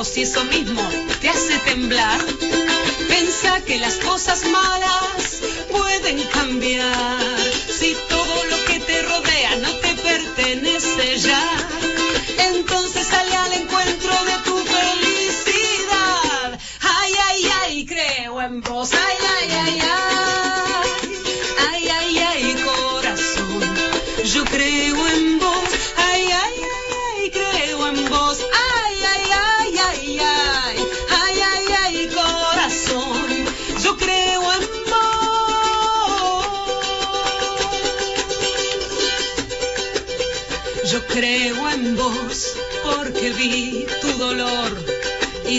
[0.00, 0.80] y eso mismo
[1.20, 2.18] te hace temblar,
[3.06, 7.18] Pensa que las cosas malas pueden cambiar.
[7.68, 11.42] Si todo lo que te rodea no te pertenece ya,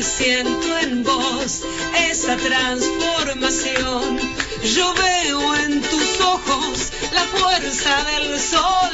[0.02, 1.62] y siento en vos
[2.10, 4.20] esa transformación.
[4.64, 8.90] Yo veo en tus ojos la fuerza del sol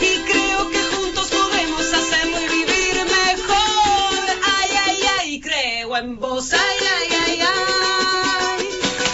[0.00, 4.24] y creo que juntos podemos hacerlo y vivir mejor.
[4.60, 6.52] Ay, ay, ay, creo en vos.
[6.52, 6.60] Ay,
[6.96, 8.66] ay, ay, ay.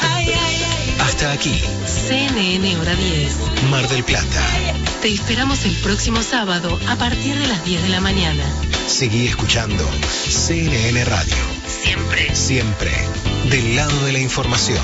[0.03, 0.97] Ay, ay, ay.
[1.01, 3.37] Hasta aquí, CNN Hora 10.
[3.71, 4.47] Mar del Plata.
[5.01, 8.45] Te esperamos el próximo sábado a partir de las 10 de la mañana.
[8.89, 9.87] Seguí escuchando
[10.29, 11.37] CNN Radio.
[11.83, 12.35] Siempre.
[12.35, 12.91] Siempre.
[13.51, 14.83] Del lado de la información.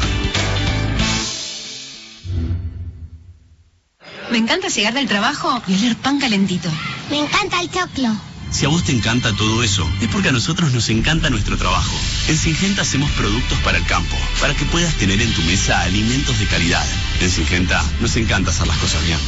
[4.31, 6.69] Me encanta llegar del trabajo y oler pan calentito.
[7.11, 8.15] Me encanta el choclo.
[8.51, 11.97] Si a vos te encanta todo eso, es porque a nosotros nos encanta nuestro trabajo.
[12.29, 16.39] En Singenta hacemos productos para el campo, para que puedas tener en tu mesa alimentos
[16.39, 16.87] de calidad.
[17.21, 19.19] En Singenta nos encanta hacer las cosas bien.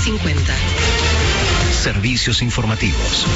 [0.00, 0.54] AM950.
[1.82, 3.26] Servicios informativos.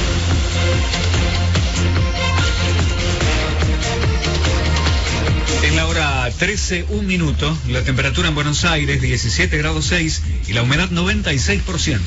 [5.62, 10.52] En la hora 13, un minuto, la temperatura en Buenos Aires 17 grados 6 y
[10.55, 12.01] la humedad 96%.